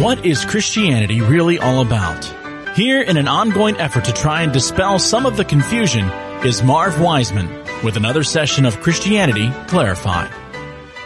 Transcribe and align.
What 0.00 0.26
is 0.26 0.44
Christianity 0.44 1.20
really 1.20 1.60
all 1.60 1.80
about? 1.80 2.24
Here, 2.76 3.02
in 3.02 3.16
an 3.16 3.28
ongoing 3.28 3.76
effort 3.76 4.04
to 4.06 4.12
try 4.12 4.42
and 4.42 4.52
dispel 4.52 4.98
some 4.98 5.24
of 5.24 5.36
the 5.36 5.44
confusion, 5.44 6.10
is 6.44 6.64
Marv 6.64 7.00
Wiseman 7.00 7.48
with 7.84 7.96
another 7.96 8.24
session 8.24 8.66
of 8.66 8.80
Christianity 8.80 9.52
Clarified. 9.68 10.32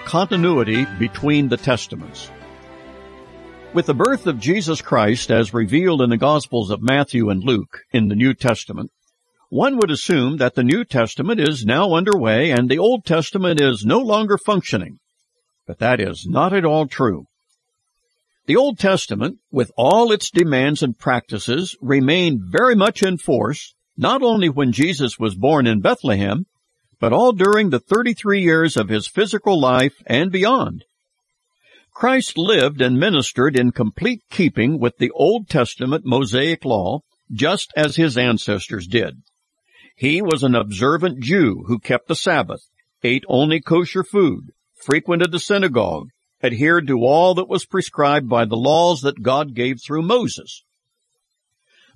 Continuity 0.06 0.86
between 0.98 1.50
the 1.50 1.58
Testaments. 1.58 2.30
With 3.74 3.84
the 3.84 3.92
birth 3.92 4.26
of 4.26 4.40
Jesus 4.40 4.80
Christ 4.80 5.30
as 5.30 5.52
revealed 5.52 6.00
in 6.00 6.08
the 6.08 6.16
Gospels 6.16 6.70
of 6.70 6.80
Matthew 6.80 7.28
and 7.28 7.44
Luke 7.44 7.80
in 7.92 8.08
the 8.08 8.16
New 8.16 8.32
Testament, 8.32 8.90
one 9.50 9.76
would 9.76 9.90
assume 9.90 10.38
that 10.38 10.54
the 10.54 10.64
New 10.64 10.86
Testament 10.86 11.40
is 11.40 11.66
now 11.66 11.92
underway 11.92 12.52
and 12.52 12.70
the 12.70 12.78
Old 12.78 13.04
Testament 13.04 13.60
is 13.60 13.84
no 13.84 13.98
longer 13.98 14.38
functioning. 14.38 14.98
But 15.66 15.78
that 15.80 16.00
is 16.00 16.26
not 16.26 16.54
at 16.54 16.64
all 16.64 16.86
true. 16.86 17.26
The 18.48 18.56
Old 18.56 18.78
Testament, 18.78 19.40
with 19.50 19.70
all 19.76 20.10
its 20.10 20.30
demands 20.30 20.82
and 20.82 20.98
practices, 20.98 21.76
remained 21.82 22.40
very 22.44 22.74
much 22.74 23.02
in 23.02 23.18
force, 23.18 23.74
not 23.94 24.22
only 24.22 24.48
when 24.48 24.72
Jesus 24.72 25.18
was 25.18 25.34
born 25.34 25.66
in 25.66 25.82
Bethlehem, 25.82 26.46
but 26.98 27.12
all 27.12 27.32
during 27.32 27.68
the 27.68 27.78
33 27.78 28.40
years 28.40 28.78
of 28.78 28.88
his 28.88 29.06
physical 29.06 29.60
life 29.60 30.02
and 30.06 30.32
beyond. 30.32 30.86
Christ 31.92 32.38
lived 32.38 32.80
and 32.80 32.98
ministered 32.98 33.54
in 33.54 33.70
complete 33.70 34.22
keeping 34.30 34.80
with 34.80 34.96
the 34.96 35.10
Old 35.10 35.50
Testament 35.50 36.06
Mosaic 36.06 36.64
law, 36.64 37.00
just 37.30 37.70
as 37.76 37.96
his 37.96 38.16
ancestors 38.16 38.86
did. 38.86 39.20
He 39.94 40.22
was 40.22 40.42
an 40.42 40.54
observant 40.54 41.20
Jew 41.20 41.64
who 41.66 41.78
kept 41.78 42.08
the 42.08 42.16
Sabbath, 42.16 42.62
ate 43.02 43.24
only 43.28 43.60
kosher 43.60 44.04
food, 44.04 44.52
frequented 44.74 45.32
the 45.32 45.38
synagogue, 45.38 46.08
adhered 46.42 46.86
to 46.86 47.04
all 47.04 47.34
that 47.34 47.48
was 47.48 47.66
prescribed 47.66 48.28
by 48.28 48.44
the 48.44 48.56
laws 48.56 49.02
that 49.02 49.22
God 49.22 49.54
gave 49.54 49.80
through 49.80 50.02
Moses. 50.02 50.64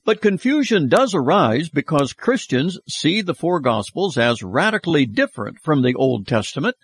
But 0.04 0.20
confusion 0.20 0.88
does 0.88 1.14
arise 1.14 1.68
because 1.68 2.12
Christians 2.12 2.78
see 2.88 3.22
the 3.22 3.34
four 3.34 3.60
Gospels 3.60 4.18
as 4.18 4.42
radically 4.42 5.06
different 5.06 5.60
from 5.60 5.82
the 5.82 5.94
Old 5.94 6.26
Testament, 6.26 6.76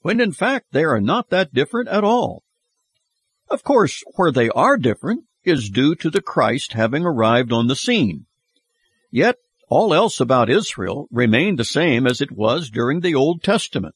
when 0.00 0.20
in 0.20 0.32
fact 0.32 0.72
they 0.72 0.84
are 0.84 1.00
not 1.00 1.28
that 1.30 1.52
different 1.52 1.88
at 1.88 2.02
all. 2.02 2.42
Of 3.50 3.62
course, 3.62 4.02
where 4.14 4.32
they 4.32 4.48
are 4.48 4.78
different 4.78 5.24
is 5.44 5.70
due 5.70 5.94
to 5.96 6.10
the 6.10 6.22
Christ 6.22 6.72
having 6.72 7.04
arrived 7.04 7.52
on 7.52 7.66
the 7.66 7.76
scene. 7.76 8.26
Yet, 9.10 9.36
all 9.68 9.92
else 9.92 10.18
about 10.18 10.50
Israel 10.50 11.08
remained 11.10 11.58
the 11.58 11.64
same 11.64 12.06
as 12.06 12.20
it 12.20 12.32
was 12.32 12.70
during 12.70 13.00
the 13.00 13.14
Old 13.14 13.42
Testament. 13.42 13.94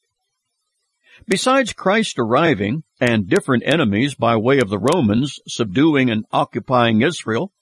Besides 1.26 1.72
Christ 1.72 2.18
arriving 2.18 2.82
and 3.00 3.28
different 3.28 3.62
enemies 3.66 4.14
by 4.14 4.36
way 4.36 4.58
of 4.58 4.68
the 4.68 4.78
Romans 4.78 5.38
subduing 5.46 6.10
and 6.10 6.24
occupying 6.32 7.02
Israel, 7.02 7.52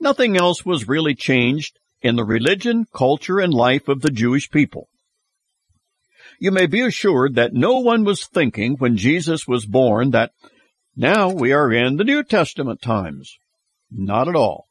nothing 0.00 0.36
else 0.36 0.64
was 0.64 0.88
really 0.88 1.14
changed 1.14 1.78
in 2.00 2.16
the 2.16 2.24
religion, 2.24 2.86
culture, 2.94 3.40
and 3.40 3.52
life 3.52 3.88
of 3.88 4.02
the 4.02 4.10
Jewish 4.10 4.50
people. 4.50 4.88
You 6.38 6.50
may 6.50 6.66
be 6.66 6.80
assured 6.80 7.34
that 7.36 7.54
no 7.54 7.78
one 7.78 8.04
was 8.04 8.26
thinking 8.26 8.76
when 8.76 8.96
Jesus 8.96 9.46
was 9.46 9.66
born 9.66 10.10
that 10.10 10.32
now 10.96 11.30
we 11.30 11.52
are 11.52 11.72
in 11.72 11.96
the 11.96 12.04
New 12.04 12.22
Testament 12.22 12.82
times. 12.82 13.36
Not 13.90 14.28
at 14.28 14.36
all. 14.36 14.68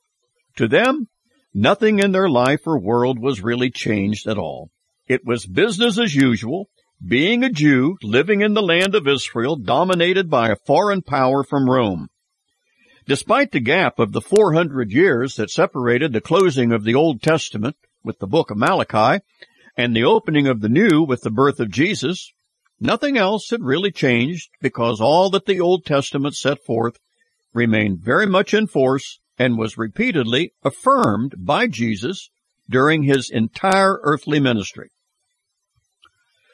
To 0.58 0.68
them, 0.68 1.08
nothing 1.54 2.00
in 2.00 2.12
their 2.12 2.30
life 2.30 2.68
or 2.68 2.80
world 2.80 3.20
was 3.20 3.42
really 3.42 3.70
changed 3.70 4.28
at 4.28 4.38
all. 4.38 4.70
It 5.08 5.26
was 5.26 5.46
business 5.46 6.00
as 6.00 6.16
usual, 6.16 6.70
being 7.06 7.44
a 7.44 7.50
Jew 7.50 7.98
living 8.02 8.42
in 8.42 8.54
the 8.54 8.62
land 8.62 8.96
of 8.96 9.08
Israel 9.08 9.58
dominated 9.58 10.30
by 10.30 10.50
a 10.50 10.56
foreign 10.56 11.02
power 11.02 11.44
from 11.44 11.70
Rome. 11.70 12.08
Despite 13.06 13.52
the 13.52 13.60
gap 13.60 14.00
of 14.00 14.14
the 14.14 14.22
400 14.22 14.90
years 14.90 15.36
that 15.36 15.50
separated 15.50 16.14
the 16.14 16.22
closing 16.22 16.72
of 16.72 16.86
the 16.86 16.96
Old 16.96 17.22
Testament 17.22 17.76
with 18.06 18.20
the 18.20 18.28
book 18.28 18.52
of 18.52 18.58
Malachi 18.58 19.22
and 19.76 19.94
the 19.94 20.06
opening 20.06 20.48
of 20.48 20.62
the 20.62 20.70
New 20.70 21.04
with 21.04 21.22
the 21.22 21.32
birth 21.32 21.60
of 21.60 21.72
Jesus, 21.72 22.32
nothing 22.80 23.18
else 23.18 23.50
had 23.50 23.64
really 23.64 23.92
changed 23.92 24.50
because 24.62 25.02
all 25.02 25.30
that 25.32 25.46
the 25.46 25.60
Old 25.60 25.86
Testament 25.86 26.36
set 26.36 26.64
forth 26.64 27.00
remained 27.54 28.00
very 28.00 28.28
much 28.28 28.54
in 28.54 28.66
force 28.66 29.20
and 29.38 29.58
was 29.58 29.78
repeatedly 29.78 30.54
affirmed 30.64 31.36
by 31.38 31.68
Jesus 31.68 32.30
during 32.70 33.04
his 33.04 33.30
entire 33.30 34.00
earthly 34.04 34.40
ministry. 34.40 34.90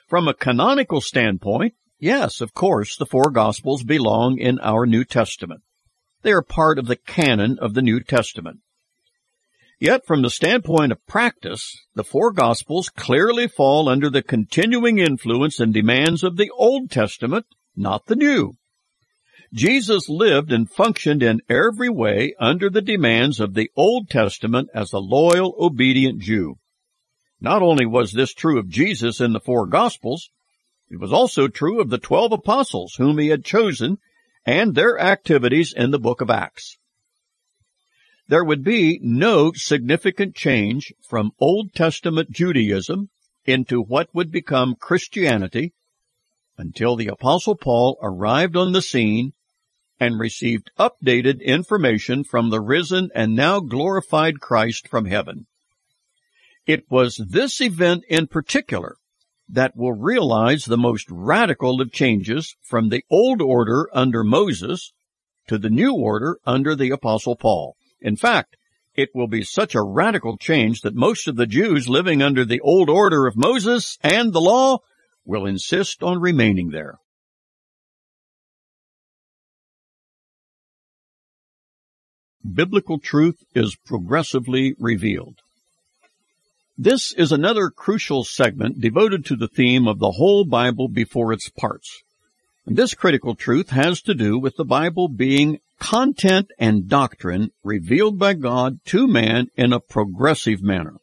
From 0.10 0.28
a 0.28 0.34
canonical 0.34 1.02
standpoint, 1.02 1.76
yes, 2.00 2.42
of 2.42 2.56
course, 2.56 2.98
the 2.98 3.06
four 3.06 3.30
Gospels 3.30 3.84
belong 3.84 4.40
in 4.40 4.60
our 4.60 4.88
New 4.88 5.06
Testament. 5.06 5.62
They 6.24 6.32
are 6.32 6.42
part 6.42 6.80
of 6.80 6.88
the 6.88 6.96
canon 6.96 7.60
of 7.62 7.76
the 7.76 7.84
New 7.84 8.00
Testament. 8.00 8.62
Yet, 9.80 10.08
from 10.08 10.24
the 10.24 10.32
standpoint 10.32 10.92
of 10.92 11.06
practice, 11.06 11.86
the 11.94 12.04
four 12.04 12.32
Gospels 12.32 12.90
clearly 12.90 13.48
fall 13.48 13.88
under 13.88 14.10
the 14.10 14.24
continuing 14.24 14.98
influence 14.98 15.60
and 15.60 15.72
demands 15.72 16.24
of 16.24 16.38
the 16.38 16.50
Old 16.58 16.90
Testament, 16.90 17.46
not 17.76 18.08
the 18.08 18.16
New. 18.16 18.58
Jesus 19.54 20.10
lived 20.10 20.52
and 20.52 20.68
functioned 20.68 21.22
in 21.22 21.42
every 21.48 21.90
way 21.90 22.34
under 22.40 22.72
the 22.72 22.82
demands 22.82 23.40
of 23.40 23.54
the 23.54 23.70
Old 23.76 24.10
Testament 24.10 24.70
as 24.74 24.92
a 24.92 24.98
loyal, 24.98 25.56
obedient 25.60 26.20
Jew. 26.20 26.58
Not 27.42 27.62
only 27.62 27.86
was 27.86 28.12
this 28.12 28.34
true 28.34 28.60
of 28.60 28.70
Jesus 28.70 29.22
in 29.22 29.34
the 29.34 29.40
four 29.40 29.66
Gospels, 29.66 30.30
it 30.90 31.00
was 31.00 31.14
also 31.14 31.48
true 31.48 31.80
of 31.80 31.90
the 31.90 31.98
twelve 31.98 32.32
apostles 32.32 32.96
whom 32.96 33.18
he 33.18 33.28
had 33.28 33.46
chosen 33.46 33.98
and 34.46 34.76
their 34.76 35.00
activities 35.00 35.74
in 35.74 35.92
the 35.92 36.00
book 36.00 36.22
of 36.22 36.30
Acts. 36.30 36.78
There 38.28 38.44
would 38.44 38.64
be 38.64 39.00
no 39.02 39.52
significant 39.54 40.36
change 40.36 40.94
from 41.08 41.32
Old 41.40 41.74
Testament 41.74 42.32
Judaism 42.32 43.10
into 43.46 43.82
what 43.82 44.14
would 44.14 44.32
become 44.32 44.76
Christianity 44.76 45.74
until 46.58 46.96
the 46.96 47.08
apostle 47.08 47.56
Paul 47.56 47.98
arrived 48.02 48.56
on 48.56 48.72
the 48.72 48.82
scene 48.82 49.34
and 50.00 50.20
received 50.20 50.72
updated 50.78 51.44
information 51.44 52.24
from 52.24 52.50
the 52.50 52.62
risen 52.62 53.10
and 53.16 53.36
now 53.36 53.60
glorified 53.60 54.40
Christ 54.40 54.88
from 54.88 55.06
heaven. 55.06 55.48
It 56.70 56.86
was 56.88 57.16
this 57.16 57.62
event 57.62 58.04
in 58.10 58.28
particular 58.28 58.98
that 59.48 59.76
will 59.76 59.94
realize 59.94 60.66
the 60.66 60.78
most 60.78 61.08
radical 61.10 61.82
of 61.82 61.92
changes 61.92 62.56
from 62.62 62.90
the 62.90 63.04
old 63.10 63.42
order 63.42 63.90
under 63.92 64.24
Moses 64.24 64.94
to 65.48 65.58
the 65.58 65.72
new 65.72 65.96
order 65.96 66.38
under 66.46 66.76
the 66.76 66.92
apostle 66.92 67.36
Paul. 67.36 67.76
In 68.00 68.16
fact, 68.16 68.56
it 68.94 69.10
will 69.16 69.28
be 69.28 69.42
such 69.42 69.74
a 69.74 69.82
radical 69.82 70.38
change 70.38 70.82
that 70.82 70.94
most 70.94 71.28
of 71.28 71.38
the 71.38 71.48
Jews 71.48 71.90
living 71.90 72.22
under 72.22 72.46
the 72.46 72.62
old 72.62 72.88
order 72.88 73.26
of 73.26 73.36
Moses 73.36 73.98
and 74.04 74.32
the 74.32 74.40
law 74.40 74.78
will 75.26 75.48
insist 75.48 76.04
on 76.04 76.22
remaining 76.22 76.70
there. 76.70 77.00
Biblical 82.48 83.00
truth 83.00 83.44
is 83.56 83.76
progressively 83.88 84.76
revealed. 84.78 85.40
This 86.82 87.12
is 87.12 87.34
another 87.34 87.70
crucial 87.70 88.24
segment 88.24 88.80
devoted 88.80 89.26
to 89.26 89.36
the 89.36 89.50
theme 89.50 89.86
of 89.86 90.00
the 90.00 90.12
whole 90.12 90.46
Bible 90.46 90.88
before 90.88 91.34
its 91.34 91.50
parts. 91.50 92.04
And 92.66 92.78
this 92.78 92.94
critical 92.94 93.36
truth 93.36 93.72
has 93.72 94.02
to 94.04 94.14
do 94.14 94.40
with 94.40 94.56
the 94.56 94.64
Bible 94.64 95.10
being 95.10 95.60
content 95.80 96.52
and 96.58 96.88
doctrine 96.88 97.52
revealed 97.66 98.18
by 98.18 98.34
God 98.34 98.80
to 98.86 99.10
man 99.10 99.48
in 99.58 99.74
a 99.74 99.82
progressive 99.82 100.64
manner. 100.64 100.96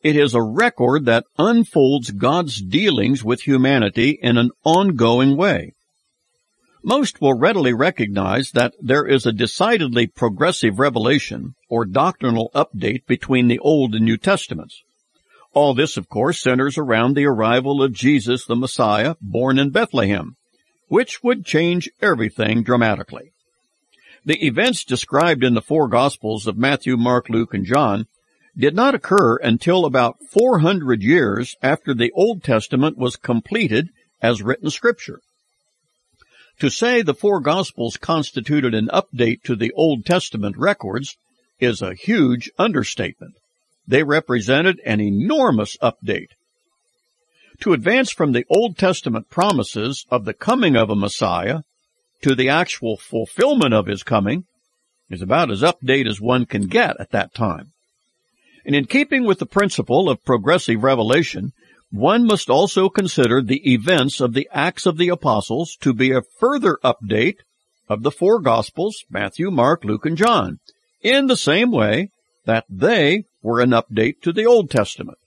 It 0.00 0.14
is 0.14 0.32
a 0.32 0.40
record 0.40 1.06
that 1.06 1.24
unfolds 1.38 2.12
God's 2.12 2.62
dealings 2.62 3.24
with 3.24 3.40
humanity 3.40 4.16
in 4.22 4.38
an 4.38 4.52
ongoing 4.62 5.36
way. 5.36 5.73
Most 6.86 7.18
will 7.18 7.32
readily 7.32 7.72
recognize 7.72 8.50
that 8.50 8.74
there 8.78 9.06
is 9.06 9.24
a 9.24 9.32
decidedly 9.32 10.06
progressive 10.06 10.78
revelation 10.78 11.54
or 11.70 11.86
doctrinal 11.86 12.50
update 12.54 13.06
between 13.06 13.48
the 13.48 13.58
Old 13.60 13.94
and 13.94 14.04
New 14.04 14.18
Testaments. 14.18 14.82
All 15.54 15.72
this, 15.72 15.96
of 15.96 16.10
course, 16.10 16.42
centers 16.42 16.76
around 16.76 17.14
the 17.14 17.24
arrival 17.24 17.82
of 17.82 17.94
Jesus 17.94 18.44
the 18.44 18.54
Messiah, 18.54 19.14
born 19.22 19.58
in 19.58 19.70
Bethlehem, 19.70 20.36
which 20.88 21.22
would 21.22 21.46
change 21.46 21.88
everything 22.02 22.62
dramatically. 22.62 23.32
The 24.26 24.44
events 24.44 24.84
described 24.84 25.42
in 25.42 25.54
the 25.54 25.62
four 25.62 25.88
Gospels 25.88 26.46
of 26.46 26.58
Matthew, 26.58 26.98
Mark, 26.98 27.30
Luke, 27.30 27.54
and 27.54 27.64
John 27.64 28.08
did 28.54 28.74
not 28.74 28.94
occur 28.94 29.36
until 29.36 29.86
about 29.86 30.18
400 30.30 31.02
years 31.02 31.56
after 31.62 31.94
the 31.94 32.12
Old 32.12 32.44
Testament 32.44 32.98
was 32.98 33.16
completed 33.16 33.88
as 34.20 34.42
written 34.42 34.68
scripture. 34.68 35.20
To 36.60 36.70
say 36.70 37.02
the 37.02 37.14
four 37.14 37.40
Gospels 37.40 37.96
constituted 37.96 38.74
an 38.74 38.88
update 38.92 39.42
to 39.42 39.56
the 39.56 39.72
Old 39.72 40.06
Testament 40.06 40.56
records 40.56 41.16
is 41.58 41.82
a 41.82 41.94
huge 41.94 42.50
understatement. 42.58 43.34
They 43.86 44.02
represented 44.02 44.80
an 44.84 45.00
enormous 45.00 45.76
update. 45.78 46.30
To 47.60 47.72
advance 47.72 48.10
from 48.10 48.32
the 48.32 48.46
Old 48.48 48.78
Testament 48.78 49.30
promises 49.30 50.06
of 50.10 50.24
the 50.24 50.34
coming 50.34 50.76
of 50.76 50.90
a 50.90 50.96
Messiah 50.96 51.60
to 52.22 52.34
the 52.34 52.48
actual 52.48 52.96
fulfillment 52.96 53.74
of 53.74 53.86
his 53.86 54.02
coming 54.02 54.44
is 55.10 55.22
about 55.22 55.50
as 55.50 55.62
update 55.62 56.08
as 56.08 56.20
one 56.20 56.46
can 56.46 56.66
get 56.66 56.98
at 56.98 57.10
that 57.10 57.34
time. 57.34 57.72
And 58.64 58.74
in 58.74 58.86
keeping 58.86 59.24
with 59.24 59.38
the 59.38 59.46
principle 59.46 60.08
of 60.08 60.24
progressive 60.24 60.82
revelation, 60.82 61.52
one 61.94 62.26
must 62.26 62.50
also 62.50 62.88
consider 62.88 63.40
the 63.40 63.72
events 63.72 64.20
of 64.20 64.34
the 64.34 64.48
Acts 64.52 64.84
of 64.84 64.98
the 64.98 65.10
Apostles 65.10 65.76
to 65.80 65.94
be 65.94 66.10
a 66.10 66.22
further 66.40 66.76
update 66.82 67.36
of 67.88 68.02
the 68.02 68.10
four 68.10 68.40
Gospels, 68.40 69.04
Matthew, 69.08 69.48
Mark, 69.52 69.84
Luke, 69.84 70.04
and 70.04 70.16
John, 70.16 70.58
in 71.02 71.28
the 71.28 71.36
same 71.36 71.70
way 71.70 72.10
that 72.46 72.64
they 72.68 73.26
were 73.42 73.60
an 73.60 73.70
update 73.70 74.20
to 74.22 74.32
the 74.32 74.44
Old 74.44 74.70
Testament. 74.70 75.18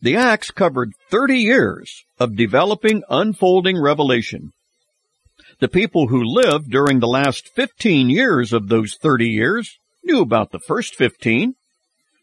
The 0.00 0.14
Acts 0.14 0.52
covered 0.52 0.92
30 1.10 1.38
years 1.38 2.04
of 2.20 2.36
developing, 2.36 3.02
unfolding 3.08 3.80
revelation. 3.80 4.52
The 5.58 5.68
people 5.68 6.06
who 6.06 6.22
lived 6.22 6.70
during 6.70 7.00
the 7.00 7.08
last 7.08 7.48
15 7.48 8.10
years 8.10 8.52
of 8.52 8.68
those 8.68 8.94
30 8.94 9.28
years 9.28 9.76
knew 10.04 10.20
about 10.20 10.52
the 10.52 10.60
first 10.60 10.94
15, 10.94 11.54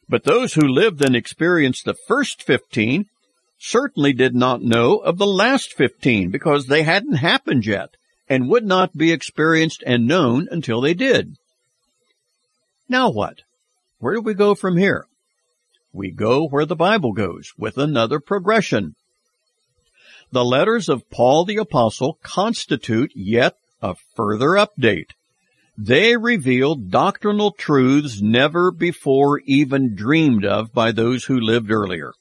but 0.09 0.23
those 0.23 0.55
who 0.55 0.67
lived 0.67 1.05
and 1.05 1.15
experienced 1.15 1.85
the 1.85 1.93
first 1.93 2.41
15 2.41 3.05
certainly 3.59 4.11
did 4.11 4.33
not 4.33 4.61
know 4.61 4.97
of 4.97 5.17
the 5.17 5.27
last 5.27 5.71
15 5.73 6.31
because 6.31 6.65
they 6.65 6.81
hadn't 6.81 7.15
happened 7.15 7.65
yet 7.65 7.89
and 8.27 8.49
would 8.49 8.65
not 8.65 8.97
be 8.97 9.11
experienced 9.11 9.83
and 9.85 10.07
known 10.07 10.47
until 10.49 10.81
they 10.81 10.93
did. 10.93 11.35
Now 12.87 13.11
what? 13.11 13.41
Where 13.99 14.15
do 14.15 14.21
we 14.21 14.33
go 14.33 14.55
from 14.55 14.77
here? 14.77 15.05
We 15.93 16.11
go 16.11 16.47
where 16.47 16.65
the 16.65 16.75
Bible 16.75 17.13
goes, 17.13 17.51
with 17.57 17.77
another 17.77 18.19
progression. 18.19 18.95
The 20.31 20.45
letters 20.45 20.89
of 20.89 21.09
Paul 21.09 21.45
the 21.45 21.57
Apostle 21.57 22.19
constitute 22.23 23.11
yet 23.15 23.55
a 23.81 23.95
further 24.15 24.49
update. 24.49 25.11
They 25.81 26.17
revealed 26.17 26.91
doctrinal 26.91 27.51
truths 27.51 28.21
never 28.21 28.69
before 28.69 29.39
even 29.45 29.95
dreamed 29.95 30.43
of 30.43 30.73
by 30.73 30.91
those 30.91 31.23
who 31.23 31.39
lived 31.39 31.71
earlier. 31.71 32.11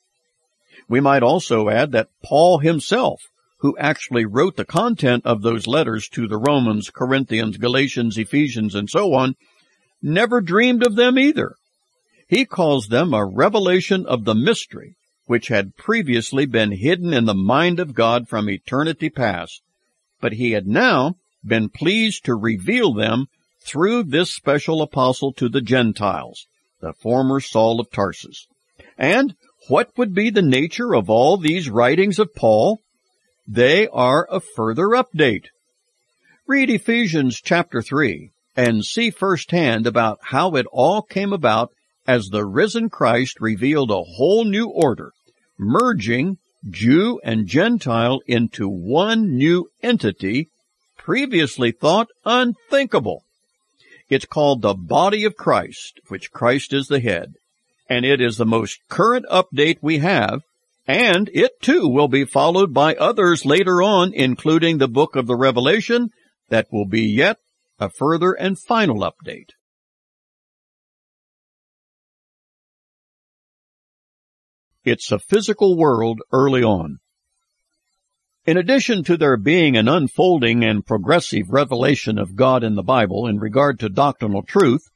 We 0.89 1.01
might 1.01 1.25
also 1.25 1.69
add 1.69 1.91
that 1.91 2.11
Paul 2.23 2.61
himself, 2.61 3.21
who 3.59 3.77
actually 3.77 4.25
wrote 4.27 4.55
the 4.55 4.65
content 4.65 5.27
of 5.27 5.43
those 5.43 5.67
letters 5.67 6.09
to 6.11 6.29
the 6.29 6.37
Romans, 6.37 6.89
Corinthians, 6.89 7.57
Galatians, 7.57 8.17
Ephesians, 8.17 8.77
and 8.77 8.89
so 8.89 9.13
on, 9.15 9.35
never 10.01 10.41
dreamed 10.41 10.87
of 10.87 10.95
them 10.95 11.19
either. 11.19 11.57
He 12.29 12.45
calls 12.45 12.87
them 12.87 13.13
a 13.13 13.27
revelation 13.27 14.07
of 14.07 14.25
the 14.25 14.37
mystery 14.37 14.95
which 15.27 15.49
had 15.49 15.75
previously 15.77 16.47
been 16.47 16.71
hidden 16.71 17.13
in 17.13 17.25
the 17.25 17.35
mind 17.35 17.81
of 17.81 17.93
God 17.93 18.29
from 18.29 18.49
eternity 18.49 19.11
past, 19.11 19.63
but 20.21 20.35
he 20.35 20.53
had 20.53 20.69
now 20.69 21.17
been 21.45 21.69
pleased 21.69 22.25
to 22.27 22.37
reveal 22.37 22.95
them 22.95 23.27
through 23.69 24.05
this 24.05 24.33
special 24.33 24.81
apostle 24.81 25.33
to 25.35 25.49
the 25.49 25.61
Gentiles, 25.61 26.47
the 26.81 26.95
former 26.95 27.39
Saul 27.39 27.81
of 27.81 27.91
Tarsus. 27.91 28.47
And 28.97 29.35
what 29.69 29.91
would 29.99 30.15
be 30.15 30.31
the 30.31 30.43
nature 30.43 30.95
of 30.95 31.11
all 31.11 31.37
these 31.37 31.69
writings 31.69 32.19
of 32.19 32.35
Paul? 32.35 32.81
They 33.47 33.87
are 33.89 34.27
a 34.31 34.41
further 34.41 34.89
update. 34.89 35.47
Read 36.47 36.71
Ephesians 36.71 37.41
chapter 37.43 37.83
3 37.83 38.31
and 38.57 38.85
see 38.85 39.11
firsthand 39.11 39.87
about 39.87 40.19
how 40.23 40.55
it 40.57 40.67
all 40.73 41.03
came 41.03 41.33
about 41.33 41.71
as 42.07 42.29
the 42.29 42.47
risen 42.47 42.89
Christ 42.89 43.37
revealed 43.39 43.91
a 43.91 44.03
whole 44.03 44.45
new 44.45 44.69
order, 44.69 45.13
merging 45.59 46.39
Jew 46.69 47.21
and 47.23 47.47
Gentile 47.47 48.21
into 48.27 48.67
one 48.69 49.37
new 49.37 49.69
entity 49.83 50.49
previously 50.97 51.71
thought 51.71 52.09
unthinkable. 52.25 53.25
It's 54.09 54.25
called 54.25 54.63
the 54.63 54.75
body 54.75 55.25
of 55.25 55.37
Christ, 55.37 56.01
which 56.09 56.31
Christ 56.31 56.73
is 56.73 56.89
the 56.89 57.01
head, 57.01 57.35
and 57.89 58.05
it 58.05 58.21
is 58.21 58.37
the 58.37 58.47
most 58.47 58.81
current 58.89 59.27
update 59.31 59.79
we 59.83 59.99
have, 59.99 60.43
and 60.87 61.31
it 61.35 61.61
too 61.61 61.87
will 61.89 62.09
be 62.09 62.25
followed 62.25 62.73
by 62.73 62.95
others 62.95 63.45
later 63.45 63.83
on, 63.83 64.15
including 64.15 64.79
the 64.79 64.89
book 64.89 65.15
of 65.15 65.27
the 65.27 65.37
Revelation, 65.37 66.09
that 66.49 66.69
will 66.73 66.87
be 66.87 67.03
yet 67.03 67.37
a 67.79 67.91
further 67.91 68.33
and 68.33 68.59
final 68.59 69.01
update. 69.01 69.51
It's 74.85 75.13
a 75.13 75.19
physical 75.19 75.77
world 75.77 76.23
early 76.33 76.63
on. 76.63 77.01
In 78.49 78.57
addition 78.57 79.05
to 79.05 79.19
there 79.19 79.37
being 79.37 79.77
an 79.77 79.89
unfolding 79.89 80.65
and 80.65 80.87
progressive 80.87 81.51
revelation 81.51 82.19
of 82.19 82.35
God 82.35 82.65
in 82.65 82.77
the 82.77 82.83
Bible 82.83 83.27
in 83.27 83.39
regard 83.39 83.79
to 83.81 83.91
doctrinal 83.91 84.43
truth, 84.43 84.89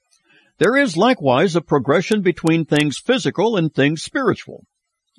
there 0.56 0.74
is 0.74 0.96
likewise 0.96 1.54
a 1.54 1.60
progression 1.60 2.22
between 2.22 2.64
things 2.64 2.96
physical 2.96 3.58
and 3.58 3.70
things 3.70 4.02
spiritual. 4.02 4.64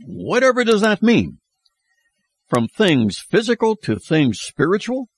Whatever 0.07 0.63
does 0.63 0.81
that 0.81 1.03
mean? 1.03 1.41
From 2.47 2.67
things 2.67 3.19
physical 3.19 3.75
to 3.83 3.99
things 3.99 4.41
spiritual? 4.41 5.09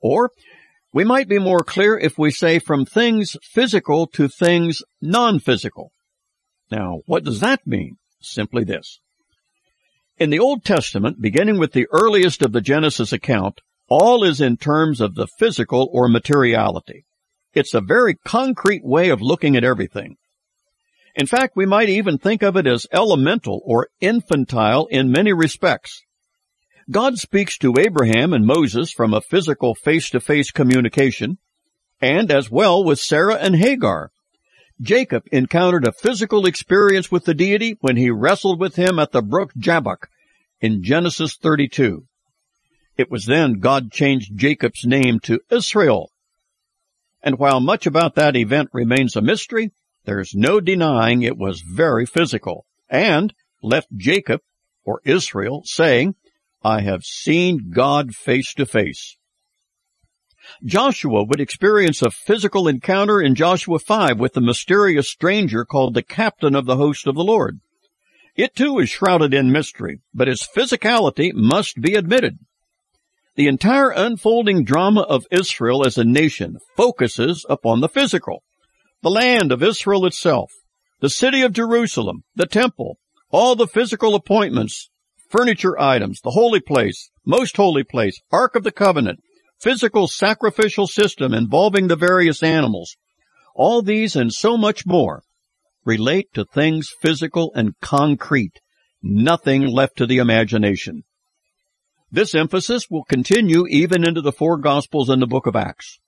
Or, 0.00 0.30
we 0.92 1.02
might 1.02 1.28
be 1.28 1.40
more 1.40 1.64
clear 1.64 1.98
if 1.98 2.16
we 2.16 2.30
say 2.30 2.60
from 2.60 2.86
things 2.86 3.36
physical 3.42 4.06
to 4.12 4.28
things 4.28 4.84
non-physical. 5.02 5.90
Now, 6.70 7.00
what 7.06 7.24
does 7.24 7.40
that 7.40 7.66
mean? 7.66 7.96
simply 8.20 8.62
this. 8.62 9.00
In 10.18 10.30
the 10.30 10.38
Old 10.38 10.64
Testament, 10.64 11.20
beginning 11.20 11.58
with 11.58 11.72
the 11.72 11.88
earliest 11.92 12.40
of 12.40 12.52
the 12.52 12.62
Genesis 12.62 13.12
account, 13.12 13.60
all 13.88 14.24
is 14.24 14.40
in 14.40 14.56
terms 14.56 15.00
of 15.00 15.14
the 15.14 15.28
physical 15.38 15.90
or 15.92 16.08
materiality. 16.08 17.04
It's 17.52 17.74
a 17.74 17.82
very 17.82 18.14
concrete 18.14 18.82
way 18.82 19.10
of 19.10 19.20
looking 19.20 19.56
at 19.56 19.64
everything. 19.64 20.16
In 21.14 21.26
fact, 21.26 21.54
we 21.54 21.66
might 21.66 21.90
even 21.90 22.16
think 22.16 22.42
of 22.42 22.56
it 22.56 22.66
as 22.66 22.86
elemental 22.92 23.60
or 23.64 23.88
infantile 24.00 24.86
in 24.86 25.10
many 25.10 25.34
respects. 25.34 26.02
God 26.90 27.18
speaks 27.18 27.58
to 27.58 27.74
Abraham 27.78 28.32
and 28.32 28.46
Moses 28.46 28.92
from 28.92 29.12
a 29.12 29.20
physical 29.20 29.74
face-to-face 29.74 30.50
communication, 30.50 31.38
and 32.00 32.30
as 32.30 32.50
well 32.50 32.82
with 32.82 32.98
Sarah 32.98 33.36
and 33.36 33.56
Hagar, 33.56 34.10
Jacob 34.80 35.24
encountered 35.32 35.86
a 35.86 35.92
physical 35.92 36.46
experience 36.46 37.10
with 37.10 37.24
the 37.24 37.34
deity 37.34 37.76
when 37.80 37.96
he 37.96 38.10
wrestled 38.10 38.60
with 38.60 38.76
him 38.76 38.98
at 38.98 39.12
the 39.12 39.22
brook 39.22 39.52
Jabbok 39.56 40.08
in 40.60 40.82
Genesis 40.82 41.36
32. 41.36 42.04
It 42.96 43.10
was 43.10 43.26
then 43.26 43.54
God 43.54 43.90
changed 43.90 44.36
Jacob's 44.36 44.84
name 44.84 45.20
to 45.20 45.40
Israel. 45.50 46.10
And 47.22 47.38
while 47.38 47.60
much 47.60 47.86
about 47.86 48.14
that 48.14 48.36
event 48.36 48.70
remains 48.72 49.16
a 49.16 49.22
mystery, 49.22 49.72
there's 50.04 50.34
no 50.34 50.60
denying 50.60 51.22
it 51.22 51.36
was 51.36 51.62
very 51.62 52.06
physical 52.06 52.66
and 52.88 53.34
left 53.62 53.88
Jacob, 53.96 54.40
or 54.84 55.00
Israel, 55.04 55.62
saying, 55.64 56.14
I 56.62 56.82
have 56.82 57.02
seen 57.02 57.70
God 57.74 58.14
face 58.14 58.54
to 58.54 58.66
face. 58.66 59.16
Joshua 60.64 61.24
would 61.24 61.40
experience 61.40 62.02
a 62.02 62.10
physical 62.10 62.68
encounter 62.68 63.20
in 63.20 63.34
Joshua 63.34 63.78
5 63.78 64.18
with 64.18 64.34
the 64.34 64.40
mysterious 64.40 65.08
stranger 65.08 65.64
called 65.64 65.94
the 65.94 66.02
captain 66.02 66.54
of 66.54 66.66
the 66.66 66.76
host 66.76 67.06
of 67.06 67.14
the 67.14 67.24
Lord. 67.24 67.60
It 68.36 68.54
too 68.54 68.78
is 68.78 68.90
shrouded 68.90 69.32
in 69.32 69.50
mystery, 69.50 70.00
but 70.12 70.28
its 70.28 70.46
physicality 70.46 71.32
must 71.32 71.80
be 71.80 71.94
admitted. 71.94 72.38
The 73.34 73.48
entire 73.48 73.90
unfolding 73.90 74.64
drama 74.64 75.02
of 75.02 75.26
Israel 75.30 75.86
as 75.86 75.98
a 75.98 76.04
nation 76.04 76.58
focuses 76.76 77.44
upon 77.48 77.80
the 77.80 77.88
physical. 77.88 78.42
The 79.02 79.10
land 79.10 79.52
of 79.52 79.62
Israel 79.62 80.06
itself, 80.06 80.50
the 81.00 81.10
city 81.10 81.42
of 81.42 81.52
Jerusalem, 81.52 82.24
the 82.34 82.46
temple, 82.46 82.98
all 83.30 83.56
the 83.56 83.66
physical 83.66 84.14
appointments, 84.14 84.90
furniture 85.28 85.78
items, 85.80 86.20
the 86.22 86.30
holy 86.30 86.60
place, 86.60 87.10
most 87.24 87.56
holy 87.56 87.84
place, 87.84 88.20
Ark 88.30 88.54
of 88.54 88.64
the 88.64 88.72
Covenant, 88.72 89.20
physical 89.60 90.06
sacrificial 90.06 90.86
system 90.86 91.32
involving 91.34 91.88
the 91.88 91.96
various 91.96 92.42
animals. 92.42 92.96
All 93.54 93.82
these 93.82 94.16
and 94.16 94.32
so 94.32 94.56
much 94.56 94.86
more 94.86 95.22
relate 95.84 96.28
to 96.34 96.44
things 96.44 96.90
physical 97.00 97.52
and 97.54 97.78
concrete, 97.80 98.60
nothing 99.02 99.66
left 99.66 99.96
to 99.96 100.06
the 100.06 100.18
imagination. 100.18 101.04
This 102.10 102.34
emphasis 102.34 102.86
will 102.90 103.04
continue 103.04 103.66
even 103.68 104.06
into 104.06 104.20
the 104.20 104.32
four 104.32 104.58
Gospels 104.58 105.08
and 105.08 105.20
the 105.20 105.26
book 105.26 105.46
of 105.46 105.56
Acts. 105.56 105.98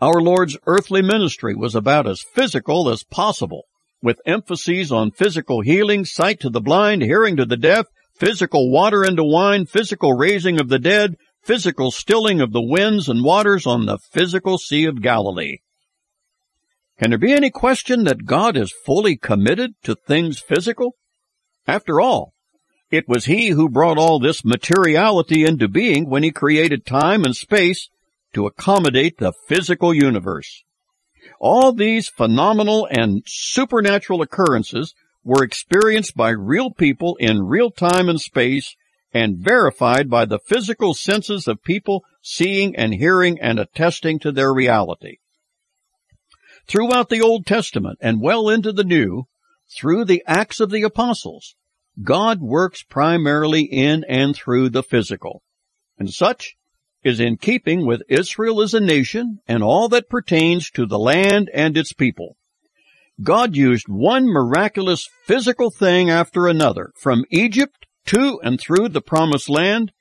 Our 0.00 0.20
Lord's 0.20 0.58
earthly 0.66 1.02
ministry 1.02 1.54
was 1.54 1.74
about 1.74 2.08
as 2.08 2.22
physical 2.34 2.90
as 2.90 3.02
possible, 3.02 3.62
with 4.02 4.20
emphases 4.26 4.92
on 4.92 5.10
physical 5.10 5.62
healing, 5.62 6.04
sight 6.04 6.40
to 6.40 6.50
the 6.50 6.60
blind, 6.60 7.02
hearing 7.02 7.36
to 7.36 7.46
the 7.46 7.56
deaf, 7.56 7.86
physical 8.18 8.70
water 8.70 9.04
into 9.04 9.24
wine, 9.24 9.66
physical 9.66 10.12
raising 10.12 10.60
of 10.60 10.68
the 10.68 10.78
dead, 10.78 11.16
physical 11.46 11.92
stilling 11.92 12.40
of 12.40 12.52
the 12.52 12.60
winds 12.60 13.08
and 13.08 13.22
waters 13.22 13.66
on 13.66 13.86
the 13.86 13.98
physical 13.98 14.58
Sea 14.58 14.84
of 14.86 15.00
Galilee. 15.00 15.58
Can 16.98 17.10
there 17.10 17.18
be 17.18 17.32
any 17.32 17.50
question 17.50 18.02
that 18.04 18.24
God 18.24 18.56
is 18.56 18.74
fully 18.84 19.16
committed 19.16 19.74
to 19.84 19.94
things 19.94 20.40
physical? 20.40 20.96
After 21.64 22.00
all, 22.00 22.32
it 22.90 23.04
was 23.06 23.26
He 23.26 23.50
who 23.50 23.68
brought 23.68 23.96
all 23.96 24.18
this 24.18 24.44
materiality 24.44 25.44
into 25.44 25.68
being 25.68 26.10
when 26.10 26.24
He 26.24 26.32
created 26.32 26.84
time 26.84 27.24
and 27.24 27.36
space 27.36 27.90
to 28.32 28.46
accommodate 28.46 29.18
the 29.18 29.32
physical 29.46 29.94
universe. 29.94 30.64
All 31.38 31.72
these 31.72 32.08
phenomenal 32.08 32.88
and 32.90 33.22
supernatural 33.24 34.20
occurrences 34.20 34.94
were 35.22 35.44
experienced 35.44 36.16
by 36.16 36.30
real 36.30 36.72
people 36.72 37.16
in 37.20 37.46
real 37.46 37.70
time 37.70 38.08
and 38.08 38.20
space 38.20 38.74
and 39.12 39.38
verified 39.38 40.10
by 40.10 40.24
the 40.24 40.38
physical 40.38 40.94
senses 40.94 41.48
of 41.48 41.62
people 41.62 42.04
seeing 42.20 42.74
and 42.76 42.94
hearing 42.94 43.38
and 43.40 43.58
attesting 43.58 44.18
to 44.18 44.32
their 44.32 44.52
reality. 44.52 45.18
Throughout 46.66 47.08
the 47.08 47.20
Old 47.20 47.46
Testament 47.46 47.98
and 48.00 48.20
well 48.20 48.48
into 48.48 48.72
the 48.72 48.84
New, 48.84 49.24
through 49.74 50.04
the 50.04 50.22
Acts 50.26 50.60
of 50.60 50.70
the 50.70 50.82
Apostles, 50.82 51.54
God 52.02 52.40
works 52.40 52.82
primarily 52.82 53.62
in 53.62 54.04
and 54.04 54.34
through 54.34 54.70
the 54.70 54.82
physical, 54.82 55.42
and 55.98 56.10
such 56.12 56.56
is 57.02 57.20
in 57.20 57.36
keeping 57.36 57.86
with 57.86 58.02
Israel 58.08 58.60
as 58.60 58.74
a 58.74 58.80
nation 58.80 59.38
and 59.46 59.62
all 59.62 59.88
that 59.88 60.08
pertains 60.08 60.70
to 60.70 60.86
the 60.86 60.98
land 60.98 61.48
and 61.54 61.76
its 61.76 61.92
people. 61.92 62.36
God 63.22 63.56
used 63.56 63.88
one 63.88 64.26
miraculous 64.26 65.08
physical 65.24 65.70
thing 65.70 66.10
after 66.10 66.48
another, 66.48 66.92
from 67.00 67.24
Egypt 67.30 67.85
to 68.06 68.40
and 68.42 68.60
through 68.60 68.88
the 68.88 69.00
promised 69.00 69.48
land, 69.48 69.92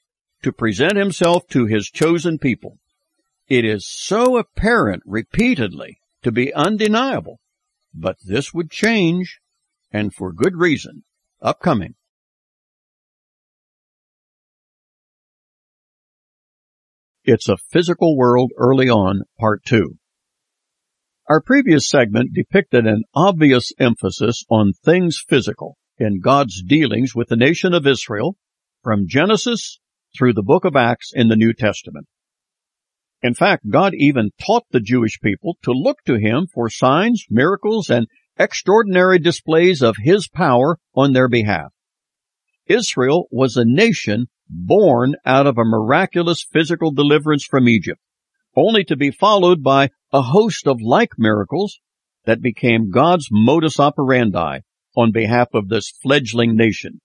to 0.44 0.52
present 0.52 0.96
himself 0.96 1.48
to 1.48 1.66
his 1.66 1.90
chosen 1.90 2.38
people. 2.38 2.78
It 3.48 3.66
is 3.66 3.88
so 3.88 4.38
apparent 4.38 5.04
repeatedly 5.06 6.00
to 6.24 6.32
be 6.32 6.54
undeniable, 6.54 7.40
but 7.94 8.18
this 8.24 8.54
would 8.54 8.72
change, 8.72 9.40
and 9.92 10.14
for 10.14 10.34
good 10.34 10.56
reason 10.56 11.04
upcoming. 11.42 11.96
It's 17.24 17.50
a 17.50 17.58
Physical 17.58 18.16
World 18.16 18.52
Early 18.56 18.88
On, 18.88 19.24
Part 19.40 19.64
2. 19.66 19.98
Our 21.28 21.42
previous 21.42 21.90
segment 21.90 22.34
depicted 22.34 22.86
an 22.86 23.04
obvious 23.16 23.72
emphasis 23.80 24.44
on 24.50 24.74
things 24.74 25.24
physical 25.28 25.78
in 25.98 26.20
God's 26.20 26.62
dealings 26.64 27.16
with 27.16 27.30
the 27.30 27.36
nation 27.36 27.74
of 27.74 27.88
Israel 27.88 28.38
from 28.84 29.08
Genesis 29.08 29.80
through 30.18 30.34
the 30.34 30.44
book 30.44 30.66
of 30.66 30.76
Acts 30.76 31.12
in 31.14 31.28
the 31.28 31.36
New 31.36 31.54
Testament. 31.54 32.08
In 33.22 33.34
fact, 33.34 33.70
God 33.70 33.94
even 33.96 34.32
taught 34.40 34.64
the 34.72 34.80
Jewish 34.80 35.20
people 35.22 35.58
to 35.64 35.72
look 35.72 35.98
to 36.06 36.20
Him 36.20 36.48
for 36.54 36.70
signs, 36.70 37.26
miracles, 37.30 37.90
and 37.90 38.08
extraordinary 38.38 39.20
displays 39.20 39.82
of 39.82 39.96
his 39.98 40.28
power 40.28 40.78
on 40.94 41.14
their 41.14 41.30
behalf. 41.30 41.72
Israel 42.68 43.28
was 43.32 43.56
a 43.56 43.66
nation 43.66 44.28
born 44.50 45.16
out 45.26 45.48
of 45.48 45.58
a 45.58 45.64
miraculous 45.64 46.46
physical 46.52 46.92
deliverance 46.92 47.46
from 47.46 47.70
Egypt, 47.70 48.02
only 48.56 48.84
to 48.84 48.96
be 48.96 49.12
followed 49.12 49.64
by 49.64 49.90
a 50.12 50.22
host 50.22 50.68
of 50.68 50.82
like 50.82 51.12
miracles 51.18 51.80
that 52.26 52.42
became 52.42 52.92
God's 52.92 53.28
modus 53.32 53.80
operandi 53.80 54.60
on 54.96 55.12
behalf 55.12 55.50
of 55.54 55.70
this 55.70 55.92
fledgling 56.02 56.56
nation. 56.56 57.02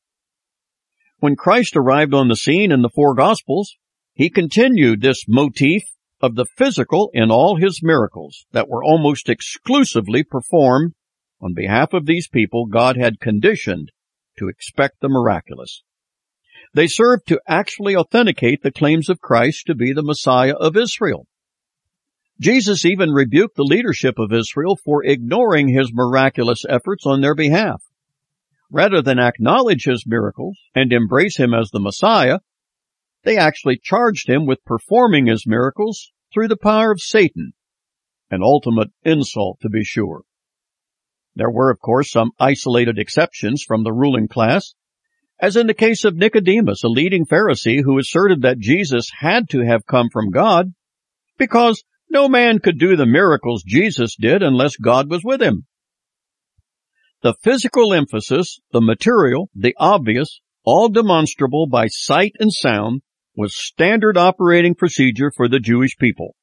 When 1.19 1.37
Christ 1.37 1.77
arrived 1.77 2.15
on 2.15 2.29
the 2.29 2.37
scene 2.37 2.73
in 2.73 2.83
the 2.83 2.89
four 2.89 3.15
Gospels, 3.15 3.77
he 4.15 4.31
continued 4.31 5.01
this 5.01 5.25
motif 5.29 5.83
of 6.21 6.35
the 6.35 6.47
physical 6.57 7.11
in 7.13 7.31
all 7.31 7.57
his 7.57 7.81
miracles 7.83 8.47
that 8.53 8.69
were 8.69 8.85
almost 8.85 9.29
exclusively 9.29 10.23
performed 10.23 10.93
on 11.41 11.55
behalf 11.55 11.95
of 11.95 12.07
these 12.07 12.29
people, 12.29 12.67
God 12.67 12.97
had 12.97 13.21
conditioned 13.21 13.93
to 14.39 14.49
expect 14.49 15.01
the 15.01 15.09
miraculous. 15.09 15.83
They 16.75 16.87
served 16.87 17.27
to 17.29 17.41
actually 17.49 17.97
authenticate 17.97 18.63
the 18.63 18.71
claims 18.71 19.09
of 19.09 19.21
Christ 19.21 19.67
to 19.67 19.75
be 19.75 19.93
the 19.93 20.03
Messiah 20.03 20.55
of 20.55 20.77
Israel. 20.77 21.27
Jesus 22.41 22.87
even 22.87 23.11
rebuked 23.11 23.57
the 23.57 23.65
leadership 23.65 24.19
of 24.19 24.33
Israel 24.33 24.75
for 24.83 25.05
ignoring 25.05 25.69
his 25.69 25.93
miraculous 25.93 26.65
efforts 26.67 27.05
on 27.05 27.21
their 27.21 27.35
behalf. 27.35 27.83
Rather 28.71 29.03
than 29.03 29.19
acknowledge 29.19 29.85
his 29.85 30.05
miracles 30.07 30.57
and 30.75 30.91
embrace 30.91 31.37
him 31.37 31.53
as 31.53 31.71
the 31.71 31.81
Messiah, 31.81 32.39
they 33.25 33.37
actually 33.37 33.79
charged 33.83 34.27
him 34.27 34.47
with 34.47 34.65
performing 34.65 35.27
his 35.27 35.47
miracles 35.47 36.13
through 36.33 36.49
the 36.49 36.57
power 36.57 36.91
of 36.91 37.01
Satan, 37.01 37.53
an 38.31 38.43
ultimate 38.43 38.89
insult 39.03 39.59
to 39.61 39.69
be 39.69 39.85
sure. 39.85 40.23
There 41.35 41.51
were, 41.51 41.71
of 41.71 41.81
course, 41.81 42.11
some 42.11 42.31
isolated 42.39 42.99
exceptions 42.99 43.63
from 43.63 43.85
the 43.85 43.93
ruling 43.93 44.29
class, 44.29 44.75
as 45.41 45.57
in 45.57 45.67
the 45.67 45.75
case 45.75 46.05
of 46.05 46.17
Nicodemus, 46.17 46.85
a 46.85 46.89
leading 46.89 47.27
Pharisee 47.27 47.83
who 47.85 47.99
asserted 47.99 48.43
that 48.43 48.59
Jesus 48.59 49.11
had 49.19 49.51
to 49.51 49.61
have 49.61 49.87
come 49.87 50.09
from 50.11 50.31
God 50.31 50.73
because 51.37 51.83
no 52.11 52.29
man 52.29 52.59
could 52.59 52.79
do 52.79 52.97
the 52.97 53.07
miracles 53.07 53.63
Jesus 53.65 54.17
did 54.19 54.43
unless 54.43 54.77
God 54.77 55.09
was 55.11 55.23
with 55.25 55.41
him. 55.41 55.67
The 57.23 57.35
physical 57.43 57.93
emphasis, 57.95 58.61
the 58.73 58.81
material, 58.81 59.51
the 59.55 59.75
obvious, 59.79 60.41
all 60.65 60.89
demonstrable 60.89 61.67
by 61.67 61.87
sight 61.87 62.33
and 62.41 62.53
sound, 62.53 63.03
was 63.37 63.55
standard 63.55 64.17
operating 64.17 64.75
procedure 64.75 65.31
for 65.35 65.49
the 65.49 65.61
Jewish 65.61 65.97
people. 65.97 66.35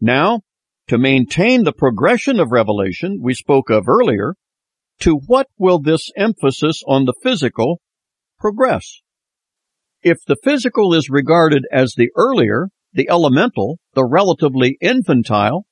Now, 0.00 0.42
to 0.88 0.98
maintain 0.98 1.64
the 1.64 1.72
progression 1.72 2.40
of 2.40 2.50
revelation 2.50 3.20
we 3.22 3.34
spoke 3.34 3.70
of 3.70 3.88
earlier, 3.88 4.34
to 5.00 5.20
what 5.26 5.46
will 5.58 5.80
this 5.80 6.10
emphasis 6.16 6.82
on 6.86 7.04
the 7.04 7.14
physical 7.22 7.80
progress? 8.38 9.00
If 10.02 10.18
the 10.26 10.36
physical 10.42 10.94
is 10.94 11.10
regarded 11.10 11.64
as 11.70 11.94
the 11.96 12.10
earlier, 12.16 12.68
the 12.92 13.08
elemental, 13.08 13.78
the 13.94 14.04
relatively 14.04 14.76
infantile, 14.80 15.66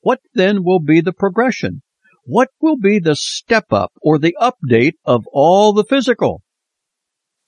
what 0.00 0.20
then 0.34 0.64
will 0.64 0.80
be 0.80 1.00
the 1.00 1.12
progression? 1.12 1.82
What 2.24 2.48
will 2.60 2.76
be 2.76 2.98
the 2.98 3.16
step 3.16 3.72
up 3.72 3.92
or 4.00 4.18
the 4.18 4.36
update 4.40 4.94
of 5.04 5.24
all 5.32 5.72
the 5.72 5.84
physical? 5.84 6.42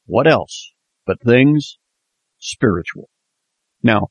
What 0.07 0.26
else 0.26 0.73
but 1.07 1.23
things 1.23 1.78
spiritual? 2.38 3.09
Now, 3.83 4.09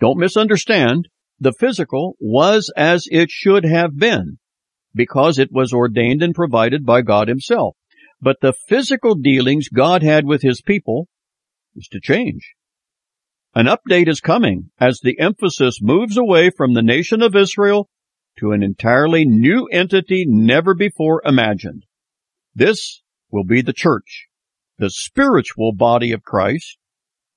don't 0.00 0.18
misunderstand 0.18 1.08
the 1.38 1.52
physical 1.52 2.16
was 2.20 2.72
as 2.76 3.06
it 3.10 3.30
should 3.30 3.64
have 3.64 3.96
been 3.96 4.38
because 4.94 5.38
it 5.38 5.50
was 5.50 5.72
ordained 5.72 6.22
and 6.22 6.34
provided 6.34 6.84
by 6.84 7.02
God 7.02 7.28
himself. 7.28 7.76
But 8.20 8.36
the 8.40 8.52
physical 8.52 9.14
dealings 9.14 9.68
God 9.68 10.02
had 10.02 10.24
with 10.24 10.42
his 10.42 10.60
people 10.60 11.08
is 11.74 11.88
to 11.88 12.00
change. 12.00 12.54
An 13.54 13.66
update 13.66 14.08
is 14.08 14.20
coming 14.20 14.70
as 14.80 15.00
the 15.00 15.18
emphasis 15.20 15.80
moves 15.82 16.16
away 16.16 16.50
from 16.50 16.72
the 16.72 16.82
nation 16.82 17.20
of 17.20 17.36
Israel 17.36 17.90
to 18.38 18.52
an 18.52 18.62
entirely 18.62 19.26
new 19.26 19.66
entity 19.66 20.24
never 20.26 20.74
before 20.74 21.20
imagined. 21.24 21.84
This 22.54 23.02
will 23.30 23.44
be 23.44 23.60
the 23.60 23.74
church, 23.74 24.28
the 24.78 24.88
spiritual 24.88 25.72
body 25.74 26.12
of 26.12 26.22
Christ, 26.22 26.78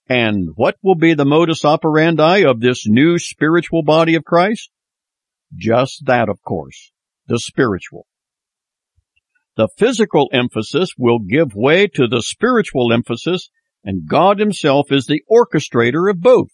and 0.08 0.50
what 0.56 0.76
will 0.82 0.96
be 0.96 1.14
the 1.14 1.26
modus 1.26 1.66
operandi 1.66 2.46
of 2.46 2.62
this 2.62 2.88
new 2.88 3.18
spiritual 3.18 3.84
body 3.84 4.16
of 4.16 4.24
Christ? 4.24 4.70
Just 5.54 6.06
that, 6.06 6.30
of 6.30 6.42
course, 6.44 6.92
the 7.28 7.40
spiritual. 7.40 8.08
The 9.58 9.68
physical 9.78 10.30
emphasis 10.32 10.92
will 10.98 11.20
give 11.20 11.56
way 11.56 11.88
to 11.88 12.08
the 12.08 12.22
spiritual 12.22 12.94
emphasis, 12.94 13.50
and 13.86 14.08
God 14.08 14.40
Himself 14.40 14.92
is 14.92 15.06
the 15.06 15.22
orchestrator 15.32 16.10
of 16.10 16.20
both. 16.20 16.50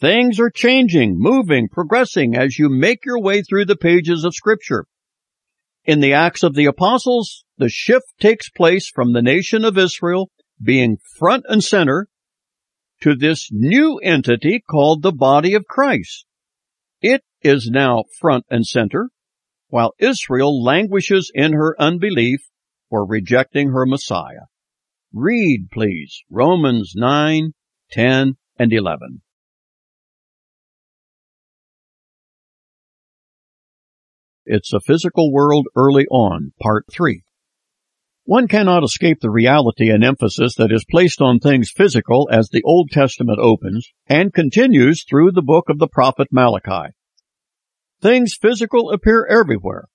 Things 0.00 0.40
are 0.40 0.50
changing, 0.50 1.14
moving, 1.16 1.68
progressing 1.68 2.36
as 2.36 2.58
you 2.58 2.68
make 2.68 3.04
your 3.06 3.20
way 3.20 3.40
through 3.42 3.66
the 3.66 3.76
pages 3.76 4.24
of 4.24 4.34
Scripture. 4.34 4.86
In 5.84 6.00
the 6.00 6.12
Acts 6.12 6.42
of 6.42 6.54
the 6.54 6.66
Apostles, 6.66 7.44
the 7.56 7.68
shift 7.68 8.06
takes 8.20 8.50
place 8.50 8.90
from 8.92 9.12
the 9.12 9.22
nation 9.22 9.64
of 9.64 9.78
Israel 9.78 10.30
being 10.60 10.98
front 11.18 11.44
and 11.48 11.62
center 11.62 12.08
to 13.00 13.14
this 13.14 13.48
new 13.52 13.98
entity 13.98 14.60
called 14.68 15.02
the 15.02 15.12
body 15.12 15.54
of 15.54 15.66
Christ. 15.66 16.26
It 17.00 17.22
is 17.40 17.68
now 17.72 18.04
front 18.20 18.44
and 18.50 18.66
center, 18.66 19.10
while 19.68 19.94
Israel 19.98 20.62
languishes 20.62 21.30
in 21.34 21.52
her 21.52 21.74
unbelief 21.80 22.40
for 22.90 23.06
rejecting 23.06 23.70
her 23.70 23.86
Messiah. 23.86 24.46
Read, 25.14 25.68
please, 25.70 26.22
Romans 26.30 26.94
9, 26.96 27.52
10, 27.90 28.36
and 28.58 28.72
11. 28.72 29.20
It's 34.46 34.72
a 34.72 34.80
Physical 34.80 35.30
World 35.30 35.66
Early 35.76 36.06
On, 36.06 36.52
Part 36.62 36.86
3. 36.90 37.22
One 38.24 38.48
cannot 38.48 38.84
escape 38.84 39.20
the 39.20 39.28
reality 39.28 39.90
and 39.90 40.02
emphasis 40.02 40.54
that 40.54 40.72
is 40.72 40.86
placed 40.90 41.20
on 41.20 41.40
things 41.40 41.70
physical 41.70 42.30
as 42.32 42.48
the 42.48 42.62
Old 42.64 42.88
Testament 42.90 43.38
opens 43.38 43.86
and 44.06 44.32
continues 44.32 45.04
through 45.04 45.32
the 45.32 45.42
book 45.42 45.66
of 45.68 45.78
the 45.78 45.88
prophet 45.88 46.28
Malachi. 46.32 46.94
Things 48.00 48.34
physical 48.40 48.90
appear 48.90 49.26
everywhere. 49.26 49.88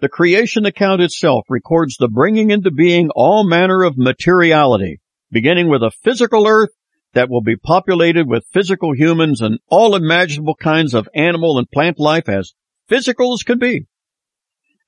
The 0.00 0.08
creation 0.08 0.64
account 0.64 1.02
itself 1.02 1.46
records 1.48 1.96
the 1.96 2.06
bringing 2.06 2.50
into 2.50 2.70
being 2.70 3.10
all 3.16 3.42
manner 3.42 3.82
of 3.82 3.98
materiality, 3.98 5.00
beginning 5.32 5.68
with 5.68 5.82
a 5.82 5.90
physical 5.90 6.46
earth 6.46 6.70
that 7.14 7.28
will 7.28 7.42
be 7.42 7.56
populated 7.56 8.28
with 8.28 8.46
physical 8.52 8.94
humans 8.94 9.40
and 9.40 9.58
all 9.68 9.96
imaginable 9.96 10.54
kinds 10.54 10.94
of 10.94 11.08
animal 11.16 11.58
and 11.58 11.68
plant 11.70 11.98
life 11.98 12.28
as 12.28 12.52
physical 12.86 13.32
as 13.32 13.42
could 13.42 13.58
be. 13.58 13.86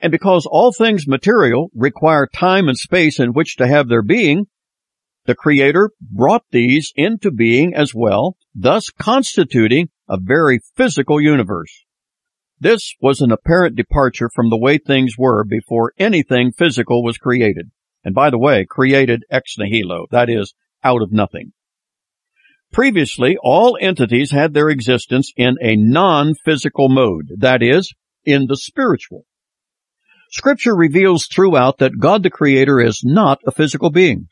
And 0.01 0.13
because 0.13 0.47
all 0.47 0.73
things 0.73 1.09
material 1.09 1.71
require 1.75 2.29
time 2.33 2.69
and 2.69 2.79
space 2.79 3.19
in 3.19 3.33
which 3.33 3.57
to 3.57 3.67
have 3.67 3.89
their 3.89 4.03
being, 4.03 4.47
the 5.27 5.35
Creator 5.35 5.91
brought 6.01 6.45
these 6.53 6.93
into 6.95 7.33
being 7.33 7.75
as 7.75 7.93
well, 7.93 8.37
thus 8.55 8.91
constituting 8.91 9.89
a 10.09 10.19
very 10.21 10.61
physical 10.77 11.21
universe. 11.21 11.85
This 12.61 12.95
was 13.01 13.23
an 13.23 13.33
apparent 13.33 13.75
departure 13.75 14.29
from 14.35 14.51
the 14.51 14.59
way 14.59 14.77
things 14.77 15.15
were 15.17 15.45
before 15.45 15.95
anything 15.99 16.53
physical 16.53 17.03
was 17.03 17.17
created. 17.17 17.71
And 18.05 18.15
by 18.15 18.29
the 18.29 18.39
way, 18.39 18.67
created 18.69 19.25
ex 19.31 19.57
nihilo, 19.59 20.07
that 20.11 20.29
is, 20.29 20.53
out 20.85 21.01
of 21.01 21.11
nothing. 21.11 21.53
Previously, 22.71 23.37
all 23.43 23.79
entities 23.81 24.31
had 24.31 24.53
their 24.53 24.69
existence 24.69 25.33
in 25.37 25.57
a 25.63 25.75
non-physical 25.75 26.91
mode, 26.91 27.31
that 27.39 27.63
is, 27.63 27.95
in 28.25 28.47
the 28.47 28.57
spiritual. 28.57 29.25
Scripture 30.31 30.77
reveals 30.77 31.27
throughout 31.27 31.79
that 31.79 31.99
God 31.99 32.23
the 32.23 32.31
Creator 32.31 32.81
is 32.81 33.01
not 33.03 33.41
a 33.47 33.51
physical 33.51 33.91
being. 33.91 34.29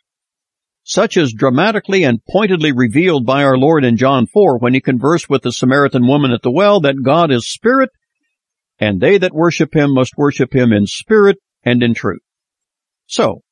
Such 0.84 1.16
is 1.16 1.34
dramatically 1.36 2.04
and 2.04 2.24
pointedly 2.30 2.72
revealed 2.72 3.26
by 3.26 3.42
our 3.42 3.58
Lord 3.58 3.84
in 3.84 3.96
John 3.96 4.26
4 4.26 4.58
when 4.58 4.74
he 4.74 4.80
conversed 4.80 5.28
with 5.28 5.42
the 5.42 5.52
Samaritan 5.52 6.06
woman 6.06 6.30
at 6.30 6.42
the 6.42 6.52
well 6.52 6.80
that 6.80 7.02
God 7.02 7.32
is 7.32 7.50
spirit 7.50 7.90
and 8.78 9.00
they 9.00 9.18
that 9.18 9.34
worship 9.34 9.74
him 9.74 9.94
must 9.94 10.12
worship 10.16 10.54
him 10.54 10.72
in 10.72 10.86
spirit 10.86 11.38
and 11.64 11.82
in 11.82 11.94
truth. 11.94 12.22
So, 13.06 13.42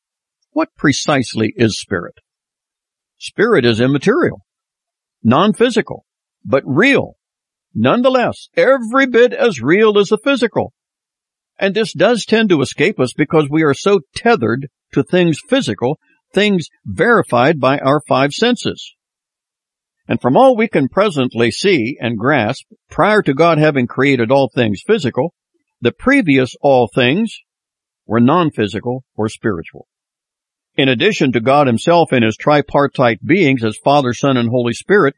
what 0.50 0.68
precisely 0.76 1.52
is 1.56 1.78
spirit? 1.78 2.14
Spirit 3.18 3.64
is 3.64 3.80
immaterial, 3.80 4.42
non-physical, 5.23 6.04
but 6.45 6.62
real. 6.66 7.14
Nonetheless, 7.75 8.49
every 8.56 9.06
bit 9.06 9.33
as 9.33 9.61
real 9.61 9.99
as 9.99 10.09
the 10.09 10.18
physical. 10.23 10.73
And 11.59 11.75
this 11.75 11.92
does 11.92 12.25
tend 12.25 12.49
to 12.50 12.61
escape 12.61 13.00
us 13.00 13.12
because 13.14 13.49
we 13.50 13.62
are 13.62 13.75
so 13.75 14.00
tethered 14.14 14.68
to 14.92 15.02
things 15.02 15.38
physical, 15.49 15.99
things 16.33 16.68
verified 16.85 17.61
by 17.61 17.78
our 17.78 18.00
five 18.06 18.33
senses. 18.33 18.95
And 20.08 20.20
from 20.20 20.36
all 20.36 20.56
we 20.56 20.68
can 20.68 20.88
presently 20.88 21.50
see 21.50 21.96
and 22.00 22.18
grasp, 22.18 22.64
prior 22.90 23.22
to 23.22 23.34
God 23.34 23.58
having 23.58 23.86
created 23.86 24.30
all 24.30 24.48
things 24.54 24.82
physical, 24.86 25.34
the 25.80 25.92
previous 25.92 26.54
all 26.60 26.88
things 26.94 27.36
were 28.06 28.20
non-physical 28.20 29.04
or 29.16 29.28
spiritual. 29.28 29.88
In 30.76 30.88
addition 30.88 31.32
to 31.32 31.40
God 31.40 31.66
himself 31.66 32.12
and 32.12 32.25
his 32.25 32.36
tripartite 32.36 33.25
beings 33.25 33.64
as 33.64 33.78
Father, 33.82 34.12
Son, 34.12 34.36
and 34.36 34.50
Holy 34.50 34.75
Spirit, 34.75 35.14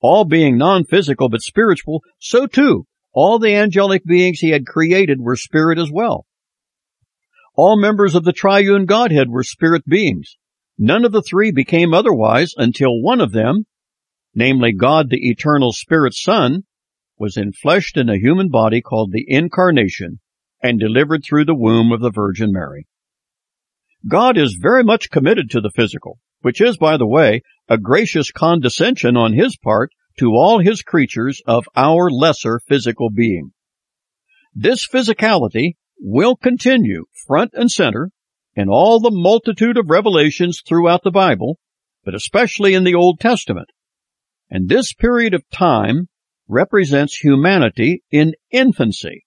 all 0.00 0.24
being 0.24 0.58
non-physical 0.58 1.28
but 1.28 1.42
spiritual, 1.42 2.02
so 2.18 2.46
too 2.46 2.86
all 3.12 3.38
the 3.38 3.54
angelic 3.54 4.04
beings 4.04 4.38
he 4.38 4.50
had 4.50 4.66
created 4.66 5.20
were 5.20 5.36
spirit 5.36 5.78
as 5.78 5.90
well. 5.92 6.26
All 7.54 7.78
members 7.78 8.14
of 8.14 8.24
the 8.24 8.32
triune 8.32 8.86
Godhead 8.86 9.28
were 9.28 9.42
spirit 9.42 9.82
beings. 9.86 10.36
None 10.78 11.04
of 11.04 11.12
the 11.12 11.22
three 11.22 11.52
became 11.52 11.92
otherwise 11.92 12.54
until 12.56 13.02
one 13.02 13.20
of 13.20 13.32
them, 13.32 13.66
namely 14.34 14.72
God 14.72 15.10
the 15.10 15.28
eternal 15.28 15.72
Spirit 15.72 16.14
Son, 16.14 16.62
was 17.18 17.36
enfleshed 17.36 18.00
in 18.00 18.08
a 18.08 18.18
human 18.18 18.48
body 18.48 18.80
called 18.80 19.12
the 19.12 19.24
Incarnation 19.28 20.20
and 20.62 20.78
delivered 20.78 21.22
through 21.24 21.44
the 21.44 21.54
womb 21.54 21.92
of 21.92 22.00
the 22.00 22.10
Virgin 22.10 22.52
Mary. 22.52 22.86
God 24.08 24.36
is 24.36 24.58
very 24.60 24.82
much 24.82 25.10
committed 25.10 25.50
to 25.50 25.60
the 25.60 25.70
physical, 25.70 26.18
which 26.40 26.60
is, 26.60 26.76
by 26.76 26.96
the 26.96 27.06
way, 27.06 27.42
a 27.68 27.78
gracious 27.78 28.30
condescension 28.30 29.16
on 29.16 29.32
his 29.32 29.56
part 29.56 29.90
to 30.18 30.32
all 30.32 30.58
his 30.58 30.82
creatures 30.82 31.40
of 31.46 31.68
our 31.76 32.10
lesser 32.10 32.60
physical 32.68 33.10
being. 33.10 33.52
This 34.54 34.86
physicality 34.86 35.76
will 35.98 36.36
continue 36.36 37.04
front 37.26 37.52
and 37.54 37.70
center 37.70 38.10
in 38.54 38.68
all 38.68 39.00
the 39.00 39.10
multitude 39.10 39.78
of 39.78 39.88
revelations 39.88 40.62
throughout 40.66 41.02
the 41.04 41.10
Bible, 41.10 41.58
but 42.04 42.14
especially 42.14 42.74
in 42.74 42.84
the 42.84 42.94
Old 42.94 43.20
Testament, 43.20 43.68
and 44.52 44.68
this 44.68 44.92
period 44.92 45.32
of 45.32 45.48
time 45.48 46.08
represents 46.46 47.16
humanity 47.16 48.02
in 48.10 48.34
infancy. 48.50 49.24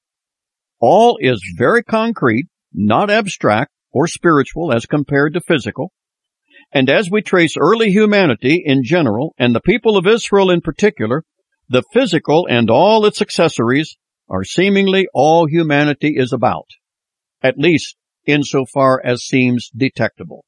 All 0.79 1.17
is 1.19 1.41
very 1.57 1.83
concrete, 1.83 2.45
not 2.71 3.09
abstract 3.09 3.71
or 3.91 4.07
spiritual 4.07 4.71
as 4.71 4.85
compared 4.85 5.33
to 5.33 5.41
physical. 5.41 5.91
And 6.71 6.91
as 6.91 7.09
we 7.09 7.23
trace 7.23 7.57
early 7.57 7.89
humanity 7.89 8.61
in 8.63 8.83
general 8.83 9.33
and 9.39 9.55
the 9.55 9.61
people 9.61 9.97
of 9.97 10.05
Israel 10.05 10.51
in 10.51 10.61
particular, 10.61 11.23
the 11.69 11.83
physical 11.91 12.45
and 12.47 12.69
all 12.69 13.03
its 13.07 13.19
accessories 13.19 13.97
are 14.29 14.43
seemingly 14.43 15.07
all 15.11 15.47
humanity 15.47 16.13
is 16.17 16.33
about, 16.33 16.67
at 17.41 17.57
least 17.57 17.95
insofar 18.27 19.01
as 19.03 19.23
seems 19.23 19.71
detectable. 19.75 20.45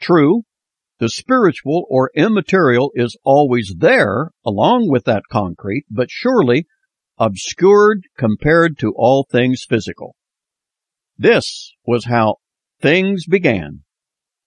True, 0.00 0.42
the 0.98 1.08
spiritual 1.08 1.86
or 1.88 2.10
immaterial 2.14 2.90
is 2.94 3.16
always 3.24 3.74
there 3.78 4.30
along 4.44 4.88
with 4.90 5.04
that 5.04 5.22
concrete, 5.30 5.84
but 5.90 6.10
surely 6.10 6.66
obscured 7.18 8.02
compared 8.16 8.78
to 8.78 8.92
all 8.96 9.26
things 9.30 9.64
physical. 9.68 10.14
This 11.16 11.72
was 11.86 12.04
how 12.06 12.36
things 12.80 13.26
began, 13.26 13.82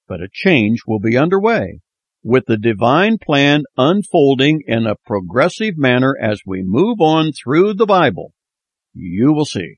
but 0.08 0.22
a 0.22 0.30
change 0.32 0.82
will 0.88 1.00
be 1.00 1.18
underway 1.18 1.80
with 2.24 2.46
the 2.46 2.58
divine 2.58 3.18
plan 3.18 3.64
unfolding 3.78 4.62
in 4.68 4.86
a 4.86 4.96
progressive 5.06 5.78
manner 5.78 6.16
as 6.22 6.42
we 6.46 6.62
move 6.64 7.02
on 7.02 7.32
through 7.32 7.74
the 7.74 7.86
Bible. 7.86 8.32
You 8.94 9.34
will 9.34 9.46
see. 9.46 9.78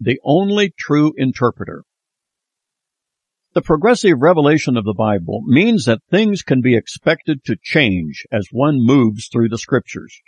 The 0.00 0.20
only 0.24 0.72
true 0.78 1.12
interpreter. 1.16 1.84
The 3.54 3.62
progressive 3.62 4.18
revelation 4.20 4.76
of 4.76 4.84
the 4.84 4.94
Bible 4.94 5.42
means 5.44 5.84
that 5.86 6.02
things 6.10 6.42
can 6.42 6.60
be 6.60 6.76
expected 6.76 7.42
to 7.44 7.56
change 7.60 8.24
as 8.30 8.48
one 8.52 8.76
moves 8.78 9.28
through 9.28 9.48
the 9.48 9.58
scriptures, 9.58 10.20